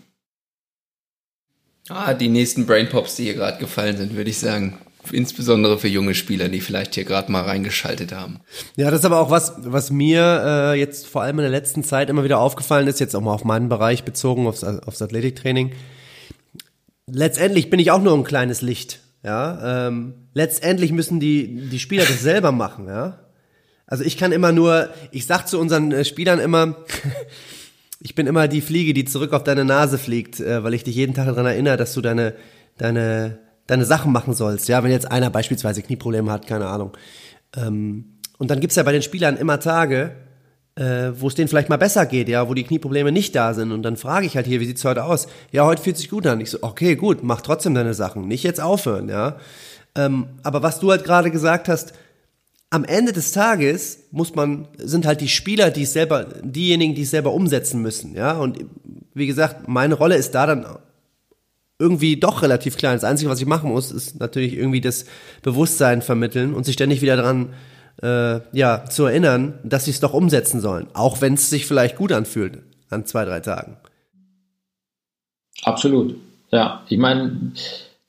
Ah, 1.89 2.13
die 2.13 2.28
nächsten 2.28 2.65
Brainpops, 2.65 3.15
die 3.15 3.23
hier 3.23 3.34
gerade 3.36 3.60
gefallen 3.60 3.97
sind, 3.97 4.15
würde 4.15 4.30
ich 4.30 4.39
sagen. 4.39 4.78
Insbesondere 5.12 5.80
für 5.80 5.88
junge 5.88 6.13
Spieler, 6.15 6.50
die 6.50 6.60
vielleicht 6.60 6.95
hier 6.95 7.06
gerade 7.06 7.32
mal 7.32 7.43
reingeschaltet 7.43 8.12
haben. 8.12 8.41
Ja, 8.76 8.91
das 8.91 9.00
ist 9.00 9.06
aber 9.06 9.19
auch 9.21 9.30
was, 9.30 9.54
was 9.60 9.89
mir 9.89 10.43
äh, 10.45 10.80
jetzt 10.80 11.08
vor 11.08 11.21
allem 11.21 11.39
in 11.39 11.43
der 11.43 11.52
letzten 11.52 11.84
Zeit 11.84 12.10
immer 12.10 12.26
wieder 12.26 12.39
aufgefallen 12.39 12.88
ist, 12.88 13.00
jetzt 13.00 13.15
auch 13.15 13.21
mal 13.21 13.34
auf 13.34 13.45
meinen 13.45 13.69
Bereich 13.69 14.04
bezogen, 14.04 14.47
aufs, 14.47 14.65
aufs 14.65 15.02
Athletiktraining. 15.02 15.71
Letztendlich 17.10 17.69
bin 17.69 17.80
ich 17.80 17.91
auch 17.91 18.02
nur 18.02 18.13
ein 18.15 18.26
kleines 18.26 18.62
Licht. 18.62 19.00
Ja, 19.23 19.88
ähm, 19.88 20.13
letztendlich 20.34 20.91
müssen 20.91 21.19
die 21.19 21.69
die 21.69 21.80
Spieler 21.80 22.04
das 22.06 22.21
selber 22.21 22.52
machen. 22.52 22.88
Ja, 22.88 23.19
also 23.86 24.04
ich 24.04 24.17
kann 24.17 24.34
immer 24.34 24.52
nur, 24.52 24.89
ich 25.12 25.26
sag 25.26 25.47
zu 25.47 25.60
unseren 25.60 25.91
äh, 25.93 26.04
Spielern 26.04 26.39
immer, 26.39 26.76
ich 27.99 28.15
bin 28.15 28.27
immer 28.27 28.47
die 28.47 28.62
Fliege, 28.62 28.93
die 28.93 29.05
zurück 29.05 29.33
auf 29.33 29.43
deine 29.43 29.65
Nase 29.65 29.97
fliegt, 29.97 30.39
äh, 30.39 30.63
weil 30.63 30.73
ich 30.73 30.83
dich 30.83 30.95
jeden 30.95 31.13
Tag 31.13 31.25
daran 31.25 31.45
erinnere, 31.45 31.77
dass 31.77 31.93
du 31.93 32.01
deine, 32.01 32.33
deine, 32.77 33.39
deine 33.65 33.86
Sachen 33.86 34.12
machen 34.12 34.33
sollst. 34.33 34.67
Ja, 34.67 34.83
wenn 34.83 34.91
jetzt 34.91 35.12
einer 35.12 35.29
beispielsweise 35.29 35.81
Knieprobleme 35.81 36.31
hat, 36.31 36.47
keine 36.47 36.67
Ahnung. 36.67 36.95
Ähm, 37.55 38.17
und 38.38 38.51
dann 38.51 38.60
gibt's 38.60 38.75
ja 38.75 38.83
bei 38.83 38.91
den 38.91 39.01
Spielern 39.01 39.38
immer 39.38 39.60
Tage, 39.60 40.15
äh, 40.75 41.12
wo 41.15 41.27
es 41.27 41.36
denen 41.36 41.47
vielleicht 41.47 41.69
mal 41.69 41.77
besser 41.77 42.05
geht, 42.05 42.29
ja, 42.29 42.47
wo 42.47 42.53
die 42.53 42.63
Knieprobleme 42.63 43.12
nicht 43.12 43.36
da 43.36 43.53
sind. 43.53 43.71
Und 43.71 43.81
dann 43.81 43.97
frage 43.97 44.27
ich 44.27 44.36
halt 44.36 44.45
hier, 44.45 44.60
wie 44.60 44.65
sieht's 44.65 44.86
heute 44.86 45.03
aus? 45.03 45.27
Ja, 45.51 45.65
heute 45.65 45.81
fühlt 45.81 45.97
sich 45.97 46.10
gut 46.10 46.27
an. 46.27 46.39
Ich 46.39 46.51
so, 46.51 46.60
okay, 46.62 46.95
gut, 46.95 47.23
mach 47.23 47.41
trotzdem 47.41 47.73
deine 47.73 47.95
Sachen. 47.95 48.27
Nicht 48.27 48.43
jetzt 48.43 48.62
aufhören, 48.62 49.10
ja. 49.10 49.38
Ähm, 49.95 50.27
aber 50.43 50.62
was 50.62 50.79
du 50.79 50.91
halt 50.91 51.03
gerade 51.03 51.31
gesagt 51.31 51.67
hast, 51.67 51.93
am 52.69 52.84
Ende 52.84 53.13
des 53.13 53.32
Tages 53.32 54.08
muss 54.12 54.36
man, 54.36 54.67
sind 54.77 55.06
halt 55.06 55.21
die 55.21 55.30
Spieler, 55.30 55.71
die 55.71 55.84
es 55.84 55.93
selber, 55.93 56.25
diejenigen, 56.41 56.95
die 56.95 57.03
es 57.03 57.12
selber 57.12 57.34
umsetzen 57.34 57.82
müssen, 57.82 58.13
ja. 58.13 58.38
Und 58.38 58.60
wie 59.13 59.27
gesagt, 59.27 59.67
meine 59.67 59.95
Rolle 59.95 60.15
ist 60.15 60.32
da 60.32 60.45
dann 60.45 60.65
irgendwie 61.80 62.17
doch 62.17 62.41
relativ 62.41 62.77
klein. 62.77 62.95
Das 62.95 63.03
Einzige, 63.03 63.30
was 63.30 63.39
ich 63.39 63.45
machen 63.45 63.71
muss, 63.71 63.91
ist 63.91 64.19
natürlich 64.19 64.56
irgendwie 64.56 64.82
das 64.82 65.06
Bewusstsein 65.43 66.01
vermitteln 66.01 66.53
und 66.53 66.65
sich 66.65 66.73
ständig 66.73 67.01
wieder 67.01 67.15
daran 67.15 67.53
äh, 68.01 68.41
ja, 68.51 68.86
zu 68.86 69.06
erinnern, 69.06 69.60
dass 69.63 69.86
sie 69.86 69.91
es 69.91 69.99
doch 69.99 70.13
umsetzen 70.13 70.60
sollen. 70.60 70.88
Auch 70.93 71.21
wenn 71.21 71.36
es 71.36 71.49
sich 71.49 71.65
vielleicht 71.65 71.95
gut 71.95 72.12
anfühlt 72.12 72.60
an 72.89 73.06
zwei, 73.06 73.25
drei 73.25 73.39
Tagen. 73.39 73.77
Absolut. 75.63 76.15
Ja, 76.51 76.84
ich 76.89 76.97
meine, 76.97 77.51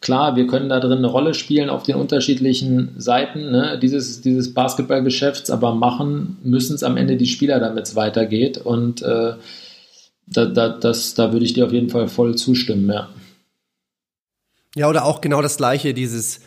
Klar, 0.01 0.37
wir 0.37 0.47
können 0.47 0.69
da 0.69 0.79
drin 0.79 0.99
eine 0.99 1.09
Rolle 1.09 1.35
spielen 1.35 1.71
auf 1.71 1.83
den 1.83 1.97
unterschiedlichen 1.97 2.95
Seiten 2.99 3.51
ne, 3.51 3.79
dieses, 3.83 4.21
dieses 4.21 4.55
Basketballgeschäfts, 4.55 5.51
aber 5.51 5.75
machen 5.75 6.39
müssen 6.43 6.75
es 6.77 6.85
am 6.85 6.97
Ende 6.97 7.17
die 7.17 7.27
Spieler, 7.27 7.59
damit 7.59 7.87
es 7.87 7.97
weitergeht. 7.97 8.59
Und 8.59 9.03
äh, 9.03 9.35
da, 10.27 10.45
da, 10.45 10.69
das, 10.69 11.15
da 11.15 11.33
würde 11.33 11.45
ich 11.45 11.55
dir 11.55 11.67
auf 11.67 11.73
jeden 11.73 11.91
Fall 11.91 12.07
voll 12.07 12.37
zustimmen, 12.37 12.89
ja. 12.89 13.09
Ja, 14.77 14.89
oder 14.89 15.05
auch 15.05 15.21
genau 15.21 15.43
das 15.43 15.57
gleiche, 15.57 15.95
dieses 15.95 16.41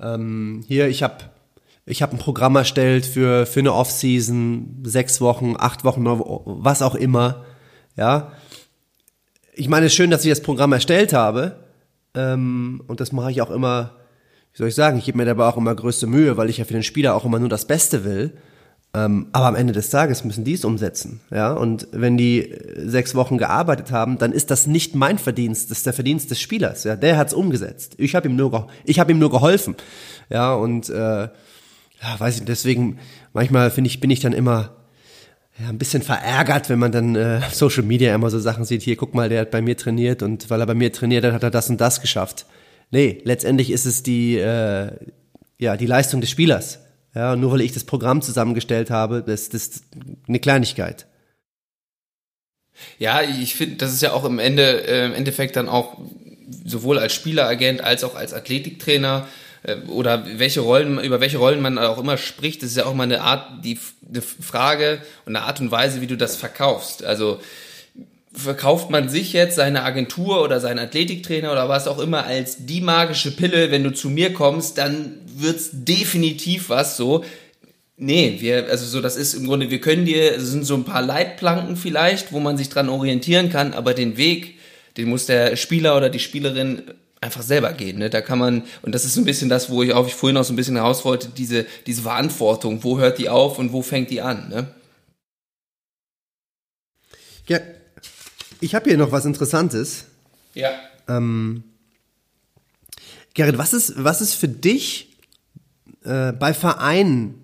ähm, 0.00 0.64
hier, 0.66 0.88
ich 0.88 1.02
habe 1.02 1.24
ich 1.86 2.02
hab 2.02 2.12
ein 2.12 2.18
Programm 2.18 2.56
erstellt 2.56 3.06
für, 3.06 3.46
für 3.46 3.60
eine 3.60 3.72
Offseason, 3.72 4.82
sechs 4.82 5.22
Wochen, 5.22 5.54
acht 5.58 5.84
Wochen, 5.84 6.04
was 6.04 6.82
auch 6.82 6.94
immer. 6.94 7.46
Ja. 7.96 8.32
Ich 9.54 9.68
meine, 9.68 9.86
es 9.86 9.92
ist 9.92 9.96
schön, 9.96 10.10
dass 10.10 10.24
ich 10.24 10.30
das 10.30 10.42
Programm 10.42 10.72
erstellt 10.74 11.14
habe, 11.14 11.56
ähm, 12.14 12.82
und 12.86 13.00
das 13.00 13.12
mache 13.12 13.30
ich 13.30 13.42
auch 13.42 13.50
immer, 13.50 13.96
wie 14.52 14.58
soll 14.58 14.68
ich 14.68 14.74
sagen, 14.74 14.98
ich 14.98 15.04
gebe 15.04 15.18
mir 15.18 15.24
dabei 15.24 15.46
auch 15.46 15.56
immer 15.56 15.74
größte 15.74 16.06
Mühe, 16.06 16.36
weil 16.36 16.50
ich 16.50 16.58
ja 16.58 16.64
für 16.64 16.72
den 16.72 16.82
Spieler 16.82 17.14
auch 17.14 17.24
immer 17.24 17.38
nur 17.38 17.48
das 17.48 17.66
Beste 17.66 18.04
will. 18.04 18.32
Ähm, 18.94 19.26
aber 19.32 19.46
am 19.46 19.54
Ende 19.54 19.74
des 19.74 19.90
Tages 19.90 20.24
müssen 20.24 20.44
die 20.44 20.54
es 20.54 20.64
umsetzen. 20.64 21.20
Ja? 21.30 21.52
Und 21.52 21.88
wenn 21.92 22.16
die 22.16 22.54
sechs 22.76 23.14
Wochen 23.14 23.36
gearbeitet 23.36 23.92
haben, 23.92 24.16
dann 24.18 24.32
ist 24.32 24.50
das 24.50 24.66
nicht 24.66 24.94
mein 24.94 25.18
Verdienst, 25.18 25.70
das 25.70 25.78
ist 25.78 25.86
der 25.86 25.92
Verdienst 25.92 26.30
des 26.30 26.40
Spielers. 26.40 26.84
Ja? 26.84 26.96
Der 26.96 27.18
hat's 27.18 27.34
umgesetzt. 27.34 27.96
Ich 27.98 28.14
habe 28.14 28.28
ihm 28.28 28.36
habe 28.98 29.12
ihm 29.12 29.18
nur 29.18 29.30
geholfen. 29.30 29.76
Ja, 30.30 30.54
und 30.54 30.88
äh, 30.88 30.94
ja, 31.24 31.30
weiß 32.18 32.38
ich, 32.38 32.44
deswegen 32.44 32.98
manchmal 33.34 33.70
finde 33.70 33.88
ich, 33.88 34.00
bin 34.00 34.10
ich 34.10 34.20
dann 34.20 34.32
immer 34.32 34.77
ja, 35.60 35.68
ein 35.68 35.78
bisschen 35.78 36.02
verärgert, 36.02 36.68
wenn 36.68 36.78
man 36.78 36.92
dann 36.92 37.16
äh, 37.16 37.40
Social 37.50 37.82
Media 37.82 38.14
immer 38.14 38.30
so 38.30 38.38
Sachen 38.38 38.64
sieht, 38.64 38.82
hier, 38.82 38.96
guck 38.96 39.14
mal, 39.14 39.28
der 39.28 39.40
hat 39.40 39.50
bei 39.50 39.60
mir 39.60 39.76
trainiert 39.76 40.22
und 40.22 40.50
weil 40.50 40.60
er 40.60 40.66
bei 40.66 40.74
mir 40.74 40.92
trainiert 40.92 41.24
hat, 41.24 41.32
hat 41.32 41.42
er 41.42 41.50
das 41.50 41.68
und 41.68 41.80
das 41.80 42.00
geschafft. 42.00 42.46
Nee, 42.90 43.20
letztendlich 43.24 43.70
ist 43.70 43.84
es 43.84 44.02
die, 44.02 44.36
äh, 44.36 44.90
ja, 45.58 45.76
die 45.76 45.86
Leistung 45.86 46.20
des 46.20 46.30
Spielers. 46.30 46.80
Ja, 47.14 47.34
nur 47.34 47.52
weil 47.52 47.62
ich 47.62 47.72
das 47.72 47.84
Programm 47.84 48.22
zusammengestellt 48.22 48.90
habe, 48.90 49.24
das, 49.26 49.48
das 49.48 49.66
ist 49.66 49.84
eine 50.28 50.38
Kleinigkeit. 50.38 51.06
Ja, 52.98 53.22
ich 53.22 53.56
finde, 53.56 53.76
das 53.76 53.92
ist 53.92 54.02
ja 54.02 54.12
auch 54.12 54.24
im 54.24 54.38
Ende, 54.38 54.86
äh, 54.86 55.06
im 55.06 55.14
Endeffekt 55.14 55.56
dann 55.56 55.68
auch 55.68 55.98
sowohl 56.64 56.98
als 56.98 57.14
Spieleragent 57.14 57.82
als 57.82 58.04
auch 58.04 58.14
als 58.14 58.32
Athletiktrainer 58.32 59.26
oder 59.88 60.24
welche 60.36 60.60
Rollen, 60.60 60.98
über 61.00 61.20
welche 61.20 61.38
Rollen 61.38 61.60
man 61.60 61.78
auch 61.78 61.98
immer 61.98 62.16
spricht, 62.16 62.62
das 62.62 62.70
ist 62.70 62.76
ja 62.76 62.86
auch 62.86 62.94
mal 62.94 63.04
eine 63.04 63.20
Art, 63.20 63.64
die, 63.64 63.78
eine 64.08 64.22
Frage 64.22 65.00
und 65.26 65.36
eine 65.36 65.44
Art 65.44 65.60
und 65.60 65.70
Weise, 65.70 66.00
wie 66.00 66.06
du 66.06 66.16
das 66.16 66.36
verkaufst. 66.36 67.04
Also, 67.04 67.40
verkauft 68.32 68.90
man 68.90 69.08
sich 69.08 69.32
jetzt 69.32 69.56
seine 69.56 69.82
Agentur 69.82 70.42
oder 70.42 70.60
seinen 70.60 70.78
Athletiktrainer 70.78 71.50
oder 71.50 71.68
was 71.68 71.88
auch 71.88 71.98
immer 71.98 72.24
als 72.24 72.66
die 72.66 72.80
magische 72.80 73.32
Pille, 73.32 73.70
wenn 73.70 73.84
du 73.84 73.92
zu 73.92 74.10
mir 74.10 74.32
kommst, 74.32 74.78
dann 74.78 75.14
wird's 75.26 75.70
definitiv 75.72 76.68
was 76.68 76.96
so. 76.96 77.24
Nee, 77.96 78.36
wir, 78.38 78.68
also 78.70 78.86
so, 78.86 79.00
das 79.00 79.16
ist 79.16 79.34
im 79.34 79.46
Grunde, 79.46 79.70
wir 79.70 79.80
können 79.80 80.04
dir, 80.04 80.36
es 80.36 80.44
sind 80.44 80.64
so 80.64 80.74
ein 80.74 80.84
paar 80.84 81.02
Leitplanken 81.02 81.76
vielleicht, 81.76 82.32
wo 82.32 82.38
man 82.38 82.56
sich 82.56 82.68
dran 82.68 82.88
orientieren 82.88 83.50
kann, 83.50 83.74
aber 83.74 83.92
den 83.92 84.16
Weg, 84.16 84.54
den 84.96 85.08
muss 85.08 85.26
der 85.26 85.56
Spieler 85.56 85.96
oder 85.96 86.08
die 86.08 86.20
Spielerin 86.20 86.82
einfach 87.20 87.42
selber 87.42 87.72
gehen. 87.72 87.98
Ne? 87.98 88.10
Da 88.10 88.20
kann 88.20 88.38
man, 88.38 88.62
und 88.82 88.94
das 88.94 89.04
ist 89.04 89.14
so 89.14 89.20
ein 89.20 89.24
bisschen 89.24 89.48
das, 89.48 89.70
wo 89.70 89.82
ich 89.82 89.92
auch 89.92 90.06
ich 90.06 90.14
vorhin 90.14 90.34
noch 90.34 90.44
so 90.44 90.52
ein 90.52 90.56
bisschen 90.56 90.76
heraus 90.76 91.04
wollte, 91.04 91.28
diese, 91.28 91.66
diese 91.86 92.02
Verantwortung, 92.02 92.84
wo 92.84 92.98
hört 92.98 93.18
die 93.18 93.28
auf 93.28 93.58
und 93.58 93.72
wo 93.72 93.82
fängt 93.82 94.10
die 94.10 94.20
an? 94.20 94.48
Ne? 94.48 94.68
Ja, 97.46 97.58
ich 98.60 98.74
habe 98.74 98.88
hier 98.88 98.98
noch 98.98 99.12
was 99.12 99.24
Interessantes. 99.24 100.06
Ja. 100.54 100.70
Ähm, 101.08 101.64
Gerrit, 103.34 103.58
was 103.58 103.72
ist, 103.72 104.02
was 104.02 104.20
ist 104.20 104.34
für 104.34 104.48
dich 104.48 105.16
äh, 106.04 106.32
bei 106.32 106.54
Vereinen, 106.54 107.34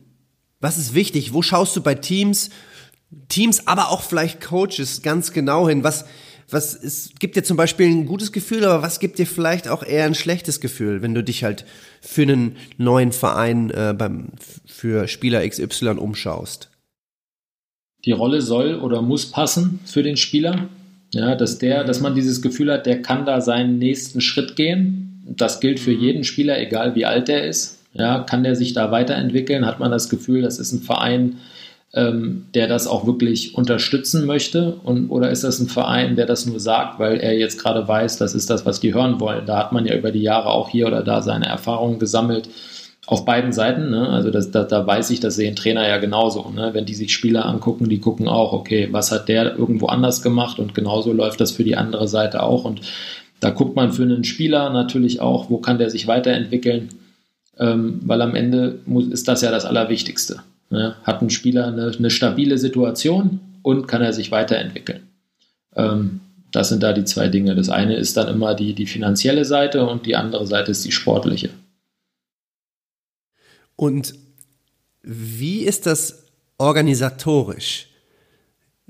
was 0.61 0.79
ist 0.79 0.95
wichtig? 0.95 1.33
Wo 1.33 1.43
schaust 1.43 1.77
du 1.77 1.83
bei 1.83 1.95
Teams, 1.95 2.51
Teams, 3.29 3.67
aber 3.67 3.91
auch 3.91 4.03
vielleicht 4.03 4.41
Coaches 4.41 5.03
ganz 5.03 5.33
genau 5.33 5.69
hin? 5.69 5.85
Was, 5.85 6.05
was 6.51 6.75
ist, 6.75 7.21
gibt 7.21 7.37
dir 7.37 7.43
zum 7.43 7.57
Beispiel 7.57 7.87
ein 7.87 8.07
gutes 8.07 8.33
Gefühl, 8.33 8.65
aber 8.65 8.83
was 8.83 9.01
gibt 9.01 9.19
dir 9.19 9.27
vielleicht 9.27 9.69
auch 9.69 9.83
eher 9.83 10.05
ein 10.05 10.15
schlechtes 10.15 10.61
Gefühl, 10.61 11.03
wenn 11.03 11.15
du 11.15 11.23
dich 11.23 11.45
halt 11.45 11.65
für 12.01 12.23
einen 12.23 12.57
neuen 12.77 13.13
Verein 13.13 13.71
äh, 13.71 13.95
beim, 13.97 14.29
für 14.67 15.09
Spieler 15.09 15.47
XY 15.49 15.97
umschaust? 15.99 16.69
Die 18.05 18.13
Rolle 18.13 18.43
soll 18.43 18.75
oder 18.77 19.01
muss 19.01 19.31
passen 19.31 19.81
für 19.87 20.03
den 20.03 20.17
Spieler. 20.17 20.69
Ja, 21.13 21.37
dass 21.37 21.59
der, 21.59 21.85
dass 21.85 22.01
man 22.01 22.15
dieses 22.15 22.43
Gefühl 22.43 22.73
hat, 22.73 22.87
der 22.87 23.01
kann 23.01 23.25
da 23.25 23.41
seinen 23.41 23.79
nächsten 23.79 24.21
Schritt 24.21 24.57
gehen. 24.57 25.23
Das 25.27 25.61
gilt 25.61 25.79
für 25.79 25.93
jeden 25.93 26.25
Spieler, 26.25 26.59
egal 26.59 26.97
wie 26.97 27.07
alt 27.07 27.29
er 27.29 27.47
ist. 27.47 27.79
Ja, 27.95 28.21
kann 28.21 28.43
der 28.43 28.57
sich 28.57 28.73
da 28.73 28.91
weiterentwickeln? 28.91 29.65
Hat 29.65 29.79
man 29.79 29.93
das 29.93 30.09
Gefühl, 30.09 30.43
das 30.43 30.59
ist 30.59 30.73
ein 30.73 30.83
Verein, 30.83 31.37
ähm, 31.95 32.47
der 32.55 32.67
das 32.67 32.87
auch 32.87 33.07
wirklich 33.07 33.55
unterstützen 33.55 34.27
möchte? 34.27 34.77
Und, 34.83 35.11
oder 35.11 35.31
ist 35.31 35.45
das 35.45 35.61
ein 35.61 35.69
Verein, 35.69 36.17
der 36.17 36.27
das 36.27 36.45
nur 36.45 36.61
sagt, 36.61 36.99
weil 36.99 37.19
er 37.19 37.39
jetzt 37.39 37.63
gerade 37.63 37.87
weiß, 37.87 38.19
das 38.19 38.35
ist 38.35 38.51
das, 38.51 38.67
was 38.67 38.81
die 38.81 38.95
hören 38.95 39.21
wollen? 39.21 39.47
Da 39.47 39.59
hat 39.59 39.73
man 39.73 39.87
ja 39.87 39.95
über 39.97 40.11
die 40.11 40.23
Jahre 40.23 40.51
auch 40.51 40.69
hier 40.69 40.87
oder 40.87 41.03
da 41.03 41.23
seine 41.23 41.47
Erfahrungen 41.47 41.99
gesammelt. 41.99 42.49
Auf 43.07 43.27
beiden 43.27 43.53
Seiten, 43.53 43.91
ne? 43.91 44.09
also 44.09 44.31
das, 44.31 44.51
da, 44.51 44.65
da 44.65 44.87
weiß 44.87 45.11
ich, 45.11 45.21
das 45.21 45.37
sehen 45.37 45.57
Trainer 45.57 45.87
ja 45.87 45.99
genauso. 45.99 46.49
Ne? 46.49 46.71
Wenn 46.73 46.87
die 46.87 46.95
sich 46.95 47.13
Spieler 47.13 47.45
angucken, 47.45 47.91
die 47.91 48.01
gucken 48.01 48.29
auch, 48.29 48.55
okay, 48.55 48.89
was 48.93 49.13
hat 49.13 49.29
der 49.29 49.59
irgendwo 49.59 49.87
anders 49.87 50.23
gemacht 50.23 50.59
und 50.59 50.75
genauso 50.75 51.13
läuft 51.13 51.39
das 51.43 51.53
für 51.53 51.65
die 51.65 51.77
andere 51.77 52.09
Seite 52.09 52.43
auch. 52.43 52.65
Und 52.65 52.81
da 53.41 53.51
guckt 53.51 53.77
man 53.77 53.93
für 53.93 54.05
einen 54.05 54.25
Spieler 54.25 54.71
natürlich 54.71 55.21
auch, 55.21 55.51
wo 55.51 55.59
kann 55.59 55.77
der 55.77 55.91
sich 55.91 56.07
weiterentwickeln, 56.07 56.89
ähm, 57.59 58.01
weil 58.05 58.23
am 58.23 58.35
Ende 58.35 58.79
muss, 58.87 59.07
ist 59.09 59.29
das 59.29 59.43
ja 59.43 59.51
das 59.51 59.67
Allerwichtigste. 59.67 60.41
Ne? 60.71 60.97
Hat 61.05 61.23
ein 61.23 61.31
Spieler 61.31 61.67
eine, 61.67 61.93
eine, 61.97 62.11
stabile 62.11 62.59
Situation 62.59 63.41
und 63.63 63.87
kann 63.87 64.03
er 64.03 64.13
sich 64.13 64.31
weiterentwickeln. 64.31 65.09
Ähm, 65.77 66.21
das 66.53 66.69
sind 66.69 66.83
da 66.83 66.93
die 66.93 67.05
zwei 67.05 67.29
Dinge. 67.29 67.55
Das 67.55 67.69
eine 67.69 67.97
ist 67.97 68.17
dann 68.17 68.29
immer 68.29 68.55
die, 68.55 68.75
die 68.75 68.87
finanzielle 68.87 69.45
Seite 69.45 69.87
und 69.87 70.07
die 70.07 70.17
andere 70.17 70.47
Seite 70.47 70.71
ist 70.71 70.85
die 70.85 70.93
sportliche. 70.93 71.51
Und 73.77 74.15
wie 75.03 75.61
ist 75.61 75.87
das 75.87 76.25
organisatorisch? 76.59 77.89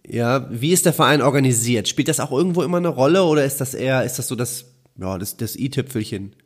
Ja, 0.06 0.46
wie 0.50 0.72
ist 0.72 0.84
der 0.84 0.92
Verein 0.92 1.22
organisiert? 1.22 1.88
Spielt 1.88 2.08
das 2.08 2.20
auch 2.20 2.30
irgendwo 2.30 2.62
immer 2.62 2.76
eine 2.76 2.88
Rolle 2.88 3.24
oder 3.24 3.44
ist 3.44 3.60
das 3.60 3.72
eher, 3.72 4.04
ist 4.04 4.18
das 4.18 4.28
so 4.28 4.36
das, 4.36 4.66
ja, 4.98 5.16
das, 5.16 5.38
das 5.38 5.56
i-Tüpfelchen? 5.56 6.36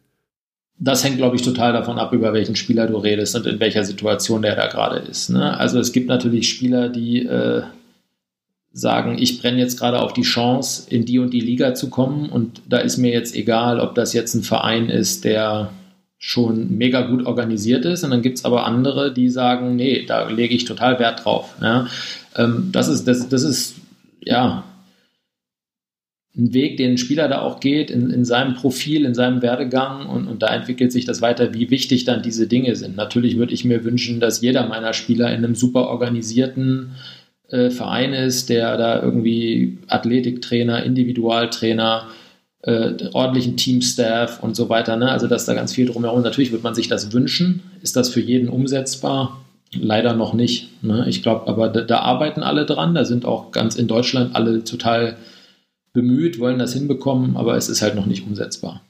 Das 0.79 1.03
hängt, 1.05 1.17
glaube 1.17 1.37
ich, 1.37 1.43
total 1.43 1.73
davon 1.73 1.99
ab, 1.99 2.13
über 2.13 2.33
welchen 2.33 2.57
Spieler 2.57 2.87
du 2.87 2.97
redest 2.99 3.35
und 3.35 3.47
in 3.47 3.59
welcher 3.61 3.85
Situation 3.85 4.43
der 4.43 4.55
da 4.55 4.69
gerade 4.69 4.99
ist. 4.99 5.31
Ne? 5.31 5.59
Also 5.59 5.79
es 5.81 5.93
gibt 5.93 6.09
natürlich 6.09 6.49
Spieler, 6.49 6.89
die 6.89 7.27
äh, 7.27 7.63
sagen, 8.73 9.17
ich 9.19 9.41
brenne 9.41 9.59
jetzt 9.59 9.79
gerade 9.79 10.01
auf 10.01 10.13
die 10.13 10.23
Chance, 10.23 10.89
in 10.89 11.05
die 11.05 11.19
und 11.19 11.31
die 11.31 11.41
Liga 11.41 11.75
zu 11.75 11.91
kommen 11.91 12.29
und 12.29 12.63
da 12.69 12.79
ist 12.79 12.97
mir 12.97 13.13
jetzt 13.13 13.35
egal, 13.35 13.81
ob 13.81 13.95
das 13.97 14.13
jetzt 14.13 14.35
ein 14.35 14.43
Verein 14.43 14.89
ist, 14.89 15.25
der 15.25 15.71
schon 16.19 16.77
mega 16.77 17.03
gut 17.03 17.27
organisiert 17.27 17.85
ist 17.85 18.05
und 18.05 18.11
dann 18.11 18.23
gibt 18.23 18.39
es 18.39 18.45
aber 18.45 18.67
andere, 18.67 19.13
die 19.13 19.31
sagen, 19.31 19.77
nee, 19.77 20.05
da 20.07 20.29
lege 20.29 20.55
ich 20.55 20.65
total 20.65 20.99
Wert 20.99 21.25
drauf. 21.25 21.55
Ja? 21.61 21.89
Ähm, 22.37 22.71
das, 22.73 22.89
ist, 22.89 23.07
das, 23.09 23.29
das 23.29 23.43
ist, 23.43 23.77
ja, 24.21 24.65
ein 26.37 26.53
Weg, 26.55 26.77
den 26.77 26.93
ein 26.93 26.99
Spieler 26.99 27.29
da 27.29 27.41
auch 27.41 27.61
geht, 27.61 27.91
in, 27.91 28.11
in 28.11 28.25
seinem 28.25 28.55
Profil, 28.55 29.05
in 29.05 29.15
seinem 29.15 29.43
Werdegang 29.43 30.07
und, 30.07 30.29
und 30.29 30.43
da 30.43 30.55
entwickelt 30.55 30.93
sich 30.93 31.05
das 31.05 31.21
weiter, 31.21 31.55
wie 31.55 31.71
wichtig 31.71 32.05
dann 32.05 32.23
diese 32.23 32.47
Dinge 32.47 32.77
sind. 32.77 32.97
Natürlich 32.97 33.37
würde 33.37 33.55
ich 33.55 33.65
mir 33.65 33.85
wünschen, 33.85 34.21
dass 34.21 34.41
jeder 34.41 34.67
meiner 34.67 34.93
Spieler 34.93 35.29
in 35.29 35.45
einem 35.45 35.55
super 35.55 35.89
organisierten 35.89 36.93
äh, 37.49 37.71
Verein 37.71 38.13
ist, 38.13 38.51
der 38.51 38.77
da 38.77 39.03
irgendwie 39.03 39.79
Athletiktrainer, 39.89 40.85
Individualtrainer, 40.85 42.09
äh, 42.63 42.93
ordentlichen 43.13 43.57
Teamstaff 43.57 44.43
und 44.43 44.57
so 44.57 44.69
weiter, 44.69 44.97
ne? 44.97 45.11
also 45.11 45.29
dass 45.29 45.47
da 45.47 45.55
ganz 45.55 45.73
viel 45.73 45.87
drumherum, 45.87 46.23
natürlich 46.23 46.51
würde 46.51 46.65
man 46.65 46.75
sich 46.75 46.89
das 46.89 47.13
wünschen. 47.13 47.63
Ist 47.83 47.97
das 47.97 48.11
für 48.11 48.21
jeden 48.21 48.49
umsetzbar? 48.49 49.45
Leider 49.73 50.15
noch 50.15 50.35
nicht. 50.35 50.83
Ne? 50.83 51.05
Ich 51.09 51.23
glaube, 51.23 51.47
aber 51.47 51.69
da, 51.69 51.83
da 51.83 52.01
arbeiten 52.01 52.43
alle 52.43 52.67
dran, 52.67 52.95
da 52.95 53.05
sind 53.05 53.25
auch 53.25 53.53
ganz 53.53 53.77
in 53.77 53.87
Deutschland 53.87 54.35
alle 54.35 54.65
total 54.65 55.17
bemüht, 55.93 56.39
wollen 56.39 56.59
das 56.59 56.73
hinbekommen, 56.73 57.37
aber 57.37 57.57
es 57.57 57.69
ist 57.69 57.83
halt 57.83 57.95
noch 57.95 58.07
nicht 58.07 58.27
umsetzbar. 58.27 58.83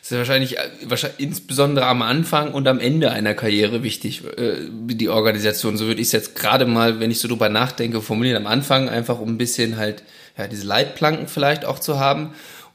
Das 0.00 0.10
ist 0.10 0.18
wahrscheinlich, 0.18 0.56
wahrscheinlich 0.84 1.20
insbesondere 1.20 1.86
am 1.86 2.02
Anfang 2.02 2.52
und 2.54 2.66
am 2.66 2.80
Ende 2.80 3.12
einer 3.12 3.34
Karriere 3.34 3.84
wichtig, 3.84 4.22
äh, 4.36 4.68
die 4.68 5.08
Organisation. 5.08 5.76
So 5.76 5.86
würde 5.86 6.00
ich 6.00 6.08
es 6.08 6.12
jetzt 6.12 6.34
gerade 6.34 6.66
mal, 6.66 6.98
wenn 6.98 7.12
ich 7.12 7.20
so 7.20 7.28
drüber 7.28 7.48
nachdenke, 7.48 8.00
formulieren. 8.00 8.36
Am 8.44 8.48
Anfang 8.50 8.88
einfach, 8.88 9.20
um 9.20 9.28
ein 9.28 9.38
bisschen 9.38 9.76
halt, 9.76 10.02
ja, 10.36 10.48
diese 10.48 10.66
Leitplanken 10.66 11.28
vielleicht 11.28 11.64
auch 11.64 11.78
zu 11.78 12.00
haben 12.00 12.32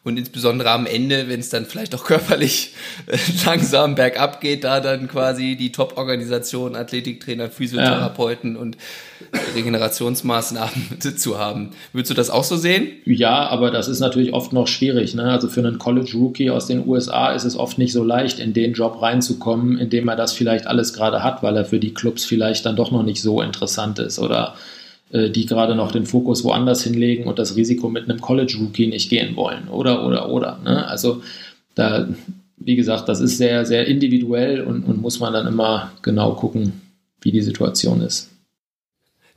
und 0.08 0.18
insbesondere 0.18 0.72
am 0.72 0.86
Ende, 0.86 1.28
wenn 1.28 1.42
es 1.42 1.50
dann 1.50 1.66
vielleicht 1.66 1.94
auch 1.94 2.06
körperlich 2.06 2.74
langsam 3.46 3.96
bergab 3.96 4.40
geht, 4.40 4.64
da 4.64 4.80
dann 4.80 5.10
quasi 5.10 5.58
die 5.58 5.74
Top-Organisation, 5.74 6.78
Athletiktrainer, 6.78 7.50
Physiotherapeuten 7.50 8.56
ja. 8.56 8.62
und 8.62 8.78
Regenerationsmaßnahmen 9.56 11.02
zu 11.18 11.38
haben. 11.38 11.72
Würdest 11.92 12.12
du 12.12 12.16
das 12.16 12.30
auch 12.30 12.46
so 12.46 12.56
sehen? 12.56 12.88
Ja, 13.06 13.48
aber 13.50 13.70
das 13.70 13.90
ist 13.90 14.00
natürlich 14.00 14.34
oft 14.34 14.54
noch 14.54 14.68
schwierig. 14.68 15.14
Ne? 15.14 15.24
Also 15.24 15.50
für 15.50 15.60
einen 15.60 15.78
College-Rookie 15.78 16.52
aus 16.52 16.68
den 16.68 16.88
USA 16.88 17.34
ist 17.34 17.44
es 17.44 17.58
oft 17.58 17.78
nicht 17.78 17.92
so 17.92 18.04
leicht, 18.04 18.40
in 18.40 18.54
den 18.54 18.74
Job 18.74 19.02
reinzukommen, 19.02 19.78
in 19.78 19.90
dem 19.90 20.08
er 20.08 20.16
das 20.16 20.32
vielleicht 20.32 20.68
alles 20.68 20.94
gerade 20.94 21.22
hat, 21.22 21.44
weil 21.44 21.58
er 21.58 21.66
für 21.66 21.80
die 21.80 21.94
Clubs 21.94 22.24
vielleicht 22.24 22.66
dann 22.66 22.78
doch 22.78 22.92
noch 22.92 23.04
nicht 23.04 23.22
so 23.22 23.42
interessant 23.42 24.00
ist 24.00 24.20
oder 24.20 24.56
die 25.12 25.46
gerade 25.46 25.76
noch 25.76 25.92
den 25.92 26.06
Fokus 26.06 26.44
woanders 26.44 26.84
hinlegen 26.84 27.28
und 27.28 27.40
das 27.40 27.56
Risiko 27.56 27.90
mit 27.90 28.10
einem 28.10 28.20
College-Rookie 28.20 28.88
nicht 28.88 29.10
gehen 29.10 29.36
wollen. 29.36 29.70
Oder, 29.70 30.06
oder, 30.06 30.30
oder. 30.30 30.60
Ne? 30.64 30.86
Also 30.88 31.22
da, 31.76 32.08
wie 32.58 32.76
gesagt, 32.76 33.08
das 33.08 33.22
ist 33.22 33.38
sehr, 33.38 33.66
sehr 33.66 33.88
individuell 33.88 34.62
und, 34.62 34.84
und 34.84 35.02
muss 35.02 35.20
man 35.20 35.34
dann 35.34 35.48
immer 35.48 35.92
genau 36.02 36.34
gucken, 36.34 36.82
wie 37.22 37.32
die 37.32 37.42
Situation 37.42 38.02
ist. 38.02 38.32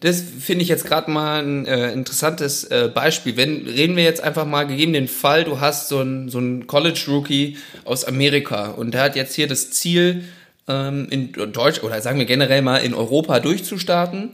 Das 0.00 0.22
finde 0.22 0.62
ich 0.62 0.68
jetzt 0.68 0.86
gerade 0.86 1.10
mal 1.10 1.42
ein 1.42 1.66
äh, 1.66 1.92
interessantes 1.92 2.64
äh, 2.64 2.90
Beispiel. 2.92 3.36
Wenn 3.36 3.66
reden 3.66 3.96
wir 3.96 4.04
jetzt 4.04 4.22
einfach 4.22 4.46
mal 4.46 4.66
gegeben 4.66 4.94
den 4.94 5.08
Fall, 5.08 5.44
du 5.44 5.60
hast 5.60 5.88
so 5.88 5.98
einen 5.98 6.30
so 6.30 6.40
College 6.66 7.04
Rookie 7.08 7.58
aus 7.84 8.04
Amerika 8.04 8.70
und 8.70 8.94
der 8.94 9.02
hat 9.02 9.14
jetzt 9.14 9.34
hier 9.34 9.46
das 9.46 9.70
Ziel 9.72 10.24
ähm, 10.68 11.06
in 11.10 11.32
Deutsch 11.52 11.82
oder 11.82 12.00
sagen 12.00 12.18
wir 12.18 12.24
generell 12.24 12.62
mal 12.62 12.78
in 12.78 12.94
Europa 12.94 13.40
durchzustarten 13.40 14.30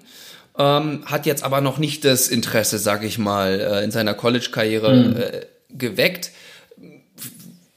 ähm, 0.58 1.02
hat 1.06 1.26
jetzt 1.26 1.44
aber 1.44 1.60
noch 1.60 1.78
nicht 1.78 2.04
das 2.04 2.28
Interesse, 2.28 2.78
sag 2.78 3.04
ich 3.04 3.18
mal, 3.18 3.60
äh, 3.60 3.84
in 3.84 3.90
seiner 3.90 4.14
College-Karriere 4.14 4.94
mhm. 4.94 5.16
äh, 5.16 5.46
geweckt. 5.70 6.30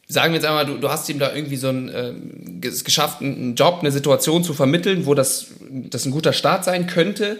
Sagen 0.08 0.34
wir 0.34 0.40
jetzt 0.40 0.48
einmal, 0.48 0.66
du, 0.66 0.78
du 0.78 0.90
hast 0.90 1.08
ihm 1.10 1.20
da 1.20 1.34
irgendwie 1.34 1.58
so 1.58 1.70
ein, 1.70 1.90
äh, 1.90 2.14
geschafft, 2.62 3.22
einen 3.22 3.56
Job, 3.56 3.80
eine 3.82 3.92
Situation 3.92 4.44
zu 4.44 4.54
vermitteln, 4.54 5.06
wo 5.06 5.14
das, 5.14 5.48
das 5.70 6.06
ein 6.06 6.12
guter 6.12 6.34
Start 6.34 6.64
sein 6.64 6.88
könnte. 6.88 7.40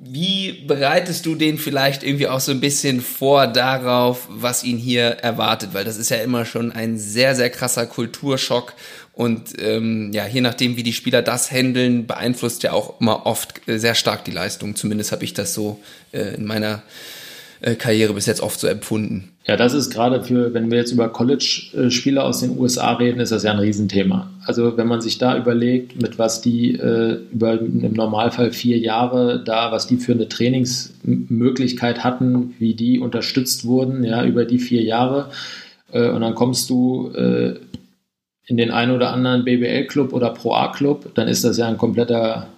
Wie 0.00 0.64
bereitest 0.66 1.26
du 1.26 1.34
den 1.34 1.58
vielleicht 1.58 2.02
irgendwie 2.02 2.28
auch 2.28 2.40
so 2.40 2.52
ein 2.52 2.60
bisschen 2.60 3.00
vor 3.00 3.46
darauf, 3.46 4.26
was 4.28 4.64
ihn 4.64 4.78
hier 4.78 5.04
erwartet? 5.04 5.70
Weil 5.72 5.84
das 5.84 5.96
ist 5.96 6.10
ja 6.10 6.18
immer 6.18 6.44
schon 6.44 6.72
ein 6.72 6.98
sehr, 6.98 7.34
sehr 7.34 7.50
krasser 7.50 7.86
Kulturschock 7.86 8.74
und 9.16 9.60
ähm, 9.62 10.12
ja, 10.12 10.26
je 10.26 10.42
nachdem, 10.42 10.76
wie 10.76 10.82
die 10.82 10.92
Spieler 10.92 11.22
das 11.22 11.50
handeln, 11.50 12.06
beeinflusst 12.06 12.62
ja 12.62 12.72
auch 12.72 13.00
immer 13.00 13.24
oft 13.24 13.66
äh, 13.66 13.78
sehr 13.78 13.94
stark 13.94 14.26
die 14.26 14.30
Leistung. 14.30 14.76
Zumindest 14.76 15.10
habe 15.10 15.24
ich 15.24 15.32
das 15.32 15.54
so 15.54 15.80
äh, 16.12 16.34
in 16.34 16.44
meiner 16.44 16.82
Karriere 17.74 18.14
bis 18.14 18.26
jetzt 18.26 18.40
oft 18.40 18.60
so 18.60 18.68
empfunden. 18.68 19.32
Ja, 19.46 19.56
das 19.56 19.74
ist 19.74 19.90
gerade 19.90 20.22
für, 20.22 20.54
wenn 20.54 20.70
wir 20.70 20.78
jetzt 20.78 20.92
über 20.92 21.08
College-Spieler 21.08 22.24
aus 22.24 22.40
den 22.40 22.58
USA 22.58 22.92
reden, 22.92 23.20
ist 23.20 23.32
das 23.32 23.42
ja 23.42 23.52
ein 23.52 23.58
Riesenthema. 23.58 24.30
Also 24.44 24.76
wenn 24.76 24.86
man 24.86 25.00
sich 25.00 25.18
da 25.18 25.36
überlegt, 25.36 26.00
mit 26.00 26.18
was 26.18 26.40
die 26.40 26.74
äh, 26.74 27.18
über 27.32 27.60
im 27.60 27.92
Normalfall 27.92 28.52
vier 28.52 28.78
Jahre 28.78 29.42
da, 29.42 29.72
was 29.72 29.86
die 29.86 29.96
für 29.96 30.12
eine 30.12 30.28
Trainingsmöglichkeit 30.28 32.04
hatten, 32.04 32.54
wie 32.58 32.74
die 32.74 33.00
unterstützt 33.00 33.64
wurden, 33.64 34.04
ja, 34.04 34.24
über 34.24 34.44
die 34.44 34.58
vier 34.58 34.82
Jahre. 34.82 35.30
Äh, 35.90 36.08
und 36.10 36.20
dann 36.20 36.34
kommst 36.34 36.70
du 36.70 37.10
äh, 37.14 37.54
in 38.46 38.56
den 38.56 38.70
einen 38.70 38.92
oder 38.92 39.12
anderen 39.12 39.44
BBL-Club 39.44 40.12
oder 40.12 40.30
Pro 40.30 40.54
A-Club, 40.54 41.14
dann 41.14 41.28
ist 41.28 41.44
das 41.44 41.58
ja 41.58 41.66
ein 41.66 41.78
kompletter 41.78 42.48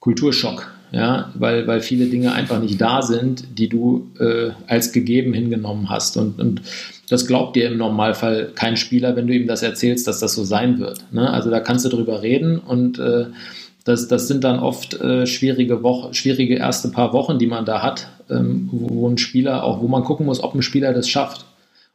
Kulturschock, 0.00 0.72
ja, 0.92 1.32
weil, 1.34 1.66
weil 1.66 1.80
viele 1.80 2.06
Dinge 2.06 2.32
einfach 2.32 2.60
nicht 2.60 2.80
da 2.80 3.00
sind, 3.00 3.58
die 3.58 3.68
du 3.68 4.10
äh, 4.20 4.50
als 4.66 4.92
gegeben 4.92 5.32
hingenommen 5.32 5.88
hast. 5.88 6.18
Und, 6.18 6.38
und 6.38 6.60
das 7.08 7.26
glaubt 7.26 7.56
dir 7.56 7.66
im 7.66 7.78
Normalfall 7.78 8.50
kein 8.54 8.76
Spieler, 8.76 9.16
wenn 9.16 9.26
du 9.26 9.34
ihm 9.34 9.46
das 9.46 9.62
erzählst, 9.62 10.06
dass 10.06 10.20
das 10.20 10.34
so 10.34 10.44
sein 10.44 10.78
wird. 10.78 11.04
Ne? 11.10 11.30
Also 11.30 11.50
da 11.50 11.60
kannst 11.60 11.86
du 11.86 11.88
drüber 11.88 12.22
reden 12.22 12.58
und 12.58 12.98
äh, 12.98 13.26
das, 13.84 14.06
das 14.06 14.28
sind 14.28 14.44
dann 14.44 14.60
oft 14.60 15.00
äh, 15.00 15.26
schwierige 15.26 15.82
Woche, 15.82 16.14
schwierige 16.14 16.56
erste 16.56 16.90
paar 16.90 17.12
Wochen, 17.14 17.38
die 17.38 17.46
man 17.46 17.64
da 17.64 17.82
hat, 17.82 18.08
ähm, 18.30 18.68
wo, 18.70 18.94
wo 18.94 19.08
ein 19.08 19.18
Spieler 19.18 19.64
auch, 19.64 19.80
wo 19.80 19.88
man 19.88 20.04
gucken 20.04 20.26
muss, 20.26 20.42
ob 20.42 20.54
ein 20.54 20.62
Spieler 20.62 20.92
das 20.92 21.08
schafft 21.08 21.46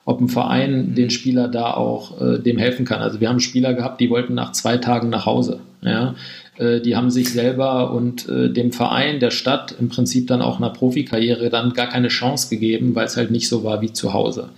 ob 0.07 0.21
ein 0.21 0.29
Verein 0.29 0.95
den 0.95 1.09
Spieler 1.09 1.49
da 1.49 1.73
auch 1.73 2.21
äh, 2.21 2.39
dem 2.39 2.57
helfen 2.57 2.85
kann. 2.85 3.01
Also 3.01 3.19
wir 3.19 3.27
haben 3.27 3.41
Spieler 3.41 3.73
gehabt, 3.73 3.99
die 3.99 4.09
wollten 4.09 4.35
nach 4.35 4.53
zwei 4.53 4.77
Tagen 4.77 5.09
nach 5.09 5.25
Hause. 5.25 5.59
Ja? 5.81 6.15
Äh, 6.57 6.81
die 6.81 6.95
haben 6.95 7.09
sich 7.09 7.31
selber 7.31 7.91
und 7.91 8.27
äh, 8.29 8.49
dem 8.49 8.71
Verein, 8.71 9.19
der 9.19 9.31
Stadt 9.31 9.75
im 9.79 9.89
Prinzip 9.89 10.27
dann 10.27 10.41
auch 10.41 10.57
einer 10.57 10.69
Profikarriere 10.69 11.49
dann 11.49 11.73
gar 11.73 11.87
keine 11.87 12.09
Chance 12.09 12.49
gegeben, 12.49 12.95
weil 12.95 13.05
es 13.05 13.17
halt 13.17 13.31
nicht 13.31 13.47
so 13.47 13.63
war 13.63 13.81
wie 13.81 13.93
zu 13.93 14.13
Hause. 14.13 14.49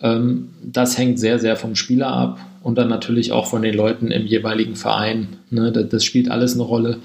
Ähm, 0.00 0.50
das 0.62 0.98
hängt 0.98 1.18
sehr, 1.18 1.38
sehr 1.38 1.56
vom 1.56 1.76
Spieler 1.76 2.08
ab 2.08 2.40
und 2.62 2.78
dann 2.78 2.88
natürlich 2.88 3.32
auch 3.32 3.46
von 3.46 3.62
den 3.62 3.74
Leuten 3.74 4.10
im 4.10 4.26
jeweiligen 4.26 4.76
Verein. 4.76 5.28
Ne? 5.50 5.72
Das, 5.72 5.88
das, 5.88 6.04
spielt 6.04 6.30
alles 6.30 6.54
eine 6.54 6.62
Rolle, 6.62 6.98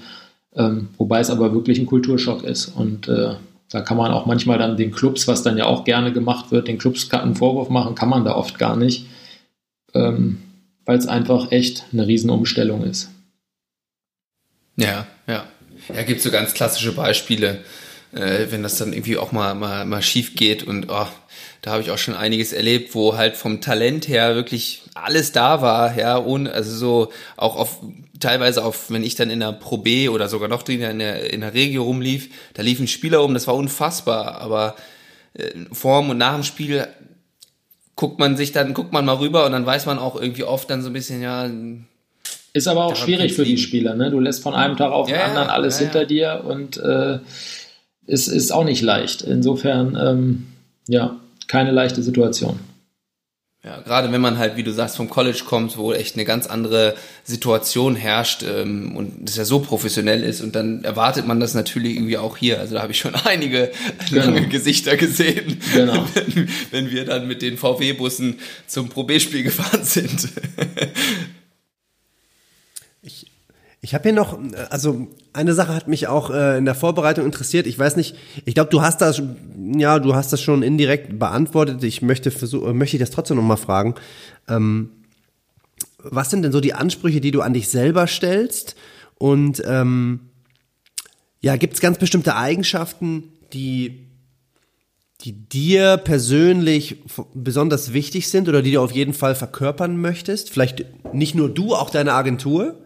ähm, 0.54 0.88
wobei 0.98 1.20
es 1.20 1.30
aber 1.30 1.52
wirklich 1.52 1.78
ein 1.78 1.86
Kulturschock 1.86 2.42
ist. 2.42 2.68
Und 2.68 3.08
äh, 3.08 3.34
da 3.70 3.80
kann 3.80 3.96
man 3.96 4.12
auch 4.12 4.26
manchmal 4.26 4.58
dann 4.58 4.76
den 4.76 4.92
Clubs, 4.92 5.28
was 5.28 5.42
dann 5.42 5.58
ja 5.58 5.66
auch 5.66 5.84
gerne 5.84 6.12
gemacht 6.12 6.50
wird, 6.50 6.68
den 6.68 6.78
Clubs 6.78 7.10
einen 7.12 7.34
Vorwurf 7.34 7.68
machen, 7.68 7.94
kann 7.94 8.08
man 8.08 8.24
da 8.24 8.34
oft 8.34 8.58
gar 8.58 8.76
nicht, 8.76 9.06
ähm, 9.94 10.38
weil 10.84 10.98
es 10.98 11.06
einfach 11.06 11.50
echt 11.52 11.84
eine 11.92 12.06
Riesenumstellung 12.06 12.84
ist. 12.84 13.10
Ja, 14.76 15.06
ja. 15.26 15.46
Ja, 15.94 16.02
gibt 16.02 16.20
so 16.20 16.30
ganz 16.30 16.52
klassische 16.54 16.92
Beispiele, 16.92 17.62
äh, 18.12 18.46
wenn 18.50 18.62
das 18.62 18.76
dann 18.76 18.92
irgendwie 18.92 19.18
auch 19.18 19.30
mal, 19.30 19.54
mal, 19.54 19.84
mal 19.84 20.02
schief 20.02 20.34
geht 20.34 20.64
und 20.64 20.86
oh, 20.88 21.06
da 21.62 21.70
habe 21.72 21.82
ich 21.82 21.90
auch 21.90 21.98
schon 21.98 22.14
einiges 22.14 22.52
erlebt, 22.52 22.94
wo 22.94 23.16
halt 23.16 23.36
vom 23.36 23.60
Talent 23.60 24.08
her 24.08 24.34
wirklich 24.34 24.82
alles 24.94 25.32
da 25.32 25.62
war, 25.62 25.96
ja, 25.96 26.18
ohne, 26.18 26.50
also 26.52 26.74
so 26.74 27.12
auch 27.36 27.56
auf 27.56 27.80
teilweise 28.18 28.64
auf, 28.64 28.90
wenn 28.90 29.04
ich 29.04 29.14
dann 29.14 29.30
in 29.30 29.40
der 29.40 29.52
Pro 29.52 29.76
B 29.78 30.08
oder 30.08 30.28
sogar 30.28 30.48
noch 30.48 30.66
in 30.68 30.98
der, 30.98 31.32
in 31.32 31.40
der 31.40 31.54
Regio 31.54 31.84
rumlief, 31.84 32.30
da 32.54 32.62
liefen 32.62 32.88
Spieler 32.88 33.22
um, 33.22 33.34
das 33.34 33.46
war 33.46 33.54
unfassbar, 33.54 34.40
aber 34.40 34.74
äh, 35.34 35.52
vorm 35.72 36.10
und 36.10 36.18
nach 36.18 36.34
dem 36.34 36.42
Spiel 36.42 36.88
guckt 37.94 38.18
man 38.18 38.36
sich 38.36 38.52
dann, 38.52 38.74
guckt 38.74 38.92
man 38.92 39.04
mal 39.04 39.16
rüber 39.16 39.46
und 39.46 39.52
dann 39.52 39.66
weiß 39.66 39.86
man 39.86 39.98
auch 39.98 40.16
irgendwie 40.20 40.44
oft 40.44 40.68
dann 40.70 40.82
so 40.82 40.90
ein 40.90 40.94
bisschen, 40.94 41.22
ja, 41.22 41.48
ist 42.56 42.68
aber 42.68 42.86
auch 42.86 42.96
schwierig 42.96 43.34
für 43.34 43.44
die 43.44 43.58
Spieler. 43.58 43.94
Ne? 43.94 44.10
Du 44.10 44.18
lässt 44.18 44.42
von 44.42 44.54
einem 44.54 44.76
Tag 44.76 44.90
auf 44.90 45.08
den 45.08 45.16
ja, 45.16 45.24
anderen 45.24 45.48
alles 45.48 45.78
ja, 45.78 45.84
hinter 45.84 46.06
dir 46.06 46.42
und 46.46 46.78
äh, 46.78 47.18
es 48.06 48.28
ist 48.28 48.50
auch 48.50 48.64
nicht 48.64 48.82
leicht. 48.82 49.22
Insofern, 49.22 49.96
ähm, 50.00 50.46
ja, 50.88 51.16
keine 51.48 51.70
leichte 51.70 52.02
Situation. 52.02 52.58
Ja, 53.62 53.80
gerade 53.80 54.12
wenn 54.12 54.20
man 54.20 54.38
halt, 54.38 54.56
wie 54.56 54.62
du 54.62 54.72
sagst, 54.72 54.96
vom 54.96 55.10
College 55.10 55.42
kommt, 55.44 55.76
wo 55.76 55.92
echt 55.92 56.14
eine 56.14 56.24
ganz 56.24 56.46
andere 56.46 56.94
Situation 57.24 57.96
herrscht 57.96 58.44
ähm, 58.48 58.96
und 58.96 59.28
es 59.28 59.36
ja 59.36 59.44
so 59.44 59.58
professionell 59.58 60.22
ist 60.22 60.40
und 60.40 60.54
dann 60.54 60.84
erwartet 60.84 61.26
man 61.26 61.40
das 61.40 61.52
natürlich 61.52 61.96
irgendwie 61.96 62.16
auch 62.16 62.36
hier. 62.36 62.60
Also 62.60 62.76
da 62.76 62.82
habe 62.82 62.92
ich 62.92 62.98
schon 63.00 63.14
einige 63.24 63.72
genau. 64.08 64.26
lange 64.26 64.46
Gesichter 64.46 64.96
gesehen, 64.96 65.58
genau. 65.74 66.06
wenn, 66.14 66.48
wenn 66.70 66.90
wir 66.90 67.04
dann 67.04 67.26
mit 67.26 67.42
den 67.42 67.58
VW-Bussen 67.58 68.38
zum 68.66 68.88
Pro 68.88 69.02
B-Spiel 69.02 69.42
gefahren 69.42 69.82
sind. 69.82 70.28
Ich 73.86 73.94
habe 73.94 74.02
hier 74.02 74.12
noch, 74.12 74.36
also 74.68 75.06
eine 75.32 75.54
Sache 75.54 75.72
hat 75.72 75.86
mich 75.86 76.08
auch 76.08 76.30
äh, 76.30 76.58
in 76.58 76.64
der 76.64 76.74
Vorbereitung 76.74 77.24
interessiert. 77.24 77.68
Ich 77.68 77.78
weiß 77.78 77.94
nicht, 77.94 78.16
ich 78.44 78.54
glaube, 78.54 78.68
du 78.68 78.82
hast 78.82 79.00
das, 79.00 79.22
ja, 79.76 80.00
du 80.00 80.16
hast 80.16 80.32
das 80.32 80.42
schon 80.42 80.64
indirekt 80.64 81.20
beantwortet. 81.20 81.84
Ich 81.84 82.02
möchte 82.02 82.32
versuch, 82.32 82.72
möchte 82.72 82.96
ich 82.96 83.00
das 83.00 83.12
trotzdem 83.12 83.36
noch 83.36 83.44
mal 83.44 83.56
fragen. 83.56 83.94
Ähm, 84.48 84.90
was 85.98 86.30
sind 86.30 86.42
denn 86.42 86.50
so 86.50 86.60
die 86.60 86.74
Ansprüche, 86.74 87.20
die 87.20 87.30
du 87.30 87.42
an 87.42 87.54
dich 87.54 87.68
selber 87.68 88.08
stellst? 88.08 88.74
Und 89.18 89.62
ähm, 89.64 90.18
ja, 91.40 91.54
gibt 91.54 91.74
es 91.74 91.80
ganz 91.80 91.98
bestimmte 91.98 92.34
Eigenschaften, 92.34 93.34
die 93.52 94.02
die 95.20 95.32
dir 95.32 95.96
persönlich 95.96 96.96
besonders 97.34 97.92
wichtig 97.92 98.28
sind 98.28 98.48
oder 98.48 98.62
die 98.62 98.72
du 98.72 98.80
auf 98.80 98.92
jeden 98.92 99.14
Fall 99.14 99.36
verkörpern 99.36 99.96
möchtest? 99.96 100.50
Vielleicht 100.50 100.84
nicht 101.14 101.36
nur 101.36 101.48
du, 101.48 101.76
auch 101.76 101.90
deine 101.90 102.14
Agentur? 102.14 102.82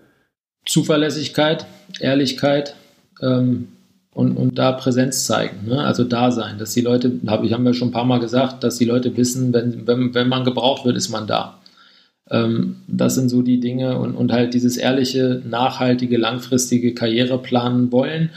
Zuverlässigkeit, 0.67 1.67
Ehrlichkeit 2.01 2.75
ähm, 3.21 3.69
und, 4.13 4.37
und 4.37 4.59
da 4.59 4.73
Präsenz 4.73 5.25
zeigen, 5.25 5.67
ne? 5.67 5.85
also 5.85 6.05
da 6.05 6.31
sein, 6.31 6.59
dass 6.59 6.75
die 6.75 6.81
Leute, 6.81 7.13
hab, 7.27 7.45
ich 7.45 7.53
habe 7.53 7.65
ja 7.65 7.75
schon 7.75 7.89
ein 7.89 7.93
paar 7.93 8.05
Mal 8.05 8.21
gesagt, 8.21 8.65
dass 8.65 8.79
die 8.79 8.85
Leute 8.85 9.17
wissen, 9.17 9.53
wenn, 9.53 9.87
wenn, 9.87 10.15
wenn 10.15 10.29
man 10.29 10.45
gebraucht 10.45 10.85
wird, 10.85 10.97
ist 10.97 11.09
man 11.09 11.27
da. 11.27 11.61
Ähm, 12.31 12.77
das 12.87 13.15
sind 13.15 13.29
so 13.29 13.43
die 13.43 13.61
Dinge 13.61 13.99
und, 13.99 14.15
und 14.15 14.33
halt 14.33 14.55
dieses 14.55 14.77
ehrliche, 14.77 15.43
nachhaltige, 15.49 16.17
langfristige 16.17 16.95
Karriereplanen 16.95 17.93
wollen. 17.93 18.31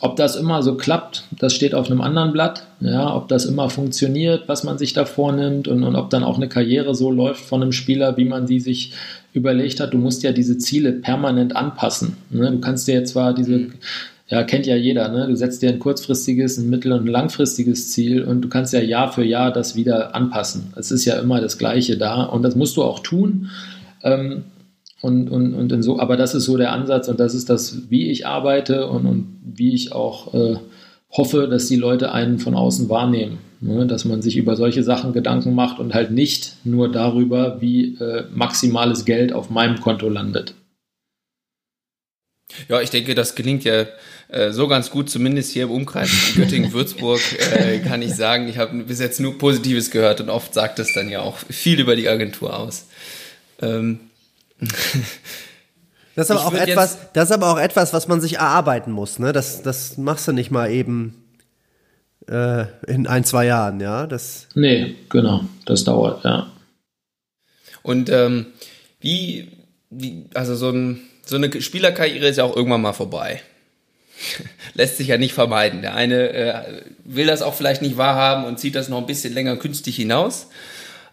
Ob 0.00 0.14
das 0.14 0.36
immer 0.36 0.62
so 0.62 0.76
klappt, 0.76 1.24
das 1.36 1.54
steht 1.54 1.74
auf 1.74 1.90
einem 1.90 2.00
anderen 2.00 2.32
Blatt. 2.32 2.66
Ja, 2.80 3.14
ob 3.16 3.26
das 3.28 3.46
immer 3.46 3.68
funktioniert, 3.68 4.44
was 4.46 4.62
man 4.62 4.78
sich 4.78 4.92
da 4.92 5.04
vornimmt 5.04 5.66
und, 5.66 5.82
und 5.82 5.96
ob 5.96 6.10
dann 6.10 6.22
auch 6.22 6.36
eine 6.36 6.48
Karriere 6.48 6.94
so 6.94 7.10
läuft 7.10 7.44
von 7.44 7.62
einem 7.62 7.72
Spieler, 7.72 8.16
wie 8.16 8.24
man 8.24 8.46
die 8.46 8.60
sich 8.60 8.92
überlegt 9.38 9.80
hat, 9.80 9.94
du 9.94 9.98
musst 9.98 10.22
ja 10.22 10.32
diese 10.32 10.58
Ziele 10.58 10.92
permanent 10.92 11.56
anpassen. 11.56 12.16
Ne? 12.30 12.50
Du 12.50 12.60
kannst 12.60 12.86
dir 12.88 12.94
jetzt 12.94 13.12
zwar 13.12 13.32
diese, 13.32 13.58
mhm. 13.58 13.72
ja, 14.28 14.42
kennt 14.42 14.66
ja 14.66 14.76
jeder, 14.76 15.08
ne? 15.08 15.26
du 15.26 15.34
setzt 15.34 15.62
dir 15.62 15.70
ein 15.70 15.78
kurzfristiges, 15.78 16.58
ein 16.58 16.68
mittel- 16.68 16.92
und 16.92 17.06
langfristiges 17.06 17.90
Ziel 17.90 18.22
und 18.22 18.42
du 18.42 18.48
kannst 18.48 18.72
ja 18.72 18.80
Jahr 18.80 19.12
für 19.12 19.24
Jahr 19.24 19.52
das 19.52 19.76
wieder 19.76 20.14
anpassen. 20.14 20.72
Es 20.76 20.90
ist 20.90 21.04
ja 21.04 21.18
immer 21.18 21.40
das 21.40 21.58
Gleiche 21.58 21.96
da 21.96 22.24
und 22.24 22.42
das 22.42 22.56
musst 22.56 22.76
du 22.76 22.82
auch 22.82 23.00
tun. 23.00 23.48
Ähm, 24.02 24.44
und, 25.00 25.30
und, 25.30 25.54
und 25.54 25.82
so, 25.82 26.00
aber 26.00 26.16
das 26.16 26.34
ist 26.34 26.44
so 26.44 26.56
der 26.56 26.72
Ansatz 26.72 27.08
und 27.08 27.20
das 27.20 27.34
ist 27.34 27.48
das, 27.48 27.88
wie 27.88 28.10
ich 28.10 28.26
arbeite 28.26 28.88
und, 28.88 29.06
und 29.06 29.38
wie 29.44 29.72
ich 29.72 29.92
auch 29.92 30.34
äh, 30.34 30.56
hoffe, 31.10 31.46
dass 31.48 31.66
die 31.66 31.76
Leute 31.76 32.12
einen 32.12 32.38
von 32.38 32.54
außen 32.54 32.88
wahrnehmen. 32.88 33.38
Ne, 33.60 33.86
dass 33.86 34.04
man 34.04 34.22
sich 34.22 34.36
über 34.36 34.54
solche 34.54 34.84
Sachen 34.84 35.12
Gedanken 35.12 35.52
macht 35.52 35.80
und 35.80 35.92
halt 35.92 36.12
nicht 36.12 36.54
nur 36.62 36.92
darüber, 36.92 37.60
wie 37.60 37.96
äh, 37.96 38.24
maximales 38.32 39.04
Geld 39.04 39.32
auf 39.32 39.50
meinem 39.50 39.80
Konto 39.80 40.08
landet. 40.08 40.54
Ja, 42.68 42.80
ich 42.80 42.90
denke, 42.90 43.16
das 43.16 43.34
gelingt 43.34 43.64
ja 43.64 43.86
äh, 44.28 44.52
so 44.52 44.68
ganz 44.68 44.90
gut, 44.90 45.10
zumindest 45.10 45.52
hier 45.52 45.64
im 45.64 45.70
Umkreis 45.72 46.10
in 46.12 46.42
Göttingen-Würzburg, 46.42 47.20
äh, 47.52 47.80
kann 47.80 48.00
ich 48.00 48.14
sagen. 48.14 48.48
Ich 48.48 48.58
habe 48.58 48.84
bis 48.84 49.00
jetzt 49.00 49.18
nur 49.18 49.36
Positives 49.38 49.90
gehört 49.90 50.20
und 50.20 50.30
oft 50.30 50.54
sagt 50.54 50.78
es 50.78 50.92
dann 50.92 51.08
ja 51.08 51.20
auch 51.20 51.36
viel 51.36 51.80
über 51.80 51.96
die 51.96 52.08
Agentur 52.08 52.56
aus. 52.56 52.86
Ähm. 53.60 54.00
Das 56.14 56.30
ist 56.30 56.36
aber 56.36 56.46
auch 56.46 56.54
etwas, 56.54 56.98
das 57.12 57.26
ist 57.26 57.30
aber 57.30 57.52
auch 57.52 57.60
etwas, 57.60 57.92
was 57.92 58.08
man 58.08 58.20
sich 58.20 58.38
erarbeiten 58.38 58.90
muss. 58.90 59.20
Ne? 59.20 59.32
Das, 59.32 59.62
das 59.62 59.98
machst 59.98 60.26
du 60.26 60.32
nicht 60.32 60.50
mal 60.50 60.68
eben 60.68 61.14
äh, 62.28 62.66
in 62.86 63.06
ein, 63.06 63.24
zwei 63.24 63.46
Jahren, 63.46 63.80
ja? 63.80 64.06
Das 64.06 64.48
nee, 64.54 64.96
genau, 65.08 65.44
das 65.64 65.84
dauert, 65.84 66.24
ja. 66.24 66.50
Und 67.82 68.10
ähm, 68.10 68.46
wie, 69.00 69.48
wie, 69.90 70.24
also 70.34 70.54
so, 70.54 70.70
ein, 70.70 71.00
so 71.24 71.36
eine 71.36 71.60
Spielerkarriere 71.60 72.28
ist 72.28 72.36
ja 72.36 72.44
auch 72.44 72.56
irgendwann 72.56 72.82
mal 72.82 72.92
vorbei. 72.92 73.40
Lässt 74.74 74.96
sich 74.96 75.08
ja 75.08 75.16
nicht 75.16 75.32
vermeiden. 75.32 75.82
Der 75.82 75.94
eine 75.94 76.28
äh, 76.30 76.82
will 77.04 77.26
das 77.26 77.42
auch 77.42 77.54
vielleicht 77.54 77.82
nicht 77.82 77.96
wahrhaben 77.96 78.44
und 78.44 78.58
zieht 78.58 78.74
das 78.74 78.88
noch 78.88 78.98
ein 78.98 79.06
bisschen 79.06 79.32
länger 79.32 79.56
künstlich 79.56 79.96
hinaus. 79.96 80.48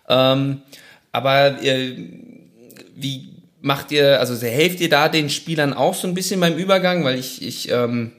Ähm, 0.09 0.61
aber 1.11 1.63
äh, 1.63 1.95
wie 2.95 3.29
macht 3.61 3.91
ihr, 3.91 4.19
also 4.19 4.35
helft 4.45 4.81
ihr 4.81 4.89
da 4.89 5.07
den 5.07 5.29
Spielern 5.29 5.73
auch 5.73 5.93
so 5.93 6.07
ein 6.07 6.13
bisschen 6.13 6.39
beim 6.39 6.57
Übergang? 6.57 7.03
Weil 7.03 7.17
ich, 7.17 7.41
ich 7.41 7.71
ähm, 7.71 8.11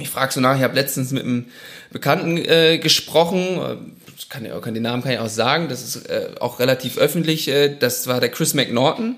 ich 0.00 0.10
frage 0.10 0.32
so 0.32 0.40
nach, 0.40 0.56
ich 0.56 0.62
habe 0.62 0.74
letztens 0.74 1.10
mit 1.12 1.24
einem 1.24 1.46
Bekannten 1.90 2.36
äh, 2.36 2.78
gesprochen, 2.78 3.94
kann, 4.28 4.44
ja, 4.44 4.58
kann 4.60 4.74
den 4.74 4.82
Namen 4.82 5.02
kann 5.02 5.12
ich 5.12 5.18
auch 5.18 5.28
sagen, 5.28 5.68
das 5.68 5.82
ist 5.82 6.08
äh, 6.08 6.30
auch 6.40 6.58
relativ 6.60 6.98
öffentlich, 6.98 7.48
äh, 7.48 7.74
das 7.76 8.06
war 8.06 8.20
der 8.20 8.30
Chris 8.30 8.54
McNaughton. 8.54 9.16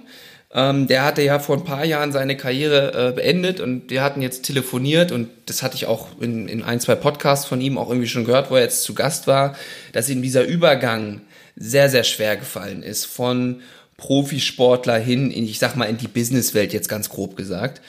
Ähm, 0.53 0.89
der 0.89 1.05
hatte 1.05 1.23
ja 1.23 1.39
vor 1.39 1.57
ein 1.57 1.65
paar 1.65 1.85
Jahren 1.85 2.11
seine 2.11 2.37
Karriere 2.37 3.11
äh, 3.11 3.13
beendet 3.13 3.61
und 3.61 3.89
wir 3.89 4.03
hatten 4.03 4.21
jetzt 4.21 4.43
telefoniert 4.43 5.13
und 5.13 5.31
das 5.47 5.63
hatte 5.63 5.77
ich 5.77 5.87
auch 5.87 6.09
in, 6.21 6.49
in 6.49 6.65
ein, 6.65 6.81
zwei 6.81 6.97
Podcasts 6.97 7.47
von 7.47 7.61
ihm 7.61 7.79
auch 7.79 7.89
irgendwie 7.89 8.09
schon 8.09 8.25
gehört, 8.25 8.51
wo 8.51 8.57
er 8.57 8.63
jetzt 8.63 8.83
zu 8.83 8.95
Gast 8.95 9.29
war, 9.29 9.55
dass 9.93 10.09
ihm 10.09 10.23
dieser 10.23 10.45
Übergang 10.45 11.21
sehr, 11.55 11.89
sehr 11.89 12.03
schwer 12.03 12.37
gefallen 12.37 12.83
ist 12.83 13.05
von 13.05 13.61
Profisportler 13.97 14.99
hin 14.99 15.31
in, 15.31 15.45
ich 15.45 15.61
sag 15.61 15.77
mal, 15.77 15.85
in 15.85 15.99
die 15.99 16.09
Businesswelt 16.09 16.73
jetzt 16.73 16.89
ganz 16.89 17.11
grob 17.11 17.37
gesagt. 17.37 17.81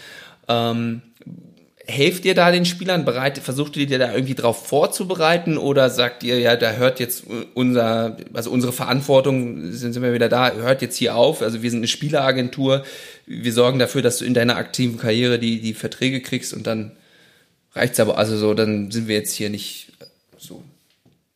Ähm, 0.47 1.01
helft 1.91 2.25
ihr 2.25 2.33
da 2.33 2.51
den 2.51 2.65
Spielern? 2.65 3.05
Bereit, 3.05 3.37
versucht 3.37 3.77
ihr 3.77 3.85
dir 3.85 3.99
da 3.99 4.13
irgendwie 4.13 4.35
drauf 4.35 4.65
vorzubereiten 4.65 5.57
oder 5.57 5.89
sagt 5.89 6.23
ihr, 6.23 6.39
ja, 6.39 6.55
da 6.55 6.73
hört 6.73 6.99
jetzt 6.99 7.25
unser, 7.53 8.17
also 8.33 8.49
unsere 8.49 8.73
Verantwortung, 8.73 9.71
sind, 9.71 9.93
sind 9.93 10.01
wir 10.01 10.13
wieder 10.13 10.29
da, 10.29 10.51
hört 10.53 10.81
jetzt 10.81 10.97
hier 10.97 11.15
auf. 11.15 11.41
Also 11.41 11.61
wir 11.61 11.69
sind 11.69 11.79
eine 11.79 11.87
Spieleragentur. 11.87 12.83
Wir 13.27 13.53
sorgen 13.53 13.79
dafür, 13.79 14.01
dass 14.01 14.17
du 14.17 14.25
in 14.25 14.33
deiner 14.33 14.55
aktiven 14.55 14.97
Karriere 14.97 15.37
die, 15.37 15.61
die 15.61 15.73
Verträge 15.73 16.21
kriegst 16.21 16.53
und 16.53 16.65
dann 16.65 16.93
reicht's 17.73 17.99
aber, 17.99 18.17
also 18.17 18.37
so, 18.37 18.53
dann 18.53 18.91
sind 18.91 19.07
wir 19.07 19.15
jetzt 19.15 19.33
hier 19.33 19.49
nicht 19.49 19.91
so. 20.37 20.63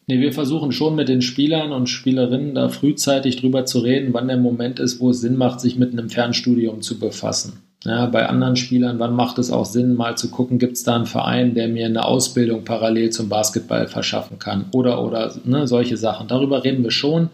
Nee, 0.08 0.20
wir 0.20 0.34
versuchen 0.34 0.72
schon 0.72 0.96
mit 0.96 1.10
den 1.10 1.22
Spielern 1.22 1.72
und 1.72 1.88
Spielerinnen 1.88 2.56
da 2.56 2.70
frühzeitig 2.70 3.38
drüber 3.38 3.66
zu 3.66 3.80
reden, 3.80 4.14
wann 4.14 4.28
der 4.28 4.38
Moment 4.38 4.80
ist, 4.80 5.00
wo 5.00 5.10
es 5.10 5.22
Sinn 5.22 5.36
macht, 5.36 5.60
sich 5.60 5.78
mit 5.78 5.92
einem 5.92 6.10
Fernstudium 6.10 6.82
zu 6.82 7.00
befassen. 7.00 7.65
Ja, 7.86 8.08
bei 8.08 8.28
anderen 8.28 8.56
Spielern, 8.56 8.98
wann 8.98 9.16
macht 9.16 9.38
es 9.38 9.52
auch 9.52 9.66
Sinn, 9.66 9.94
mal 9.94 10.18
zu 10.18 10.32
gucken, 10.32 10.58
gibt 10.58 10.74
es 10.74 10.84
da 10.84 10.96
einen 10.96 11.06
Verein, 11.06 11.54
der 11.54 11.68
mir 11.68 11.86
eine 11.86 12.04
Ausbildung 12.04 12.64
parallel 12.64 13.12
zum 13.12 13.30
Basketball 13.30 13.88
verschaffen 13.88 14.40
kann 14.40 14.66
oder, 14.72 15.04
oder 15.04 15.36
ne, 15.46 15.68
solche 15.68 15.96
Sachen. 15.96 16.28
Darüber 16.28 16.64
reden 16.64 16.84
wir 16.84 16.90
schon. 16.90 17.30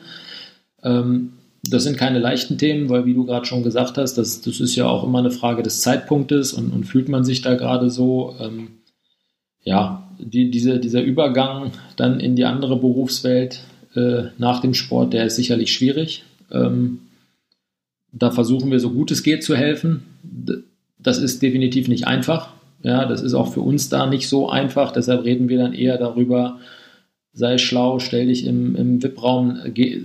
Ähm, 0.84 1.34
das 1.64 1.84
sind 1.84 1.98
keine 1.98 2.20
leichten 2.20 2.58
Themen, 2.58 2.90
weil 2.90 3.06
wie 3.06 3.14
du 3.14 3.26
gerade 3.26 3.46
schon 3.46 3.64
gesagt 3.64 3.98
hast, 3.98 4.16
das, 4.18 4.42
das 4.42 4.60
ist 4.60 4.76
ja 4.76 4.88
auch 4.88 5.06
immer 5.06 5.20
eine 5.20 5.32
Frage 5.32 5.64
des 5.64 5.80
Zeitpunktes 5.82 6.52
und, 6.52 6.74
und 6.74 6.84
fühlt 6.84 7.08
man 7.08 7.24
sich 7.24 7.42
da 7.42 7.56
gerade 7.56 7.90
so. 7.90 8.36
Ähm, 8.40 8.68
ja, 9.64 10.10
die, 10.20 10.52
diese, 10.52 10.80
dieser 10.80 11.02
Übergang 11.02 11.72
dann 11.96 12.20
in 12.20 12.36
die 12.36 12.46
andere 12.46 12.78
Berufswelt 12.78 13.62
äh, 13.96 14.24
nach 14.38 14.60
dem 14.60 14.74
Sport, 14.74 15.14
der 15.14 15.26
ist 15.26 15.36
sicherlich 15.36 15.72
schwierig. 15.72 16.24
Ähm, 16.52 17.00
da 18.12 18.32
versuchen 18.32 18.72
wir 18.72 18.80
so 18.80 18.90
gut 18.90 19.12
es 19.12 19.24
geht 19.24 19.44
zu 19.44 19.56
helfen. 19.56 20.11
Das 21.00 21.18
ist 21.18 21.42
definitiv 21.42 21.88
nicht 21.88 22.08
einfach. 22.08 22.50
Ja, 22.84 23.06
das 23.06 23.22
ist 23.22 23.34
auch 23.34 23.54
für 23.54 23.62
uns 23.62 23.90
da 23.90 24.08
nicht 24.08 24.28
so 24.28 24.50
einfach. 24.50 24.92
Deshalb 24.92 25.24
reden 25.24 25.50
wir 25.50 25.58
dann 25.58 25.74
eher 25.74 25.98
darüber, 25.98 26.60
sei 27.34 27.58
schlau, 27.58 28.00
stell 28.00 28.28
dich 28.28 28.46
im, 28.46 28.76
im 28.76 29.02
VIP-Raum, 29.02 29.60
geh, 29.74 30.02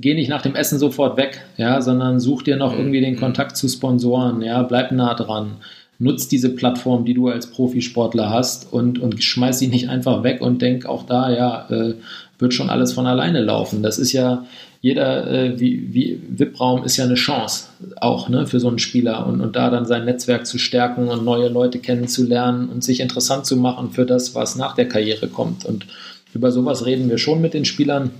geh, 0.00 0.14
nicht 0.14 0.28
nach 0.28 0.42
dem 0.42 0.54
Essen 0.54 0.78
sofort 0.78 1.16
weg, 1.16 1.42
ja, 1.56 1.80
sondern 1.80 2.20
such 2.20 2.42
dir 2.42 2.56
noch 2.56 2.72
mhm. 2.72 2.78
irgendwie 2.78 3.00
den 3.00 3.16
Kontakt 3.16 3.56
zu 3.56 3.68
Sponsoren, 3.68 4.42
ja, 4.42 4.62
bleib 4.62 4.92
nah 4.92 5.14
dran. 5.14 5.56
Nutz 5.98 6.28
diese 6.28 6.50
Plattform, 6.50 7.04
die 7.04 7.14
du 7.14 7.28
als 7.28 7.50
Profisportler 7.50 8.28
hast 8.30 8.72
und, 8.72 8.98
und 8.98 9.22
schmeiß 9.22 9.58
sie 9.58 9.68
nicht 9.68 9.88
einfach 9.88 10.22
weg 10.22 10.40
und 10.40 10.60
denk 10.60 10.86
auch 10.86 11.04
da, 11.04 11.32
ja, 11.32 11.68
äh, 11.70 11.94
wird 12.42 12.52
schon 12.52 12.68
alles 12.68 12.92
von 12.92 13.06
alleine 13.06 13.40
laufen. 13.40 13.82
Das 13.82 13.98
ist 13.98 14.12
ja, 14.12 14.44
jeder 14.82 15.30
äh, 15.30 15.58
wie, 15.58 15.94
wie 15.94 16.20
VIP-Raum 16.28 16.84
ist 16.84 16.98
ja 16.98 17.04
eine 17.04 17.14
Chance 17.14 17.68
auch 18.00 18.28
ne, 18.28 18.46
für 18.46 18.60
so 18.60 18.68
einen 18.68 18.80
Spieler 18.80 19.26
und, 19.26 19.40
und 19.40 19.56
da 19.56 19.70
dann 19.70 19.86
sein 19.86 20.04
Netzwerk 20.04 20.46
zu 20.46 20.58
stärken 20.58 21.08
und 21.08 21.24
neue 21.24 21.48
Leute 21.48 21.78
kennenzulernen 21.78 22.68
und 22.68 22.84
sich 22.84 23.00
interessant 23.00 23.46
zu 23.46 23.56
machen 23.56 23.92
für 23.92 24.04
das, 24.04 24.34
was 24.34 24.56
nach 24.56 24.74
der 24.74 24.88
Karriere 24.88 25.28
kommt. 25.28 25.64
Und 25.64 25.86
über 26.34 26.50
sowas 26.50 26.84
reden 26.84 27.08
wir 27.08 27.18
schon 27.18 27.40
mit 27.40 27.54
den 27.54 27.64
Spielern, 27.64 28.10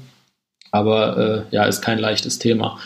aber 0.70 1.46
äh, 1.50 1.54
ja, 1.54 1.64
ist 1.64 1.82
kein 1.82 1.98
leichtes 1.98 2.38
Thema. 2.38 2.78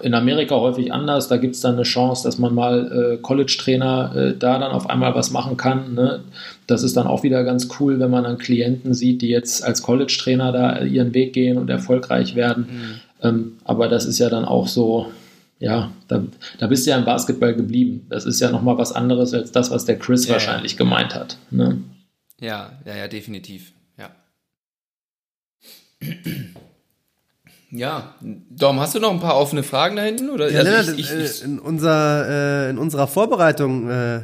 In 0.00 0.14
Amerika 0.14 0.56
häufig 0.56 0.92
anders, 0.92 1.28
da 1.28 1.36
gibt 1.36 1.54
es 1.54 1.60
dann 1.60 1.74
eine 1.74 1.82
Chance, 1.82 2.24
dass 2.24 2.38
man 2.38 2.54
mal 2.54 3.14
äh, 3.14 3.16
College-Trainer 3.18 4.14
äh, 4.16 4.36
da 4.36 4.58
dann 4.58 4.72
auf 4.72 4.90
einmal 4.90 5.14
was 5.14 5.30
machen 5.30 5.56
kann. 5.56 5.94
Ne? 5.94 6.20
Das 6.66 6.82
ist 6.82 6.96
dann 6.96 7.06
auch 7.06 7.22
wieder 7.22 7.44
ganz 7.44 7.68
cool, 7.78 8.00
wenn 8.00 8.10
man 8.10 8.24
dann 8.24 8.38
Klienten 8.38 8.94
sieht, 8.94 9.22
die 9.22 9.28
jetzt 9.28 9.62
als 9.62 9.82
College-Trainer 9.82 10.52
da 10.52 10.80
ihren 10.80 11.14
Weg 11.14 11.32
gehen 11.32 11.58
und 11.58 11.70
erfolgreich 11.70 12.34
werden. 12.34 12.66
Mhm. 12.70 13.00
Ähm, 13.22 13.52
aber 13.64 13.88
das 13.88 14.04
ist 14.04 14.18
ja 14.18 14.28
dann 14.28 14.44
auch 14.44 14.68
so, 14.68 15.12
ja, 15.58 15.90
da, 16.08 16.24
da 16.58 16.66
bist 16.66 16.86
du 16.86 16.90
ja 16.90 16.98
im 16.98 17.04
Basketball 17.04 17.54
geblieben. 17.54 18.06
Das 18.10 18.26
ist 18.26 18.40
ja 18.40 18.50
nochmal 18.50 18.78
was 18.78 18.92
anderes 18.92 19.32
als 19.32 19.52
das, 19.52 19.70
was 19.70 19.84
der 19.84 19.98
Chris 19.98 20.26
ja, 20.26 20.32
wahrscheinlich 20.32 20.72
ja. 20.72 20.78
gemeint 20.78 21.14
hat. 21.14 21.38
Ne? 21.50 21.78
Ja, 22.40 22.72
ja, 22.84 22.96
ja, 22.96 23.08
definitiv. 23.08 23.72
Ja, 23.98 24.10
Dom, 27.80 28.78
hast 28.78 28.94
du 28.94 29.00
noch 29.00 29.10
ein 29.10 29.20
paar 29.20 29.36
offene 29.36 29.62
Fragen 29.62 29.96
da 29.96 30.02
hinten? 30.02 30.30
Oder? 30.30 30.50
Ja, 30.50 30.60
also 30.60 30.70
Lennart, 30.70 30.98
ich, 30.98 31.12
ich, 31.12 31.24
ich, 31.24 31.44
in, 31.44 31.58
unser, 31.58 32.66
äh, 32.66 32.70
in 32.70 32.78
unserer 32.78 33.08
Vorbereitung, 33.08 33.90
äh, 33.90 34.20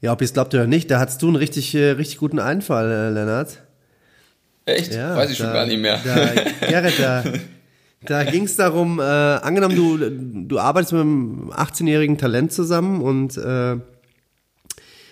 ja, 0.00 0.12
ob 0.12 0.20
ihr 0.22 0.24
es 0.24 0.32
glaubt 0.32 0.54
oder 0.54 0.66
nicht, 0.66 0.90
da 0.90 0.98
hattest 0.98 1.20
du 1.20 1.26
einen 1.26 1.36
richtig, 1.36 1.74
äh, 1.74 1.90
richtig 1.90 2.18
guten 2.18 2.38
Einfall, 2.38 2.90
äh, 2.90 3.10
Lennart. 3.10 3.58
Echt? 4.64 4.94
Ja, 4.94 5.14
Weiß 5.16 5.30
ich 5.30 5.38
da, 5.38 5.44
schon 5.44 5.52
gar 5.52 5.66
nicht 5.66 5.78
mehr. 5.78 6.00
Da, 6.02 6.66
Gerrit, 6.66 6.94
da, 6.98 7.24
da 8.02 8.24
ging 8.30 8.44
es 8.44 8.56
darum, 8.56 8.98
äh, 8.98 9.02
angenommen, 9.02 9.76
du, 9.76 10.46
du 10.46 10.58
arbeitest 10.58 10.92
mit 10.92 11.02
einem 11.02 11.52
18-jährigen 11.52 12.16
Talent 12.16 12.52
zusammen 12.52 13.02
und 13.02 13.36
äh, 13.36 13.76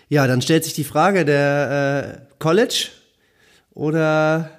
ja, 0.08 0.26
dann 0.26 0.40
stellt 0.40 0.64
sich 0.64 0.72
die 0.72 0.84
Frage, 0.84 1.26
der 1.26 2.20
äh, 2.30 2.34
College 2.38 2.88
oder 3.74 4.50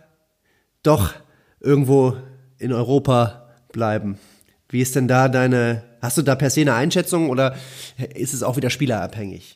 doch 0.83 1.13
irgendwo 1.59 2.15
in 2.59 2.73
Europa 2.73 3.49
bleiben. 3.71 4.17
Wie 4.69 4.81
ist 4.81 4.95
denn 4.95 5.07
da 5.07 5.29
deine, 5.29 5.83
hast 6.01 6.17
du 6.17 6.21
da 6.21 6.35
per 6.35 6.49
se 6.49 6.61
eine 6.61 6.75
Einschätzung 6.75 7.29
oder 7.29 7.55
ist 8.13 8.33
es 8.33 8.43
auch 8.43 8.57
wieder 8.57 8.69
spielerabhängig? 8.69 9.55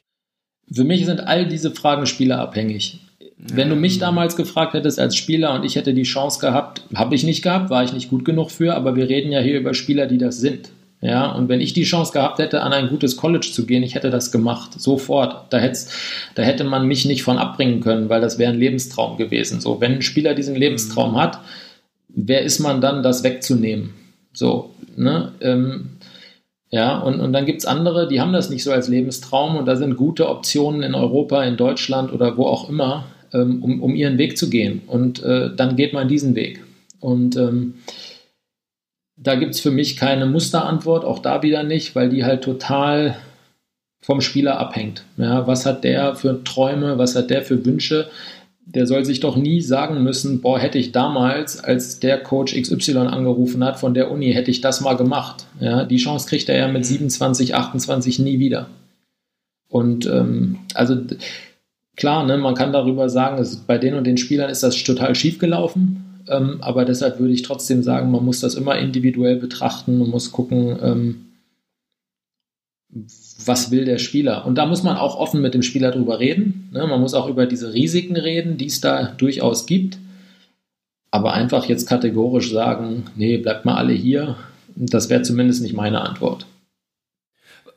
Für 0.74 0.84
mich 0.84 1.06
sind 1.06 1.20
all 1.20 1.48
diese 1.48 1.72
Fragen 1.72 2.06
spielerabhängig. 2.06 3.00
Wenn 3.38 3.70
du 3.70 3.76
mich 3.76 4.00
damals 4.00 4.36
gefragt 4.36 4.74
hättest 4.74 5.00
als 5.00 5.18
Spieler 5.18 5.54
und 5.54 5.66
ich 5.66 5.76
hätte 5.76 5.94
die 5.94 6.04
Chance 6.04 6.40
gehabt, 6.40 6.84
habe 6.96 7.14
ich 7.14 7.24
nicht 7.24 7.42
gehabt, 7.42 7.70
war 7.70 7.84
ich 7.84 7.92
nicht 7.92 8.10
gut 8.10 8.24
genug 8.24 8.52
für, 8.52 8.74
aber 8.74 8.96
wir 8.96 9.10
reden 9.10 9.32
ja 9.32 9.42
hier 9.42 9.60
über 9.60 9.74
Spieler, 9.74 10.08
die 10.08 10.18
das 10.18 10.38
sind. 10.38 10.70
Ja, 11.02 11.34
und 11.34 11.50
wenn 11.50 11.60
ich 11.60 11.74
die 11.74 11.84
Chance 11.84 12.14
gehabt 12.14 12.40
hätte, 12.40 12.62
an 12.62 12.72
ein 12.72 12.88
gutes 12.88 13.18
College 13.18 13.50
zu 13.52 13.66
gehen, 13.66 13.84
ich 13.84 13.94
hätte 13.94 14.10
das 14.10 14.32
gemacht, 14.32 14.80
sofort. 14.80 15.52
Da, 15.52 15.60
da 16.36 16.44
hätte 16.44 16.64
man 16.64 16.88
mich 16.88 17.04
nicht 17.04 17.24
von 17.24 17.38
abbringen 17.38 17.82
können, 17.82 18.08
weil 18.08 18.22
das 18.22 18.40
wäre 18.40 18.54
ein 18.54 18.60
Lebenstraum 18.60 19.18
gewesen. 19.18 19.60
So, 19.60 19.82
wenn 19.82 19.96
ein 19.96 20.02
Spieler 20.02 20.34
diesen 20.34 20.56
Lebenstraum 20.56 21.18
hat, 21.18 21.42
wer 22.16 22.42
ist 22.42 22.60
man 22.60 22.82
dann, 22.82 23.04
das 23.04 23.24
wegzunehmen? 23.24 23.94
So, 24.34 24.72
ne? 24.96 25.34
Ähm, 25.42 25.90
ja, 26.70 26.98
und, 26.98 27.20
und 27.20 27.34
dann 27.34 27.46
gibt 27.46 27.60
es 27.60 27.66
andere, 27.68 28.08
die 28.08 28.20
haben 28.20 28.34
das 28.34 28.50
nicht 28.50 28.64
so 28.64 28.72
als 28.72 28.88
Lebenstraum 28.88 29.58
und 29.58 29.68
da 29.68 29.76
sind 29.76 29.96
gute 29.96 30.28
Optionen 30.28 30.82
in 30.82 30.96
Europa, 30.96 31.44
in 31.44 31.56
Deutschland 31.56 32.12
oder 32.12 32.36
wo 32.36 32.48
auch 32.48 32.68
immer, 32.68 33.06
ähm, 33.32 33.64
um, 33.64 33.84
um 33.84 33.94
ihren 33.94 34.18
Weg 34.18 34.38
zu 34.38 34.50
gehen. 34.50 34.82
Und 34.88 35.22
äh, 35.22 35.56
dann 35.56 35.76
geht 35.76 35.94
man 35.94 36.08
diesen 36.08 36.34
Weg. 36.34 36.64
Und 37.00 37.36
ähm, 37.36 37.76
da 39.16 39.36
gibt 39.36 39.54
es 39.54 39.60
für 39.60 39.70
mich 39.70 39.98
keine 39.98 40.26
Musterantwort, 40.26 41.06
auch 41.06 41.20
da 41.20 41.44
wieder 41.44 41.62
nicht, 41.62 41.96
weil 41.96 42.10
die 42.10 42.26
halt 42.26 42.44
total 42.44 43.18
vom 44.02 44.22
Spieler 44.22 44.60
abhängt. 44.60 45.06
Ja, 45.18 45.48
was 45.48 45.66
hat 45.66 45.84
der 45.84 46.16
für 46.16 46.44
Träume, 46.44 46.98
was 46.98 47.16
hat 47.16 47.30
der 47.30 47.44
für 47.44 47.66
Wünsche? 47.66 48.10
Der 48.66 48.88
soll 48.88 49.06
sich 49.06 49.20
doch 49.20 49.36
nie 49.36 49.62
sagen 49.62 50.04
müssen, 50.04 50.42
boah, 50.42 50.58
hätte 50.58 50.78
ich 50.78 50.92
damals, 50.92 51.64
als 51.64 52.00
der 52.00 52.18
Coach 52.18 52.56
XY 52.60 52.98
angerufen 52.98 53.64
hat 53.64 53.80
von 53.80 53.94
der 53.94 54.10
Uni, 54.10 54.34
hätte 54.34 54.52
ich 54.52 54.62
das 54.62 54.82
mal 54.82 54.96
gemacht. 54.96 55.46
Ja, 55.60 55.84
die 55.84 55.98
Chance 55.98 56.28
kriegt 56.28 56.50
er 56.50 56.58
ja 56.58 56.68
mit 56.68 56.86
27, 56.86 57.50
mhm. 57.50 57.56
28 57.56 58.20
nie 58.20 58.40
wieder. 58.40 58.68
Und 59.68 60.06
ähm, 60.06 60.60
also 60.74 60.96
klar, 61.96 62.26
ne, 62.26 62.38
man 62.38 62.56
kann 62.56 62.72
darüber 62.72 63.10
sagen, 63.10 63.42
es, 63.42 63.56
bei 63.58 63.78
den 63.78 63.96
und 63.96 64.06
den 64.06 64.18
Spielern 64.18 64.50
ist 64.50 64.64
das 64.64 64.82
total 64.84 65.16
schief 65.16 65.40
gelaufen. 65.40 66.04
Ähm, 66.28 66.58
aber 66.62 66.86
deshalb 66.86 67.20
würde 67.20 67.34
ich 67.34 67.42
trotzdem 67.42 67.84
sagen, 67.84 68.12
man 68.12 68.24
muss 68.24 68.40
das 68.40 68.56
immer 68.56 68.78
individuell 68.78 69.38
betrachten 69.38 70.00
und 70.02 70.10
muss 70.10 70.32
gucken, 70.32 70.78
ähm, 70.82 71.26
was 73.46 73.72
will 73.72 73.86
der 73.86 73.98
Spieler. 73.98 74.46
Und 74.46 74.56
da 74.56 74.66
muss 74.66 74.84
man 74.84 74.98
auch 74.98 75.18
offen 75.18 75.42
mit 75.42 75.54
dem 75.54 75.64
Spieler 75.64 75.92
drüber 75.92 76.20
reden. 76.20 76.70
Ne? 76.72 76.86
Man 76.88 77.02
muss 77.02 77.14
auch 77.14 77.28
über 77.28 77.46
diese 77.46 77.74
Risiken 77.74 78.16
reden, 78.16 78.58
die 78.58 78.68
es 78.68 78.82
da 78.82 79.14
durchaus 79.18 79.66
gibt. 79.66 79.98
Aber 81.12 81.34
einfach 81.34 81.66
jetzt 81.66 81.88
kategorisch 81.88 82.52
sagen, 82.52 83.06
nee, 83.16 83.38
bleibt 83.38 83.66
mal 83.66 83.76
alle 83.76 83.94
hier, 83.94 84.38
das 84.76 85.10
wäre 85.10 85.22
zumindest 85.22 85.62
nicht 85.62 85.76
meine 85.76 86.02
Antwort. 86.02 86.48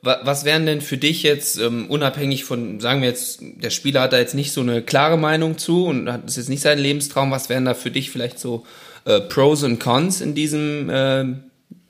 Was 0.02 0.44
wären 0.44 0.66
denn 0.66 0.80
für 0.80 0.98
dich 0.98 1.22
jetzt, 1.24 1.58
ähm, 1.58 1.90
unabhängig 1.90 2.44
von, 2.44 2.78
sagen 2.80 3.02
wir 3.02 3.08
jetzt, 3.08 3.40
der 3.42 3.70
Spieler 3.70 4.02
hat 4.02 4.12
da 4.12 4.18
jetzt 4.18 4.34
nicht 4.34 4.52
so 4.52 4.60
eine 4.60 4.80
klare 4.80 5.18
Meinung 5.18 5.58
zu 5.58 5.86
und 5.86 6.10
hat 6.10 6.24
das 6.24 6.36
jetzt 6.36 6.48
nicht 6.48 6.60
sein 6.60 6.78
Lebenstraum, 6.78 7.30
was 7.32 7.48
wären 7.48 7.64
da 7.64 7.74
für 7.74 7.90
dich 7.90 8.10
vielleicht 8.10 8.38
so 8.38 8.64
äh, 9.04 9.20
Pros 9.20 9.64
und 9.64 9.80
Cons 9.80 10.20
in 10.20 10.34
diesem, 10.34 10.88
äh, 10.88 11.24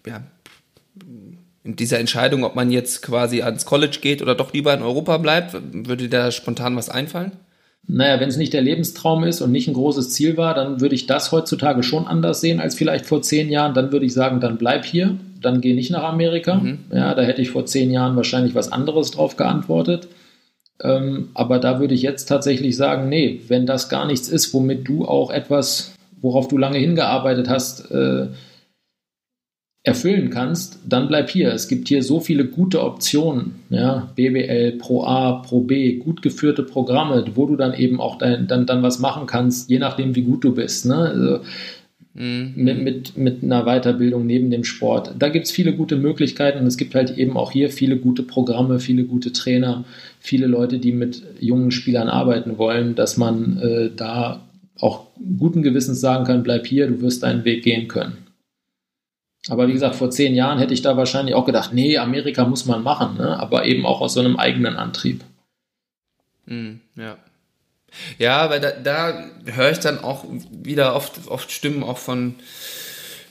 ja, 0.06 0.22
in 1.66 1.76
dieser 1.76 1.98
Entscheidung, 1.98 2.44
ob 2.44 2.54
man 2.54 2.70
jetzt 2.70 3.02
quasi 3.02 3.42
ans 3.42 3.66
College 3.66 3.98
geht 4.00 4.22
oder 4.22 4.34
doch 4.34 4.52
lieber 4.52 4.72
in 4.72 4.82
Europa 4.82 5.18
bleibt? 5.18 5.56
Würde 5.72 6.04
dir 6.04 6.10
da 6.10 6.30
spontan 6.30 6.76
was 6.76 6.88
einfallen? 6.88 7.32
Naja, 7.88 8.18
wenn 8.20 8.28
es 8.28 8.36
nicht 8.36 8.52
der 8.52 8.62
Lebenstraum 8.62 9.24
ist 9.24 9.40
und 9.40 9.52
nicht 9.52 9.68
ein 9.68 9.74
großes 9.74 10.10
Ziel 10.10 10.36
war, 10.36 10.54
dann 10.54 10.80
würde 10.80 10.94
ich 10.94 11.06
das 11.06 11.30
heutzutage 11.30 11.82
schon 11.82 12.06
anders 12.06 12.40
sehen 12.40 12.60
als 12.60 12.74
vielleicht 12.74 13.06
vor 13.06 13.22
zehn 13.22 13.48
Jahren. 13.48 13.74
Dann 13.74 13.92
würde 13.92 14.06
ich 14.06 14.12
sagen, 14.12 14.40
dann 14.40 14.58
bleib 14.58 14.84
hier, 14.84 15.16
dann 15.40 15.60
geh 15.60 15.72
nicht 15.72 15.90
nach 15.90 16.02
Amerika. 16.02 16.54
Mhm. 16.54 16.78
Ja, 16.92 17.14
da 17.14 17.22
hätte 17.22 17.42
ich 17.42 17.50
vor 17.50 17.66
zehn 17.66 17.90
Jahren 17.90 18.16
wahrscheinlich 18.16 18.54
was 18.54 18.72
anderes 18.72 19.12
drauf 19.12 19.36
geantwortet. 19.36 20.08
Ähm, 20.82 21.30
aber 21.34 21.58
da 21.58 21.78
würde 21.78 21.94
ich 21.94 22.02
jetzt 22.02 22.26
tatsächlich 22.26 22.76
sagen, 22.76 23.08
nee, 23.08 23.40
wenn 23.48 23.66
das 23.66 23.88
gar 23.88 24.06
nichts 24.06 24.28
ist, 24.28 24.52
womit 24.52 24.86
du 24.88 25.06
auch 25.06 25.30
etwas, 25.30 25.94
worauf 26.20 26.48
du 26.48 26.58
lange 26.58 26.78
hingearbeitet 26.78 27.48
hast, 27.48 27.90
äh, 27.92 28.26
erfüllen 29.87 30.30
kannst, 30.30 30.80
dann 30.84 31.07
bleib 31.07 31.30
hier. 31.30 31.53
Es 31.53 31.68
gibt 31.68 31.87
hier 31.87 32.03
so 32.03 32.18
viele 32.18 32.45
gute 32.45 32.82
Optionen, 32.82 33.55
ja, 33.70 34.11
BWL, 34.16 34.72
Pro 34.72 35.05
A, 35.05 35.34
Pro 35.34 35.61
B, 35.61 35.99
gut 35.99 36.22
geführte 36.22 36.64
Programme, 36.64 37.24
wo 37.37 37.47
du 37.47 37.55
dann 37.55 37.72
eben 37.72 38.01
auch 38.01 38.18
dein, 38.18 38.49
dann, 38.49 38.66
dann 38.66 38.82
was 38.82 38.99
machen 38.99 39.28
kannst, 39.28 39.70
je 39.70 39.78
nachdem, 39.78 40.16
wie 40.16 40.22
gut 40.22 40.43
du 40.43 40.57
bist. 40.57 40.87
Ne? 40.87 40.97
Also, 40.97 41.41
mhm. 42.14 42.55
mit, 42.57 42.82
mit, 42.82 43.16
mit 43.16 43.45
einer 43.45 43.62
Weiterbildung 43.62 44.26
neben 44.26 44.51
dem 44.51 44.64
Sport. 44.64 45.14
Da 45.20 45.28
gibt 45.28 45.47
es 45.47 45.53
viele 45.53 45.72
gute 45.72 45.95
Möglichkeiten 45.95 46.59
und 46.59 46.66
es 46.66 46.78
gibt 46.78 46.97
halt 46.97 47.16
eben 47.16 47.37
auch 47.37 47.53
hier 47.53 47.70
viele 47.70 47.97
gute 47.97 48.24
Programme, 48.24 48.80
viele 48.80 49.05
gute 49.05 49.32
Trainer, 49.32 49.84
viele 50.18 50.49
Leute, 50.49 50.80
die 50.80 50.91
mit 50.91 51.22
jungen 51.39 51.70
Spielern 51.70 52.09
arbeiten 52.09 52.59
wollen, 52.59 52.97
dass 52.97 53.18
man 53.18 53.59
äh, 53.59 53.91
da 53.95 54.41
auch 54.80 55.07
guten 55.39 55.62
Gewissens 55.62 56.01
sagen 56.01 56.24
kann, 56.24 56.43
bleib 56.43 56.66
hier, 56.66 56.89
du 56.89 57.01
wirst 57.03 57.22
deinen 57.22 57.45
Weg 57.45 57.62
gehen 57.62 57.87
können. 57.87 58.25
Aber 59.49 59.68
wie 59.68 59.72
gesagt, 59.72 59.97
vor 59.97 60.11
zehn 60.11 60.34
Jahren 60.34 60.59
hätte 60.59 60.74
ich 60.74 60.82
da 60.82 60.97
wahrscheinlich 60.97 61.34
auch 61.34 61.44
gedacht, 61.44 61.72
nee, 61.72 61.99
Amerika 61.99 62.44
muss 62.44 62.66
man 62.66 62.82
machen, 62.82 63.16
ne? 63.16 63.38
aber 63.38 63.64
eben 63.64 63.86
auch 63.86 64.01
aus 64.01 64.14
so 64.14 64.20
einem 64.20 64.36
eigenen 64.36 64.76
Antrieb. 64.76 65.24
Mm, 66.47 66.74
ja. 66.97 67.16
Ja, 68.18 68.51
weil 68.51 68.61
da, 68.61 68.72
da 68.72 69.24
höre 69.47 69.70
ich 69.70 69.78
dann 69.78 70.03
auch 70.03 70.24
wieder 70.51 70.94
oft, 70.94 71.28
oft 71.28 71.51
Stimmen 71.51 71.82
auch 71.82 71.99
von 71.99 72.34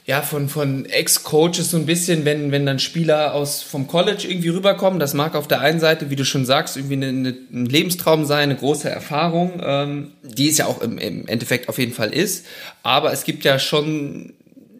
ja, 0.07 0.21
von, 0.21 0.49
von 0.49 0.85
Ex-Coaches 0.85 1.71
so 1.71 1.77
ein 1.77 1.87
bisschen, 1.87 2.25
wenn, 2.25 2.51
wenn 2.51 2.65
dann 2.65 2.77
Spieler 2.77 3.33
aus 3.33 3.63
vom 3.63 3.87
College 3.87 4.27
irgendwie 4.27 4.49
rüberkommen. 4.49 4.99
Das 4.99 5.15
mag 5.15 5.33
auf 5.33 5.47
der 5.47 5.61
einen 5.61 5.79
Seite, 5.79 6.11
wie 6.11 6.15
du 6.15 6.23
schon 6.23 6.45
sagst, 6.45 6.77
irgendwie 6.77 6.93
eine, 6.93 7.07
eine, 7.07 7.35
ein 7.51 7.65
Lebenstraum 7.65 8.25
sein, 8.25 8.51
eine 8.51 8.55
große 8.55 8.87
Erfahrung, 8.87 9.59
ähm, 9.63 10.11
die 10.21 10.49
es 10.49 10.59
ja 10.59 10.67
auch 10.67 10.79
im, 10.81 10.99
im 10.99 11.27
Endeffekt 11.27 11.69
auf 11.69 11.79
jeden 11.79 11.93
Fall 11.93 12.13
ist. 12.13 12.45
Aber 12.83 13.11
es 13.13 13.23
gibt 13.23 13.43
ja 13.45 13.57
schon, 13.57 14.33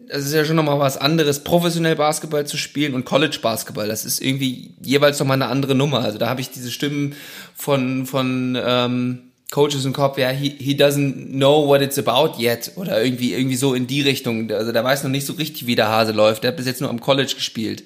es 0.08 0.26
ist 0.26 0.32
ja 0.32 0.44
schon 0.44 0.56
nochmal 0.56 0.78
was 0.78 0.96
anderes, 0.96 1.40
professionell 1.40 1.96
Basketball 1.96 2.46
zu 2.46 2.56
spielen 2.56 2.94
und 2.94 3.04
College 3.04 3.38
Basketball. 3.42 3.88
Das 3.88 4.04
ist 4.04 4.20
irgendwie 4.20 4.74
jeweils 4.80 5.18
nochmal 5.18 5.40
eine 5.40 5.50
andere 5.50 5.74
Nummer. 5.74 6.00
Also 6.00 6.18
da 6.18 6.28
habe 6.28 6.40
ich 6.40 6.50
diese 6.50 6.70
Stimmen 6.70 7.14
von, 7.54 8.06
von 8.06 8.58
ähm, 8.60 9.18
Coaches 9.50 9.84
im 9.84 9.92
Kopf, 9.92 10.18
ja, 10.18 10.30
he, 10.30 10.54
he 10.58 10.74
doesn't 10.74 11.32
know 11.32 11.66
what 11.66 11.80
it's 11.80 11.98
about 11.98 12.40
yet 12.40 12.72
oder 12.76 13.02
irgendwie 13.02 13.32
irgendwie 13.32 13.56
so 13.56 13.74
in 13.74 13.86
die 13.86 14.02
Richtung. 14.02 14.50
Also 14.50 14.72
der 14.72 14.84
weiß 14.84 15.04
noch 15.04 15.10
nicht 15.10 15.26
so 15.26 15.34
richtig, 15.34 15.66
wie 15.66 15.76
der 15.76 15.88
Hase 15.88 16.12
läuft. 16.12 16.42
Der 16.42 16.48
hat 16.48 16.56
bis 16.56 16.66
jetzt 16.66 16.80
nur 16.80 16.90
am 16.90 17.00
College 17.00 17.32
gespielt. 17.34 17.84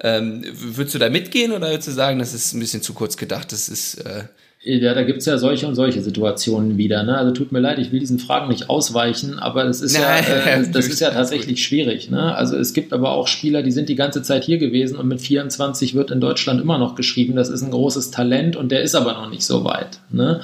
Ähm, 0.00 0.44
würdest 0.52 0.94
du 0.94 0.98
da 0.98 1.08
mitgehen 1.08 1.52
oder 1.52 1.70
würdest 1.70 1.88
du 1.88 1.92
sagen, 1.92 2.18
das 2.18 2.34
ist 2.34 2.52
ein 2.52 2.60
bisschen 2.60 2.82
zu 2.82 2.92
kurz 2.92 3.16
gedacht? 3.16 3.52
Das 3.52 3.68
ist 3.68 3.94
äh, 3.94 4.24
ja, 4.66 4.94
da 4.94 5.04
gibt 5.04 5.18
es 5.20 5.26
ja 5.26 5.38
solche 5.38 5.68
und 5.68 5.76
solche 5.76 6.02
Situationen 6.02 6.76
wieder. 6.76 7.04
Ne? 7.04 7.16
Also 7.16 7.30
tut 7.30 7.52
mir 7.52 7.60
leid, 7.60 7.78
ich 7.78 7.92
will 7.92 8.00
diesen 8.00 8.18
Fragen 8.18 8.48
nicht 8.48 8.68
ausweichen, 8.68 9.38
aber 9.38 9.62
das 9.62 9.80
ist 9.80 9.96
ja, 9.96 10.18
äh, 10.18 10.68
das 10.72 10.88
ist 10.88 10.98
ja 10.98 11.10
tatsächlich 11.10 11.62
schwierig. 11.62 12.10
Ne? 12.10 12.34
Also 12.34 12.56
es 12.56 12.72
gibt 12.72 12.92
aber 12.92 13.12
auch 13.12 13.28
Spieler, 13.28 13.62
die 13.62 13.70
sind 13.70 13.88
die 13.88 13.94
ganze 13.94 14.22
Zeit 14.22 14.42
hier 14.42 14.58
gewesen 14.58 14.98
und 14.98 15.06
mit 15.06 15.20
24 15.20 15.94
wird 15.94 16.10
in 16.10 16.20
Deutschland 16.20 16.60
immer 16.60 16.78
noch 16.78 16.96
geschrieben, 16.96 17.36
das 17.36 17.48
ist 17.48 17.62
ein 17.62 17.70
großes 17.70 18.10
Talent 18.10 18.56
und 18.56 18.72
der 18.72 18.82
ist 18.82 18.96
aber 18.96 19.12
noch 19.12 19.30
nicht 19.30 19.44
so 19.44 19.64
weit. 19.64 20.00
Ne? 20.10 20.40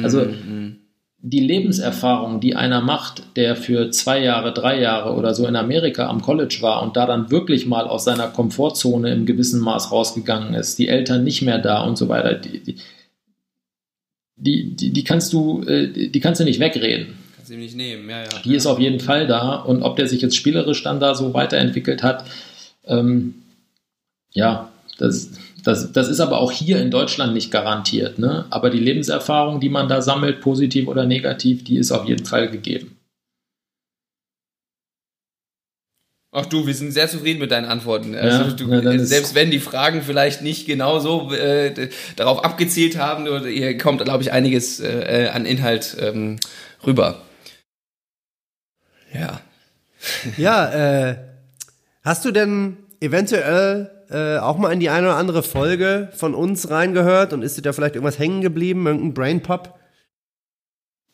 Also 0.00 0.20
mhm. 0.20 0.76
die 1.20 1.40
Lebenserfahrung, 1.40 2.40
die 2.40 2.54
einer 2.54 2.82
macht, 2.82 3.24
der 3.34 3.56
für 3.56 3.90
zwei 3.90 4.22
Jahre, 4.22 4.52
drei 4.52 4.80
Jahre 4.80 5.14
oder 5.14 5.34
so 5.34 5.44
in 5.44 5.56
Amerika 5.56 6.06
am 6.06 6.22
College 6.22 6.58
war 6.60 6.84
und 6.84 6.96
da 6.96 7.04
dann 7.04 7.32
wirklich 7.32 7.66
mal 7.66 7.88
aus 7.88 8.04
seiner 8.04 8.28
Komfortzone 8.28 9.12
im 9.12 9.26
gewissen 9.26 9.60
Maß 9.60 9.90
rausgegangen 9.90 10.54
ist, 10.54 10.78
die 10.78 10.86
Eltern 10.86 11.24
nicht 11.24 11.42
mehr 11.42 11.58
da 11.58 11.82
und 11.82 11.98
so 11.98 12.08
weiter, 12.08 12.34
die, 12.34 12.62
die 12.62 12.76
die, 14.36 14.74
die, 14.74 14.92
die 14.92 15.04
kannst 15.04 15.32
du, 15.32 15.62
äh, 15.62 16.08
die 16.08 16.20
kannst 16.20 16.40
du 16.40 16.44
nicht 16.44 16.60
wegreden. 16.60 17.14
Kannst 17.36 17.50
du 17.50 17.56
nicht 17.56 17.76
nehmen, 17.76 18.08
ja, 18.08 18.22
ja. 18.22 18.28
Die 18.44 18.54
ist 18.54 18.66
auf 18.66 18.78
jeden 18.78 19.00
Fall 19.00 19.26
da 19.26 19.56
und 19.56 19.82
ob 19.82 19.96
der 19.96 20.08
sich 20.08 20.20
jetzt 20.20 20.36
spielerisch 20.36 20.82
dann 20.82 21.00
da 21.00 21.14
so 21.14 21.34
weiterentwickelt 21.34 22.02
hat, 22.02 22.24
ähm, 22.84 23.34
ja, 24.32 24.70
das, 24.98 25.30
das, 25.64 25.92
das 25.92 26.08
ist 26.08 26.20
aber 26.20 26.38
auch 26.38 26.52
hier 26.52 26.80
in 26.80 26.90
Deutschland 26.90 27.34
nicht 27.34 27.50
garantiert. 27.50 28.18
Ne? 28.18 28.44
Aber 28.50 28.70
die 28.70 28.78
Lebenserfahrung, 28.78 29.60
die 29.60 29.68
man 29.68 29.88
da 29.88 30.02
sammelt, 30.02 30.40
positiv 30.40 30.88
oder 30.88 31.06
negativ, 31.06 31.64
die 31.64 31.76
ist 31.76 31.92
auf 31.92 32.06
jeden 32.06 32.26
Fall 32.26 32.50
gegeben. 32.50 32.95
Ach 36.38 36.44
du, 36.44 36.66
wir 36.66 36.74
sind 36.74 36.92
sehr 36.92 37.08
zufrieden 37.08 37.40
mit 37.40 37.50
deinen 37.50 37.64
Antworten. 37.64 38.14
Also 38.14 38.42
ja, 38.42 38.50
du, 38.50 38.90
ja, 38.90 38.98
selbst 38.98 39.34
wenn 39.34 39.50
die 39.50 39.58
Fragen 39.58 40.02
vielleicht 40.02 40.42
nicht 40.42 40.66
genau 40.66 40.98
so 40.98 41.32
äh, 41.32 41.88
darauf 42.14 42.44
abgezielt 42.44 42.98
haben, 42.98 43.26
ihr 43.46 43.78
kommt, 43.78 44.04
glaube 44.04 44.22
ich, 44.22 44.32
einiges 44.32 44.78
äh, 44.80 45.30
an 45.32 45.46
Inhalt 45.46 45.96
ähm, 45.98 46.36
rüber. 46.86 47.22
Ja. 49.14 49.40
Ja, 50.36 51.08
äh, 51.08 51.16
hast 52.02 52.26
du 52.26 52.30
denn 52.30 52.76
eventuell 53.00 53.90
äh, 54.10 54.36
auch 54.36 54.58
mal 54.58 54.72
in 54.72 54.78
die 54.78 54.90
eine 54.90 55.06
oder 55.06 55.16
andere 55.16 55.42
Folge 55.42 56.10
von 56.14 56.34
uns 56.34 56.68
reingehört 56.68 57.32
und 57.32 57.42
ist 57.42 57.56
dir 57.56 57.62
da 57.62 57.72
vielleicht 57.72 57.94
irgendwas 57.94 58.18
hängen 58.18 58.42
geblieben, 58.42 58.86
irgendein 58.86 59.14
Brain 59.14 59.42
Pop? 59.42 59.75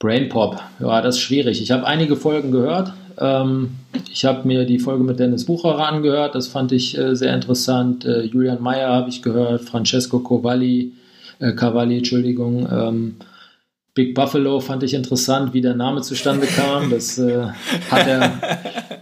Brain 0.03 0.28
Pop, 0.28 0.61
ja, 0.80 1.00
das 1.00 1.14
ist 1.14 1.20
schwierig. 1.20 1.62
Ich 1.62 1.70
habe 1.70 1.86
einige 1.86 2.16
Folgen 2.16 2.50
gehört. 2.50 2.92
Ähm, 3.20 3.76
ich 4.12 4.24
habe 4.24 4.48
mir 4.48 4.64
die 4.64 4.80
Folge 4.80 5.05
mit 5.05 5.20
Dennis 5.20 5.46
Bucherer 5.46 5.86
angehört, 5.86 6.34
das 6.34 6.48
fand 6.48 6.72
ich 6.72 6.98
äh, 6.98 7.14
sehr 7.14 7.32
interessant. 7.32 8.05
Äh, 8.05 8.22
Julian 8.22 8.61
Meyer 8.61 8.88
habe 8.88 9.11
ich 9.11 9.22
gehört, 9.22 9.62
Francesco 9.62 10.18
Cavalli, 10.18 10.94
äh, 11.38 11.53
Cavalli, 11.53 11.98
Entschuldigung. 11.98 12.68
Ähm, 12.68 13.14
Big 13.94 14.12
Buffalo 14.16 14.59
fand 14.59 14.82
ich 14.82 14.94
interessant, 14.94 15.55
wie 15.55 15.61
der 15.61 15.76
Name 15.76 16.00
zustande 16.00 16.48
kam. 16.48 16.90
Das 16.90 17.16
äh, 17.18 17.46
hat, 17.88 18.05
der, 18.05 18.40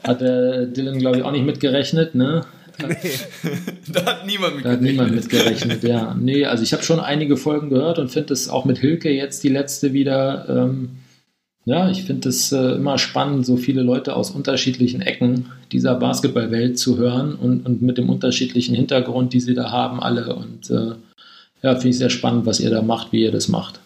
hat 0.07 0.21
der 0.21 0.67
Dylan, 0.67 0.99
glaube 0.99 1.17
ich, 1.17 1.23
auch 1.23 1.33
nicht 1.33 1.47
mitgerechnet. 1.47 2.15
Ne? 2.15 2.43
Nee, 2.89 3.53
da 3.93 4.05
hat 4.07 4.27
niemand 4.27 4.57
mitgerechnet. 4.57 4.65
Da 4.65 4.71
hat 4.71 4.81
niemand 4.81 5.15
mitgerechnet, 5.15 5.83
ja. 5.83 6.17
Nee, 6.19 6.45
also 6.45 6.63
ich 6.63 6.73
habe 6.73 6.83
schon 6.83 7.01
einige 7.01 7.37
Folgen 7.37 7.71
gehört 7.71 7.99
und 7.99 8.11
finde 8.11 8.33
es 8.33 8.49
auch 8.49 8.65
mit 8.65 8.79
Hilke 8.79 9.11
jetzt 9.11 9.43
die 9.43 9.49
letzte 9.49 9.93
wieder. 9.93 10.47
Ähm, 10.49 10.91
ja, 11.67 11.91
ich 11.91 12.05
finde 12.05 12.31
es 12.31 12.53
äh, 12.53 12.73
immer 12.73 12.99
spannend, 12.99 13.45
so 13.45 13.57
viele 13.57 13.83
Leute 13.83 14.17
aus 14.17 14.31
unterschiedlichen 14.31 15.03
Ecken 15.03 15.47
dieser 15.73 15.95
Basketballwelt 15.95 16.79
zu 16.79 16.97
hören 16.97 17.35
und, 17.35 17.67
und 17.67 17.83
mit 17.83 17.99
dem 17.99 18.09
unterschiedlichen 18.09 18.75
Hintergrund, 18.75 19.35
die 19.35 19.41
sie 19.41 19.55
da 19.55 19.71
haben, 19.71 20.03
alle. 20.03 20.35
Und 20.35 20.71
äh, 20.71 20.95
ja, 21.63 21.75
finde 21.75 21.89
ich 21.89 21.99
sehr 21.99 22.11
spannend, 22.11 22.47
was 22.47 22.61
ihr 22.61 22.71
da 22.71 22.83
macht, 22.83 23.13
wie 23.13 23.23
ihr 23.23 23.33
das 23.33 23.49
macht. 23.49 23.81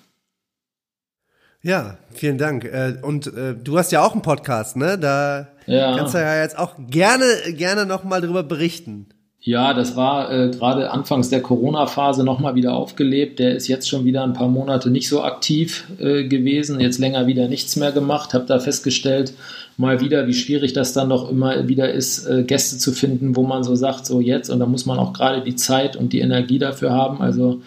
Ja, 1.64 1.96
vielen 2.10 2.36
Dank. 2.36 2.64
Äh, 2.66 2.98
und 3.00 3.26
äh, 3.26 3.54
du 3.54 3.78
hast 3.78 3.90
ja 3.90 4.04
auch 4.04 4.12
einen 4.12 4.20
Podcast, 4.20 4.76
ne? 4.76 4.98
Da 4.98 5.48
ja. 5.66 5.96
kannst 5.96 6.12
du 6.12 6.18
ja 6.18 6.42
jetzt 6.42 6.58
auch 6.58 6.74
gerne, 6.90 7.24
gerne 7.56 7.86
nochmal 7.86 8.20
drüber 8.20 8.42
berichten. 8.42 9.06
Ja, 9.40 9.72
das 9.72 9.96
war 9.96 10.30
äh, 10.30 10.50
gerade 10.50 10.90
anfangs 10.90 11.30
der 11.30 11.40
Corona-Phase 11.40 12.22
nochmal 12.22 12.54
wieder 12.54 12.74
aufgelebt. 12.74 13.38
Der 13.38 13.56
ist 13.56 13.66
jetzt 13.66 13.88
schon 13.88 14.04
wieder 14.04 14.24
ein 14.24 14.34
paar 14.34 14.48
Monate 14.48 14.90
nicht 14.90 15.08
so 15.08 15.22
aktiv 15.22 15.84
äh, 15.98 16.24
gewesen, 16.24 16.80
jetzt 16.80 16.98
länger 16.98 17.26
wieder 17.26 17.48
nichts 17.48 17.76
mehr 17.76 17.92
gemacht. 17.92 18.34
Habe 18.34 18.44
da 18.44 18.58
festgestellt, 18.58 19.32
mal 19.78 20.02
wieder, 20.02 20.26
wie 20.26 20.34
schwierig 20.34 20.74
das 20.74 20.92
dann 20.92 21.08
doch 21.08 21.30
immer 21.30 21.66
wieder 21.66 21.90
ist, 21.90 22.26
äh, 22.26 22.42
Gäste 22.42 22.76
zu 22.76 22.92
finden, 22.92 23.36
wo 23.36 23.42
man 23.42 23.64
so 23.64 23.74
sagt, 23.74 24.04
so 24.04 24.20
jetzt. 24.20 24.50
Und 24.50 24.60
da 24.60 24.66
muss 24.66 24.84
man 24.84 24.98
auch 24.98 25.14
gerade 25.14 25.42
die 25.42 25.56
Zeit 25.56 25.96
und 25.96 26.12
die 26.12 26.20
Energie 26.20 26.58
dafür 26.58 26.92
haben. 26.92 27.22
Also 27.22 27.62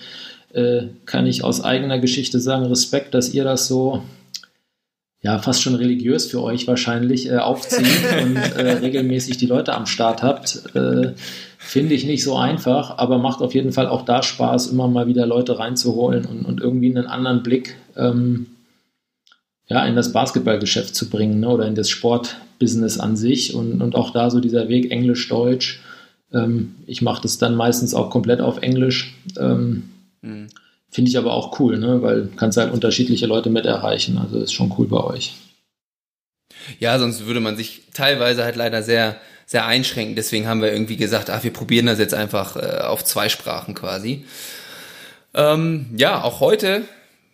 äh, 0.57 0.87
kann 1.05 1.27
ich 1.27 1.43
aus 1.43 1.63
eigener 1.63 1.99
Geschichte 1.99 2.39
sagen, 2.39 2.65
Respekt, 2.65 3.13
dass 3.13 3.33
ihr 3.33 3.43
das 3.43 3.67
so 3.67 4.01
ja, 5.21 5.39
fast 5.39 5.61
schon 5.61 5.75
religiös 5.75 6.27
für 6.27 6.41
euch 6.41 6.67
wahrscheinlich 6.67 7.29
äh, 7.29 7.37
aufzieht 7.37 7.85
und 8.23 8.35
äh, 8.35 8.73
regelmäßig 8.73 9.37
die 9.37 9.45
Leute 9.45 9.73
am 9.73 9.85
Start 9.85 10.23
habt. 10.23 10.63
Äh, 10.75 11.13
Finde 11.57 11.95
ich 11.95 12.05
nicht 12.05 12.23
so 12.23 12.37
einfach, 12.37 12.97
aber 12.97 13.17
macht 13.17 13.41
auf 13.41 13.53
jeden 13.53 13.71
Fall 13.71 13.87
auch 13.87 14.05
da 14.05 14.23
Spaß, 14.23 14.67
immer 14.67 14.87
mal 14.87 15.07
wieder 15.07 15.25
Leute 15.25 15.59
reinzuholen 15.59 16.25
und, 16.25 16.45
und 16.45 16.61
irgendwie 16.61 16.89
einen 16.89 17.07
anderen 17.07 17.43
Blick 17.43 17.75
ähm, 17.95 18.47
ja, 19.67 19.85
in 19.85 19.95
das 19.95 20.13
Basketballgeschäft 20.13 20.95
zu 20.95 21.09
bringen 21.09 21.41
ne, 21.41 21.49
oder 21.49 21.67
in 21.67 21.75
das 21.75 21.89
Sportbusiness 21.89 22.99
an 22.99 23.17
sich 23.17 23.53
und, 23.53 23.81
und 23.81 23.95
auch 23.95 24.11
da 24.11 24.29
so 24.29 24.39
dieser 24.39 24.69
Weg 24.69 24.91
Englisch-Deutsch. 24.91 25.81
Ähm, 26.31 26.75
ich 26.85 27.01
mache 27.01 27.21
das 27.21 27.37
dann 27.37 27.55
meistens 27.55 27.93
auch 27.93 28.09
komplett 28.09 28.39
auf 28.39 28.61
Englisch. 28.61 29.15
Ähm, 29.37 29.89
Mhm. 30.27 30.47
Finde 30.89 31.09
ich 31.09 31.17
aber 31.17 31.33
auch 31.33 31.59
cool, 31.59 31.77
ne? 31.77 32.01
weil 32.01 32.29
kannst 32.37 32.57
halt 32.57 32.71
unterschiedliche 32.71 33.25
Leute 33.25 33.49
mit 33.49 33.65
erreichen. 33.65 34.17
Also 34.17 34.39
ist 34.39 34.53
schon 34.53 34.73
cool 34.77 34.87
bei 34.87 35.03
euch. 35.03 35.35
Ja, 36.79 36.97
sonst 36.97 37.25
würde 37.25 37.39
man 37.39 37.57
sich 37.57 37.83
teilweise 37.93 38.43
halt 38.43 38.55
leider 38.55 38.81
sehr, 38.83 39.17
sehr 39.45 39.65
einschränken. 39.65 40.15
Deswegen 40.15 40.47
haben 40.47 40.61
wir 40.61 40.71
irgendwie 40.71 40.97
gesagt, 40.97 41.29
ach, 41.29 41.43
wir 41.43 41.51
probieren 41.51 41.85
das 41.87 41.99
jetzt 41.99 42.13
einfach 42.13 42.55
äh, 42.55 42.81
auf 42.81 43.03
zwei 43.03 43.29
Sprachen 43.29 43.73
quasi. 43.73 44.25
Ähm, 45.33 45.87
ja, 45.95 46.23
auch 46.23 46.39
heute 46.39 46.83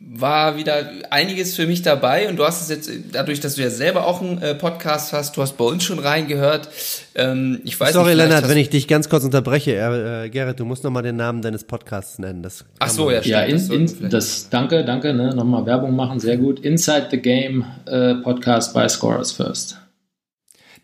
war 0.05 0.57
wieder 0.57 0.89
einiges 1.09 1.55
für 1.55 1.65
mich 1.65 1.81
dabei 1.81 2.27
und 2.29 2.35
du 2.35 2.43
hast 2.43 2.61
es 2.61 2.69
jetzt, 2.69 2.91
dadurch, 3.11 3.39
dass 3.39 3.55
du 3.55 3.61
ja 3.61 3.69
selber 3.69 4.05
auch 4.05 4.21
einen 4.21 4.41
äh, 4.41 4.53
Podcast 4.53 5.13
hast, 5.13 5.37
du 5.37 5.41
hast 5.41 5.57
bei 5.57 5.63
uns 5.63 5.83
schon 5.83 5.99
reingehört. 5.99 6.69
Ähm, 7.15 7.61
ich 7.63 7.79
weiß 7.79 7.93
Sorry, 7.93 8.09
nicht, 8.09 8.17
Lennart, 8.17 8.49
wenn 8.49 8.57
ich 8.57 8.69
dich 8.69 8.87
ganz 8.87 9.09
kurz 9.09 9.23
unterbreche. 9.23 9.75
Äh, 9.75 10.29
Gerrit, 10.29 10.59
du 10.59 10.65
musst 10.65 10.83
nochmal 10.83 11.03
den 11.03 11.15
Namen 11.15 11.41
deines 11.41 11.63
Podcasts 11.63 12.19
nennen. 12.19 12.43
Das 12.43 12.65
Ach 12.79 12.89
so, 12.89 13.09
ja, 13.11 13.21
ja 13.21 13.41
in, 13.43 13.57
in, 13.71 14.09
das, 14.09 14.49
danke, 14.49 14.83
danke, 14.83 15.13
ne, 15.13 15.33
nochmal 15.33 15.65
Werbung 15.65 15.95
machen, 15.95 16.19
sehr 16.19 16.37
gut. 16.37 16.59
Inside 16.59 17.07
the 17.11 17.17
Game 17.17 17.65
äh, 17.85 18.15
Podcast 18.15 18.73
by 18.73 18.89
Scorers 18.89 19.31
First. 19.31 19.82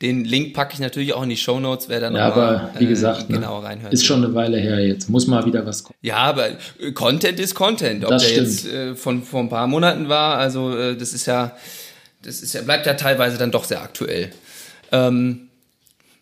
Den 0.01 0.23
Link 0.23 0.53
packe 0.53 0.73
ich 0.73 0.79
natürlich 0.79 1.13
auch 1.13 1.23
in 1.23 1.29
die 1.29 1.37
Show 1.37 1.59
Notes, 1.59 1.89
wer 1.89 1.99
dann 1.99 2.15
ja, 2.15 2.27
aber 2.27 2.51
mal, 2.51 2.71
wie 2.79 2.87
gesagt, 2.87 3.29
äh, 3.29 3.33
genau 3.33 3.59
reinhört. 3.59 3.91
Ist 3.91 4.05
schon 4.05 4.23
eine 4.23 4.33
Weile 4.33 4.57
her 4.57 4.79
jetzt. 4.79 5.09
Muss 5.09 5.27
mal 5.27 5.45
wieder 5.45 5.65
was 5.65 5.83
kommen. 5.83 5.97
Ja, 6.01 6.17
aber 6.17 6.49
äh, 6.79 6.91
Content 6.93 7.37
ist 7.39 7.53
Content. 7.53 8.05
Ob 8.05 8.11
das 8.11 8.23
der 8.23 8.29
stimmt. 8.29 8.47
jetzt 8.47 8.67
äh, 8.67 8.95
von 8.95 9.23
vor 9.23 9.41
ein 9.41 9.49
paar 9.49 9.67
Monaten 9.67 10.07
war, 10.07 10.37
also 10.37 10.75
äh, 10.77 10.95
das 10.95 11.11
ist 11.13 11.25
ja, 11.25 11.55
das 12.21 12.41
ist 12.41 12.53
ja, 12.53 12.61
bleibt 12.61 12.85
ja 12.85 12.93
teilweise 12.93 13.37
dann 13.37 13.51
doch 13.51 13.65
sehr 13.65 13.81
aktuell. 13.81 14.31
Ähm, 14.93 15.49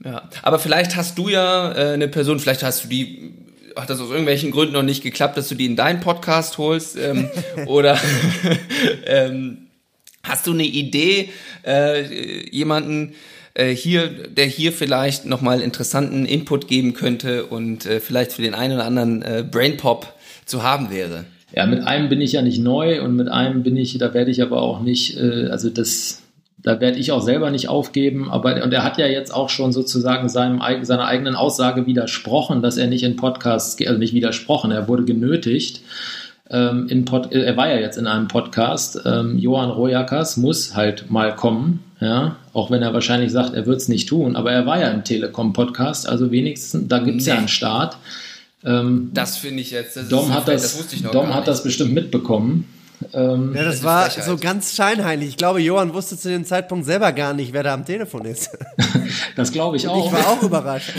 ja, 0.03 0.27
aber 0.41 0.57
vielleicht 0.57 0.95
hast 0.95 1.17
du 1.19 1.29
ja 1.29 1.71
äh, 1.71 1.93
eine 1.93 2.07
Person, 2.07 2.39
vielleicht 2.39 2.63
hast 2.63 2.85
du 2.85 2.87
die 2.87 3.33
hat 3.75 3.91
das 3.91 3.99
aus 3.99 4.09
irgendwelchen 4.09 4.49
Gründen 4.49 4.73
noch 4.73 4.81
nicht 4.81 5.03
geklappt, 5.03 5.37
dass 5.37 5.49
du 5.49 5.55
die 5.55 5.67
in 5.67 5.75
deinen 5.75 5.99
Podcast 5.99 6.57
holst 6.57 6.97
ähm, 6.97 7.29
oder 7.67 7.99
ähm, 9.05 9.67
hast 10.23 10.47
du 10.47 10.51
eine 10.53 10.63
Idee, 10.63 11.29
äh, 11.63 12.49
jemanden 12.49 13.13
äh, 13.57 13.75
hier, 13.75 14.07
der 14.07 14.45
hier 14.45 14.71
vielleicht 14.71 15.25
nochmal 15.25 15.61
interessanten 15.61 16.25
Input 16.25 16.67
geben 16.67 16.93
könnte 16.93 17.45
und 17.45 17.87
äh, 17.87 17.99
vielleicht 17.99 18.33
für 18.33 18.43
den 18.43 18.53
einen 18.53 18.75
oder 18.75 18.85
anderen 18.85 19.23
äh, 19.23 19.43
Brainpop 19.49 20.13
zu 20.45 20.61
haben 20.61 20.91
wäre? 20.91 21.25
Ja, 21.55 21.65
mit 21.65 21.81
einem 21.81 22.07
bin 22.07 22.21
ich 22.21 22.33
ja 22.33 22.43
nicht 22.43 22.59
neu 22.59 23.01
und 23.01 23.15
mit 23.15 23.29
einem 23.29 23.63
bin 23.63 23.75
ich, 23.75 23.97
da 23.97 24.13
werde 24.13 24.29
ich 24.29 24.43
aber 24.43 24.61
auch 24.61 24.81
nicht, 24.81 25.17
äh, 25.17 25.47
also 25.47 25.71
das, 25.71 26.21
da 26.59 26.79
werde 26.79 26.99
ich 26.99 27.11
auch 27.11 27.21
selber 27.21 27.49
nicht 27.49 27.67
aufgeben. 27.67 28.29
Aber 28.29 28.63
und 28.63 28.71
er 28.71 28.83
hat 28.83 28.99
ja 28.99 29.07
jetzt 29.07 29.33
auch 29.33 29.49
schon 29.49 29.73
sozusagen 29.73 30.29
seinem, 30.29 30.61
seiner 30.83 31.05
eigenen 31.05 31.35
Aussage 31.35 31.87
widersprochen, 31.87 32.61
dass 32.61 32.77
er 32.77 32.85
nicht 32.85 33.03
in 33.03 33.15
Podcasts, 33.15 33.75
also 33.87 33.97
nicht 33.97 34.13
widersprochen, 34.13 34.69
er 34.69 34.87
wurde 34.87 35.03
genötigt. 35.03 35.81
Ähm, 36.49 36.87
in 36.87 37.05
Pod, 37.05 37.31
er 37.33 37.57
war 37.57 37.69
ja 37.69 37.77
jetzt 37.77 37.97
in 37.97 38.07
einem 38.07 38.27
Podcast. 38.27 38.99
Ähm, 39.05 39.37
Johann 39.37 39.69
Rojakas 39.69 40.37
muss 40.37 40.75
halt 40.75 41.11
mal 41.11 41.35
kommen, 41.35 41.83
ja, 41.99 42.37
auch 42.53 42.71
wenn 42.71 42.81
er 42.81 42.93
wahrscheinlich 42.93 43.31
sagt, 43.31 43.53
er 43.53 43.65
wird 43.65 43.77
es 43.77 43.87
nicht 43.89 44.07
tun. 44.07 44.35
Aber 44.35 44.51
er 44.51 44.65
war 44.65 44.79
ja 44.79 44.89
im 44.89 45.03
Telekom-Podcast, 45.03 46.07
also 46.07 46.31
wenigstens, 46.31 46.87
da 46.87 46.99
gibt 46.99 47.19
es 47.19 47.25
nee. 47.25 47.31
ja 47.31 47.37
einen 47.37 47.47
Start. 47.47 47.97
Ähm, 48.63 49.11
das 49.13 49.37
finde 49.37 49.61
ich 49.61 49.71
jetzt. 49.71 49.97
Dom, 50.11 50.33
hat, 50.33 50.47
das, 50.47 50.77
das 50.77 51.11
Dom 51.11 51.33
hat 51.33 51.47
das 51.47 51.63
bestimmt 51.63 51.93
mitbekommen. 51.93 52.65
Ähm, 53.13 53.53
ja, 53.55 53.63
das, 53.63 53.75
das 53.75 53.83
war 53.83 54.09
so 54.09 54.37
ganz 54.37 54.75
scheinheilig. 54.75 55.29
Ich 55.29 55.37
glaube, 55.37 55.59
Johann 55.59 55.93
wusste 55.93 56.17
zu 56.17 56.29
dem 56.29 56.45
Zeitpunkt 56.45 56.85
selber 56.85 57.11
gar 57.11 57.33
nicht, 57.33 57.53
wer 57.53 57.61
da 57.61 57.73
am 57.73 57.85
Telefon 57.85 58.25
ist. 58.25 58.57
das 59.35 59.51
glaube 59.51 59.77
ich 59.77 59.87
auch. 59.87 60.07
Ich 60.07 60.11
war 60.11 60.27
auch 60.27 60.41
überrascht. 60.41 60.93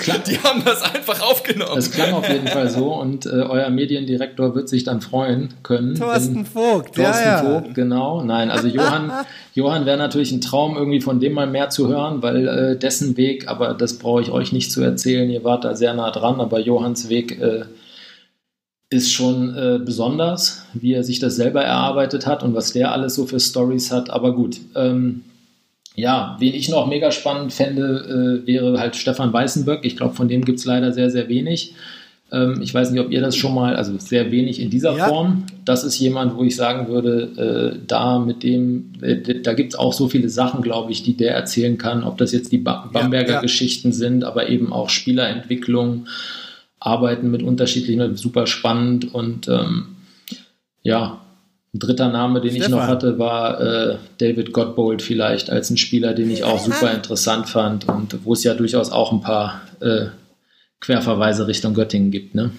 Klang, 0.00 0.22
Die 0.26 0.38
haben 0.38 0.64
das 0.64 0.82
einfach 0.82 1.22
aufgenommen. 1.22 1.78
Es 1.78 1.92
klang 1.92 2.12
auf 2.12 2.28
jeden 2.28 2.48
Fall 2.48 2.68
so 2.68 2.94
und 2.94 3.26
äh, 3.26 3.30
euer 3.30 3.70
Mediendirektor 3.70 4.54
wird 4.54 4.68
sich 4.68 4.82
dann 4.82 5.00
freuen 5.00 5.54
können. 5.62 5.94
Thorsten 5.94 6.44
Vogt, 6.44 6.96
Thorsten 6.96 7.24
ja, 7.24 7.42
Vogt, 7.42 7.74
genau. 7.74 8.22
Nein, 8.22 8.50
also 8.50 8.66
Johann, 8.66 9.12
Johann 9.54 9.86
wäre 9.86 9.96
natürlich 9.96 10.32
ein 10.32 10.40
Traum, 10.40 10.76
irgendwie 10.76 11.00
von 11.00 11.20
dem 11.20 11.34
mal 11.34 11.46
mehr 11.46 11.70
zu 11.70 11.88
hören, 11.88 12.20
weil 12.22 12.48
äh, 12.48 12.76
dessen 12.76 13.16
Weg, 13.16 13.48
aber 13.48 13.74
das 13.74 13.98
brauche 13.98 14.22
ich 14.22 14.30
euch 14.30 14.52
nicht 14.52 14.72
zu 14.72 14.82
erzählen, 14.82 15.30
ihr 15.30 15.44
wart 15.44 15.64
da 15.64 15.76
sehr 15.76 15.94
nah 15.94 16.10
dran, 16.10 16.40
aber 16.40 16.58
Johanns 16.58 17.08
Weg 17.08 17.40
äh, 17.40 17.64
ist 18.90 19.12
schon 19.12 19.56
äh, 19.56 19.80
besonders, 19.84 20.64
wie 20.74 20.92
er 20.92 21.04
sich 21.04 21.18
das 21.18 21.36
selber 21.36 21.62
erarbeitet 21.62 22.26
hat 22.26 22.42
und 22.42 22.54
was 22.54 22.72
der 22.72 22.92
alles 22.92 23.14
so 23.14 23.26
für 23.26 23.40
Stories 23.40 23.90
hat. 23.90 24.10
Aber 24.10 24.34
gut, 24.34 24.60
ähm, 24.76 25.22
ja, 25.96 26.36
wen 26.38 26.54
ich 26.54 26.68
noch 26.68 26.86
mega 26.86 27.10
spannend 27.10 27.52
fände, 27.52 28.42
äh, 28.44 28.46
wäre 28.46 28.78
halt 28.78 28.96
Stefan 28.96 29.32
Weißenböck. 29.32 29.84
Ich 29.84 29.96
glaube, 29.96 30.14
von 30.14 30.28
dem 30.28 30.44
gibt 30.44 30.58
es 30.58 30.64
leider 30.64 30.92
sehr, 30.92 31.10
sehr 31.10 31.28
wenig. 31.28 31.74
Ähm, 32.32 32.60
ich 32.62 32.74
weiß 32.74 32.90
nicht, 32.90 33.00
ob 33.00 33.10
ihr 33.10 33.20
das 33.20 33.36
schon 33.36 33.54
mal, 33.54 33.76
also 33.76 33.96
sehr 33.98 34.30
wenig 34.30 34.60
in 34.60 34.70
dieser 34.70 34.96
ja. 34.96 35.08
Form. 35.08 35.44
Das 35.64 35.84
ist 35.84 35.98
jemand, 35.98 36.36
wo 36.36 36.42
ich 36.42 36.56
sagen 36.56 36.88
würde, 36.88 37.76
äh, 37.76 37.78
da 37.86 38.18
mit 38.18 38.42
dem, 38.42 38.92
äh, 39.02 39.16
da 39.40 39.54
gibt 39.54 39.74
es 39.74 39.78
auch 39.78 39.92
so 39.92 40.08
viele 40.08 40.28
Sachen, 40.28 40.62
glaube 40.62 40.90
ich, 40.90 41.02
die 41.02 41.16
der 41.16 41.34
erzählen 41.34 41.78
kann. 41.78 42.02
Ob 42.02 42.18
das 42.18 42.32
jetzt 42.32 42.50
die 42.50 42.58
ba 42.58 42.88
Bamberger 42.92 43.28
ja, 43.28 43.34
ja. 43.34 43.40
Geschichten 43.40 43.92
sind, 43.92 44.24
aber 44.24 44.48
eben 44.48 44.72
auch 44.72 44.90
Spielerentwicklung 44.90 46.06
arbeiten 46.84 47.30
mit 47.30 47.42
unterschiedlichen, 47.42 48.14
super 48.16 48.46
spannend 48.46 49.14
und 49.14 49.48
ähm, 49.48 49.96
ja, 50.82 51.22
ein 51.72 51.78
dritter 51.78 52.10
Name, 52.10 52.42
den 52.42 52.50
Stefan. 52.50 52.66
ich 52.66 52.76
noch 52.76 52.86
hatte, 52.86 53.18
war 53.18 53.60
äh, 53.60 53.96
David 54.18 54.52
Gottbold 54.52 55.00
vielleicht 55.00 55.48
als 55.48 55.70
ein 55.70 55.78
Spieler, 55.78 56.12
den 56.12 56.30
ich 56.30 56.44
auch 56.44 56.58
super 56.60 56.92
interessant 56.92 57.48
fand 57.48 57.88
und 57.88 58.24
wo 58.24 58.34
es 58.34 58.44
ja 58.44 58.52
durchaus 58.54 58.92
auch 58.92 59.12
ein 59.12 59.22
paar 59.22 59.62
äh, 59.80 60.06
Querverweise 60.80 61.46
Richtung 61.46 61.72
Göttingen 61.72 62.10
gibt, 62.10 62.34
ne? 62.34 62.50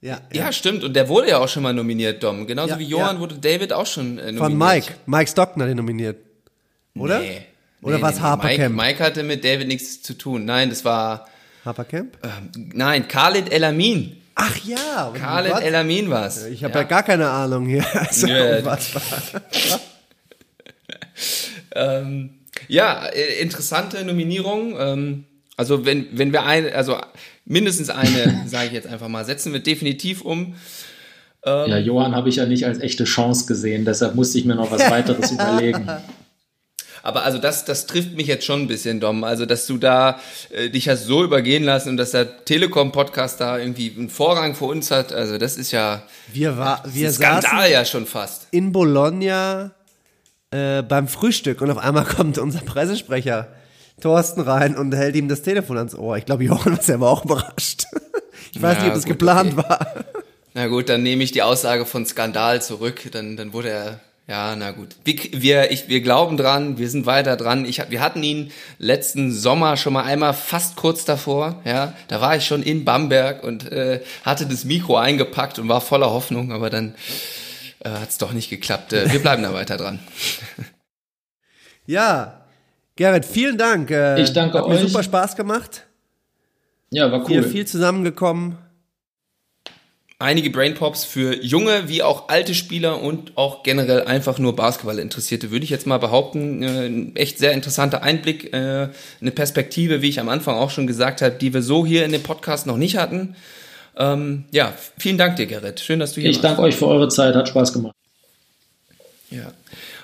Ja, 0.00 0.20
ja. 0.32 0.44
ja, 0.44 0.52
stimmt. 0.52 0.84
Und 0.84 0.94
der 0.94 1.08
wurde 1.08 1.30
ja 1.30 1.38
auch 1.38 1.48
schon 1.48 1.64
mal 1.64 1.74
nominiert, 1.74 2.22
Dom. 2.22 2.46
Genauso 2.46 2.74
ja, 2.74 2.78
wie 2.78 2.84
Johann 2.84 3.16
ja. 3.16 3.20
wurde 3.20 3.34
David 3.34 3.72
auch 3.72 3.86
schon 3.86 4.18
äh, 4.18 4.30
nominiert. 4.30 4.38
Von 4.38 4.56
Mike. 4.56 4.94
Mike 5.06 5.28
Stockner 5.28 5.66
den 5.66 5.76
nominiert. 5.76 6.18
Oder? 6.94 7.18
Nee. 7.18 7.40
Oder 7.82 7.96
nee, 7.96 8.02
war 8.02 8.10
es 8.10 8.16
nee, 8.16 8.22
Harper 8.22 8.46
Mike, 8.46 8.68
Mike 8.68 9.04
hatte 9.04 9.22
mit 9.24 9.44
David 9.44 9.66
nichts 9.66 10.00
zu 10.00 10.14
tun. 10.14 10.44
Nein, 10.44 10.70
das 10.70 10.84
war 10.84 11.26
Habercamp? 11.64 12.18
Ähm, 12.22 12.70
nein, 12.74 13.08
Khalid 13.08 13.52
Elamin. 13.52 14.16
Ach 14.34 14.56
ja. 14.64 15.12
Khalid 15.14 15.52
Gott. 15.52 15.62
Elamin 15.62 16.10
war's. 16.10 16.46
Ich 16.46 16.62
habe 16.62 16.74
ja. 16.74 16.80
ja. 16.80 16.86
gar 16.86 17.02
keine 17.02 17.28
Ahnung 17.28 17.66
hier. 17.66 17.84
Also, 17.94 18.28
was 18.28 18.90
ähm, 21.74 22.30
ja, 22.68 23.06
äh, 23.06 23.40
interessante 23.40 24.04
Nominierung. 24.04 24.76
Ähm, 24.78 25.24
also 25.56 25.84
wenn, 25.84 26.06
wenn 26.12 26.32
wir 26.32 26.44
eine, 26.44 26.72
also 26.74 26.96
mindestens 27.44 27.90
eine, 27.90 28.44
sage 28.46 28.68
ich 28.68 28.72
jetzt 28.72 28.86
einfach 28.86 29.08
mal, 29.08 29.24
setzen 29.24 29.52
wir 29.52 29.60
definitiv 29.60 30.22
um. 30.22 30.54
Ähm, 31.44 31.70
ja, 31.70 31.78
Johann 31.78 32.14
habe 32.14 32.28
ich 32.28 32.36
ja 32.36 32.46
nicht 32.46 32.64
als 32.64 32.80
echte 32.80 33.04
Chance 33.04 33.46
gesehen, 33.46 33.84
deshalb 33.84 34.14
musste 34.14 34.38
ich 34.38 34.44
mir 34.44 34.54
noch 34.54 34.70
was 34.70 34.88
weiteres 34.90 35.32
überlegen. 35.32 35.88
Aber 37.08 37.22
also 37.24 37.38
das, 37.38 37.64
das 37.64 37.86
trifft 37.86 38.12
mich 38.12 38.26
jetzt 38.26 38.44
schon 38.44 38.60
ein 38.60 38.66
bisschen, 38.66 39.00
Dom. 39.00 39.24
Also, 39.24 39.46
dass 39.46 39.66
du 39.66 39.78
da 39.78 40.20
äh, 40.50 40.68
dich 40.68 40.90
hast 40.90 41.06
so 41.06 41.24
übergehen 41.24 41.64
lassen 41.64 41.88
und 41.88 41.96
dass 41.96 42.10
der 42.10 42.44
Telekom-Podcast 42.44 43.40
da 43.40 43.58
irgendwie 43.58 43.94
einen 43.96 44.10
Vorrang 44.10 44.54
für 44.54 44.66
uns 44.66 44.90
hat. 44.90 45.14
Also, 45.14 45.38
das 45.38 45.56
ist 45.56 45.72
ja 45.72 46.02
wir 46.30 46.58
war, 46.58 46.82
wir 46.84 47.10
Skandal 47.10 47.70
ja 47.70 47.86
schon 47.86 48.04
fast. 48.04 48.48
In 48.50 48.72
Bologna 48.72 49.70
äh, 50.50 50.82
beim 50.82 51.08
Frühstück 51.08 51.62
und 51.62 51.70
auf 51.70 51.78
einmal 51.78 52.04
kommt 52.04 52.36
unser 52.36 52.60
Pressesprecher 52.60 53.48
Thorsten 54.02 54.42
rein 54.42 54.76
und 54.76 54.94
hält 54.94 55.16
ihm 55.16 55.28
das 55.28 55.40
Telefon 55.40 55.78
ans 55.78 55.94
Ohr. 55.94 56.18
Ich 56.18 56.26
glaube, 56.26 56.44
Johann 56.44 56.76
war 56.76 56.82
selber 56.82 57.08
auch 57.08 57.24
überrascht. 57.24 57.84
Ich 58.54 58.62
weiß 58.62 58.78
ja, 58.78 58.82
nicht, 58.84 58.88
ob 58.90 58.94
das 58.94 59.04
gut, 59.04 59.12
geplant 59.18 59.58
okay. 59.58 59.68
war. 59.68 60.04
Na 60.54 60.68
gut, 60.68 60.88
dann 60.88 61.02
nehme 61.02 61.22
ich 61.22 61.32
die 61.32 61.42
Aussage 61.42 61.84
von 61.84 62.06
Skandal 62.06 62.62
zurück. 62.62 63.10
Dann, 63.12 63.36
dann 63.36 63.52
wurde 63.52 63.68
er 63.68 64.00
ja, 64.28 64.54
na 64.56 64.72
gut. 64.72 64.94
Wir, 65.04 65.16
wir, 65.32 65.70
ich, 65.70 65.88
wir 65.88 66.02
glauben 66.02 66.36
dran, 66.36 66.76
wir 66.76 66.90
sind 66.90 67.06
weiter 67.06 67.36
dran. 67.36 67.64
Ich, 67.64 67.82
wir 67.88 68.02
hatten 68.02 68.22
ihn 68.22 68.52
letzten 68.78 69.32
Sommer 69.32 69.78
schon 69.78 69.94
mal 69.94 70.04
einmal 70.04 70.34
fast 70.34 70.76
kurz 70.76 71.06
davor. 71.06 71.62
Ja, 71.64 71.94
da 72.08 72.20
war 72.20 72.36
ich 72.36 72.44
schon 72.44 72.62
in 72.62 72.84
Bamberg 72.84 73.42
und 73.42 73.72
äh, 73.72 74.02
hatte 74.24 74.44
das 74.44 74.66
Mikro 74.66 74.98
eingepackt 74.98 75.58
und 75.58 75.70
war 75.70 75.80
voller 75.80 76.10
Hoffnung, 76.10 76.52
aber 76.52 76.68
dann 76.68 76.94
äh, 77.80 77.88
hat 77.88 78.10
es 78.10 78.18
doch 78.18 78.32
nicht 78.32 78.50
geklappt. 78.50 78.92
Äh, 78.92 79.10
wir 79.10 79.20
bleiben 79.20 79.42
da 79.42 79.52
weiter 79.52 79.76
dran. 79.76 79.98
Ja, 81.90 82.42
Gerrit, 82.96 83.24
vielen 83.24 83.56
Dank. 83.56 83.90
Äh, 83.90 84.20
ich 84.20 84.34
danke 84.34 84.58
hat 84.58 84.64
euch. 84.66 84.74
Hat 84.74 84.82
mir 84.82 84.88
super 84.88 85.02
Spaß 85.02 85.36
gemacht. 85.36 85.86
Ja, 86.90 87.10
war 87.10 87.22
cool. 87.22 87.30
Wir 87.30 87.44
viel 87.44 87.66
zusammengekommen 87.66 88.58
einige 90.18 90.50
Brainpops 90.50 91.04
für 91.04 91.42
junge 91.42 91.88
wie 91.88 92.02
auch 92.02 92.28
alte 92.28 92.54
Spieler 92.54 93.00
und 93.00 93.36
auch 93.36 93.62
generell 93.62 94.04
einfach 94.04 94.38
nur 94.38 94.56
Basketball-Interessierte, 94.56 95.50
würde 95.50 95.64
ich 95.64 95.70
jetzt 95.70 95.86
mal 95.86 95.98
behaupten. 95.98 96.62
Äh, 96.62 96.86
ein 96.86 97.16
echt 97.16 97.38
sehr 97.38 97.52
interessanter 97.52 98.02
Einblick, 98.02 98.52
äh, 98.52 98.88
eine 99.20 99.30
Perspektive, 99.30 100.02
wie 100.02 100.08
ich 100.08 100.20
am 100.20 100.28
Anfang 100.28 100.56
auch 100.56 100.70
schon 100.70 100.86
gesagt 100.86 101.22
habe, 101.22 101.36
die 101.36 101.54
wir 101.54 101.62
so 101.62 101.86
hier 101.86 102.04
in 102.04 102.12
dem 102.12 102.22
Podcast 102.22 102.66
noch 102.66 102.76
nicht 102.76 102.96
hatten. 102.96 103.36
Ähm, 103.96 104.44
ja, 104.50 104.74
vielen 104.98 105.18
Dank 105.18 105.36
dir, 105.36 105.46
Gerrit. 105.46 105.80
Schön, 105.80 106.00
dass 106.00 106.12
du 106.12 106.20
hier 106.20 106.30
ich 106.30 106.36
warst. 106.36 106.44
Ich 106.44 106.48
danke 106.50 106.62
euch 106.62 106.76
für 106.76 106.86
eure 106.86 107.08
Zeit, 107.08 107.34
hat 107.34 107.48
Spaß 107.48 107.72
gemacht. 107.72 107.94
Ja, 109.30 109.52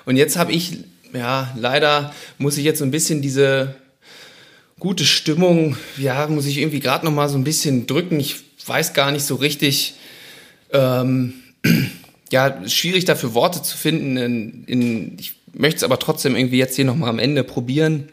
und 0.05 0.17
jetzt 0.17 0.37
habe 0.37 0.51
ich, 0.51 0.77
ja, 1.13 1.53
leider 1.57 2.13
muss 2.37 2.57
ich 2.57 2.63
jetzt 2.63 2.79
so 2.79 2.85
ein 2.85 2.91
bisschen 2.91 3.21
diese 3.21 3.75
gute 4.79 5.05
Stimmung, 5.05 5.77
ja, 5.97 6.27
muss 6.27 6.45
ich 6.45 6.57
irgendwie 6.59 6.79
gerade 6.79 7.05
noch 7.05 7.11
mal 7.11 7.27
so 7.27 7.37
ein 7.37 7.43
bisschen 7.43 7.87
drücken. 7.87 8.19
Ich 8.19 8.35
weiß 8.65 8.93
gar 8.93 9.11
nicht 9.11 9.25
so 9.25 9.35
richtig, 9.35 9.95
ähm, 10.71 11.33
ja, 12.31 12.67
schwierig 12.67 13.05
dafür 13.05 13.33
Worte 13.33 13.61
zu 13.61 13.77
finden. 13.77 14.17
In, 14.17 14.63
in, 14.65 15.19
ich 15.19 15.35
möchte 15.53 15.77
es 15.77 15.83
aber 15.83 15.99
trotzdem 15.99 16.35
irgendwie 16.35 16.57
jetzt 16.57 16.75
hier 16.75 16.85
nochmal 16.85 17.09
am 17.09 17.19
Ende 17.19 17.43
probieren. 17.43 18.09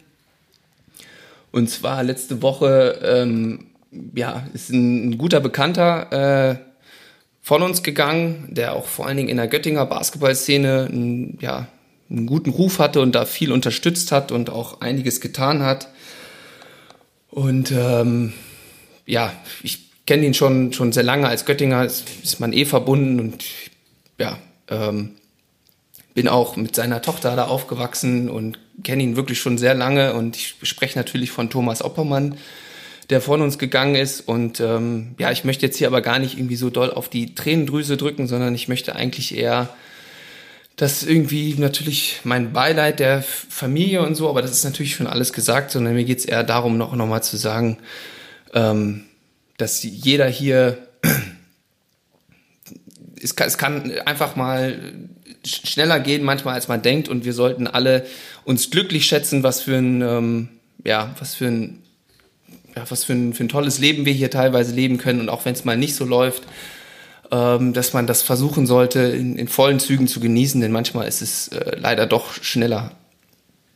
Und 1.51 1.69
zwar 1.69 2.03
letzte 2.03 2.41
Woche, 2.43 2.99
ähm, 3.05 3.67
ja, 4.15 4.47
ist 4.55 4.71
ein, 4.71 5.11
ein 5.11 5.19
guter 5.19 5.41
Bekannter 5.41 6.53
äh, 6.53 6.57
von 7.43 7.63
uns 7.63 7.83
gegangen, 7.83 8.49
der 8.51 8.75
auch 8.75 8.87
vor 8.87 9.07
allen 9.07 9.17
Dingen 9.17 9.29
in 9.29 9.37
der 9.37 9.49
Göttinger 9.49 9.85
Basketballszene 9.85 10.89
ein, 10.91 11.39
ja, 11.41 11.69
einen 12.09 12.27
guten 12.27 12.51
Ruf 12.51 12.79
hatte 12.79 13.01
und 13.01 13.15
da 13.15 13.25
viel 13.25 13.53
unterstützt 13.53 14.13
hat 14.13 14.33
und 14.33 14.51
auch 14.51 14.81
einiges 14.81 15.21
getan 15.21 15.63
hat. 15.63 15.89
Und 17.31 17.73
ähm, 17.73 18.35
ja, 19.07 19.33
ich 19.63 19.92
kenne 20.07 20.27
ihn 20.27 20.35
schon, 20.35 20.73
schon 20.73 20.93
sehr 20.93 21.03
lange. 21.03 21.29
Als 21.29 21.45
Göttinger, 21.45 21.85
ist, 21.85 22.41
man 22.41 22.53
eh 22.53 22.65
verbunden 22.65 23.21
und 23.21 23.45
ja, 24.19 24.39
ähm, 24.69 25.13
bin 26.15 26.29
auch 26.29 26.57
mit 26.57 26.75
seiner 26.75 27.03
Tochter 27.03 27.37
da 27.37 27.47
aufgewachsen 27.47 28.29
und 28.29 28.59
kenne 28.83 29.03
ihn 29.03 29.17
wirklich 29.17 29.41
schon 29.41 29.59
sehr 29.59 29.75
lange. 29.75 30.15
Und 30.15 30.37
ich 30.37 30.57
spreche 30.63 30.99
natürlich 30.99 31.31
von 31.31 31.51
Thomas 31.51 31.83
Oppermann, 31.83 32.37
der 33.11 33.21
von 33.21 33.41
uns 33.41 33.59
gegangen 33.59 33.95
ist. 33.95 34.21
Und 34.21 34.61
ähm, 34.61 35.15
ja, 35.19 35.31
ich 35.31 35.45
möchte 35.45 35.67
jetzt 35.67 35.79
hier 35.79 35.87
aber 35.87 36.03
gar 36.03 36.19
nicht 36.19 36.37
irgendwie 36.37 36.57
so 36.57 36.71
doll 36.71 36.91
auf 36.91 37.09
die 37.09 37.35
Tränendrüse 37.35 37.97
drücken, 37.97 38.27
sondern 38.27 38.55
ich 38.55 38.69
möchte 38.69 38.95
eigentlich 38.95 39.37
eher 39.37 39.71
das 40.77 41.03
irgendwie 41.03 41.55
natürlich 41.59 42.21
mein 42.25 42.53
Beileid 42.53 42.99
der 42.99 43.23
Familie 43.23 44.03
und 44.03 44.15
so, 44.15 44.29
aber 44.29 44.43
das 44.43 44.53
ist 44.53 44.65
natürlich 44.65 44.95
schon 44.95 45.07
alles 45.07 45.33
gesagt, 45.33 45.71
sondern 45.71 45.95
mir 45.95 46.05
geht 46.05 46.21
es 46.21 46.25
eher 46.25 46.45
darum, 46.45 46.79
noch, 46.79 46.95
noch 46.97 47.07
mal 47.07 47.23
zu 47.23 47.37
sagen, 47.37 47.79
ähm, 48.55 49.05
dass 49.63 49.83
jeder 49.85 50.29
hier, 50.29 50.77
es 53.23 53.37
kann, 53.37 53.47
es 53.47 53.57
kann 53.57 53.93
einfach 54.05 54.35
mal 54.35 54.79
schneller 55.45 56.01
gehen 56.01 56.25
manchmal 56.25 56.55
als 56.55 56.67
man 56.67 56.83
denkt. 56.83 57.09
Und 57.09 57.25
wir 57.25 57.33
sollten 57.33 57.69
alle 57.69 58.05
uns 58.45 58.71
glücklich 58.71 59.07
schätzen, 59.07 59.43
was 59.43 59.61
für 59.61 59.77
ein, 59.77 60.03
ähm, 60.03 60.49
ja, 60.85 61.15
was 61.19 61.37
für 61.37 61.47
ein, 61.47 61.79
ja, 62.75 62.85
was 62.89 63.05
für 63.05 63.13
ein, 63.13 63.35
für 63.35 63.45
ein 63.45 63.49
tolles 63.49 63.79
Leben 63.79 64.05
wir 64.05 64.13
hier 64.13 64.31
teilweise 64.31 64.75
leben 64.75 64.99
können. 64.99 65.21
Und 65.21 65.29
auch 65.29 65.45
wenn 65.45 65.55
es 65.55 65.65
mal 65.65 65.77
nicht 65.77 65.95
so 65.95 66.05
läuft, 66.05 66.43
ähm, 67.31 67.73
dass 67.73 67.93
man 67.93 68.09
das 68.09 68.23
versuchen 68.23 68.67
sollte, 68.67 69.01
in, 69.01 69.37
in 69.37 69.47
vollen 69.47 69.79
Zügen 69.79 70.09
zu 70.09 70.19
genießen, 70.19 70.61
denn 70.61 70.73
manchmal 70.73 71.07
ist 71.07 71.23
es 71.23 71.49
äh, 71.49 71.77
leider 71.79 72.07
doch 72.07 72.35
schneller 72.43 72.97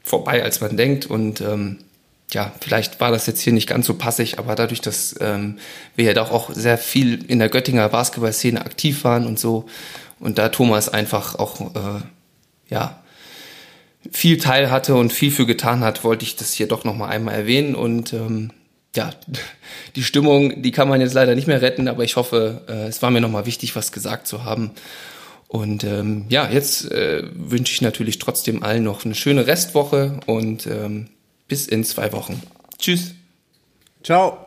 vorbei, 0.02 0.42
als 0.42 0.60
man 0.60 0.76
denkt. 0.76 1.06
Und 1.06 1.40
ähm, 1.40 1.78
ja, 2.32 2.52
vielleicht 2.60 3.00
war 3.00 3.12
das 3.12 3.26
jetzt 3.26 3.40
hier 3.40 3.52
nicht 3.52 3.68
ganz 3.68 3.86
so 3.86 3.94
passig, 3.94 4.38
aber 4.38 4.54
dadurch, 4.54 4.80
dass 4.80 5.14
ähm, 5.20 5.58
wir 5.94 6.06
ja 6.06 6.14
doch 6.14 6.32
auch 6.32 6.50
sehr 6.52 6.76
viel 6.78 7.24
in 7.24 7.38
der 7.38 7.48
Göttinger 7.48 7.88
Basketballszene 7.88 8.60
aktiv 8.60 9.04
waren 9.04 9.26
und 9.26 9.38
so, 9.38 9.66
und 10.18 10.38
da 10.38 10.48
Thomas 10.48 10.88
einfach 10.88 11.34
auch, 11.34 11.60
äh, 11.74 12.00
ja, 12.68 13.02
viel 14.10 14.38
Teil 14.38 14.70
hatte 14.70 14.94
und 14.94 15.12
viel 15.12 15.30
für 15.30 15.46
getan 15.46 15.80
hat, 15.80 16.04
wollte 16.04 16.24
ich 16.24 16.36
das 16.36 16.52
hier 16.52 16.68
doch 16.68 16.84
nochmal 16.84 17.10
einmal 17.10 17.34
erwähnen. 17.34 17.74
Und 17.74 18.12
ähm, 18.12 18.50
ja, 18.94 19.10
die 19.96 20.04
Stimmung, 20.04 20.62
die 20.62 20.70
kann 20.70 20.88
man 20.88 21.00
jetzt 21.00 21.14
leider 21.14 21.34
nicht 21.34 21.48
mehr 21.48 21.62
retten, 21.62 21.88
aber 21.88 22.04
ich 22.04 22.16
hoffe, 22.16 22.62
äh, 22.68 22.86
es 22.86 23.02
war 23.02 23.10
mir 23.10 23.20
nochmal 23.20 23.46
wichtig, 23.46 23.76
was 23.76 23.92
gesagt 23.92 24.26
zu 24.26 24.44
haben. 24.44 24.70
Und 25.48 25.84
ähm, 25.84 26.26
ja, 26.28 26.48
jetzt 26.50 26.90
äh, 26.90 27.22
wünsche 27.34 27.72
ich 27.72 27.82
natürlich 27.82 28.18
trotzdem 28.18 28.62
allen 28.62 28.82
noch 28.82 29.04
eine 29.04 29.14
schöne 29.14 29.46
Restwoche 29.46 30.18
und 30.26 30.66
ähm, 30.66 31.08
bis 31.48 31.66
in 31.66 31.84
zwei 31.84 32.12
Wochen. 32.12 32.42
Tschüss. 32.78 33.14
Ciao. 34.02 34.45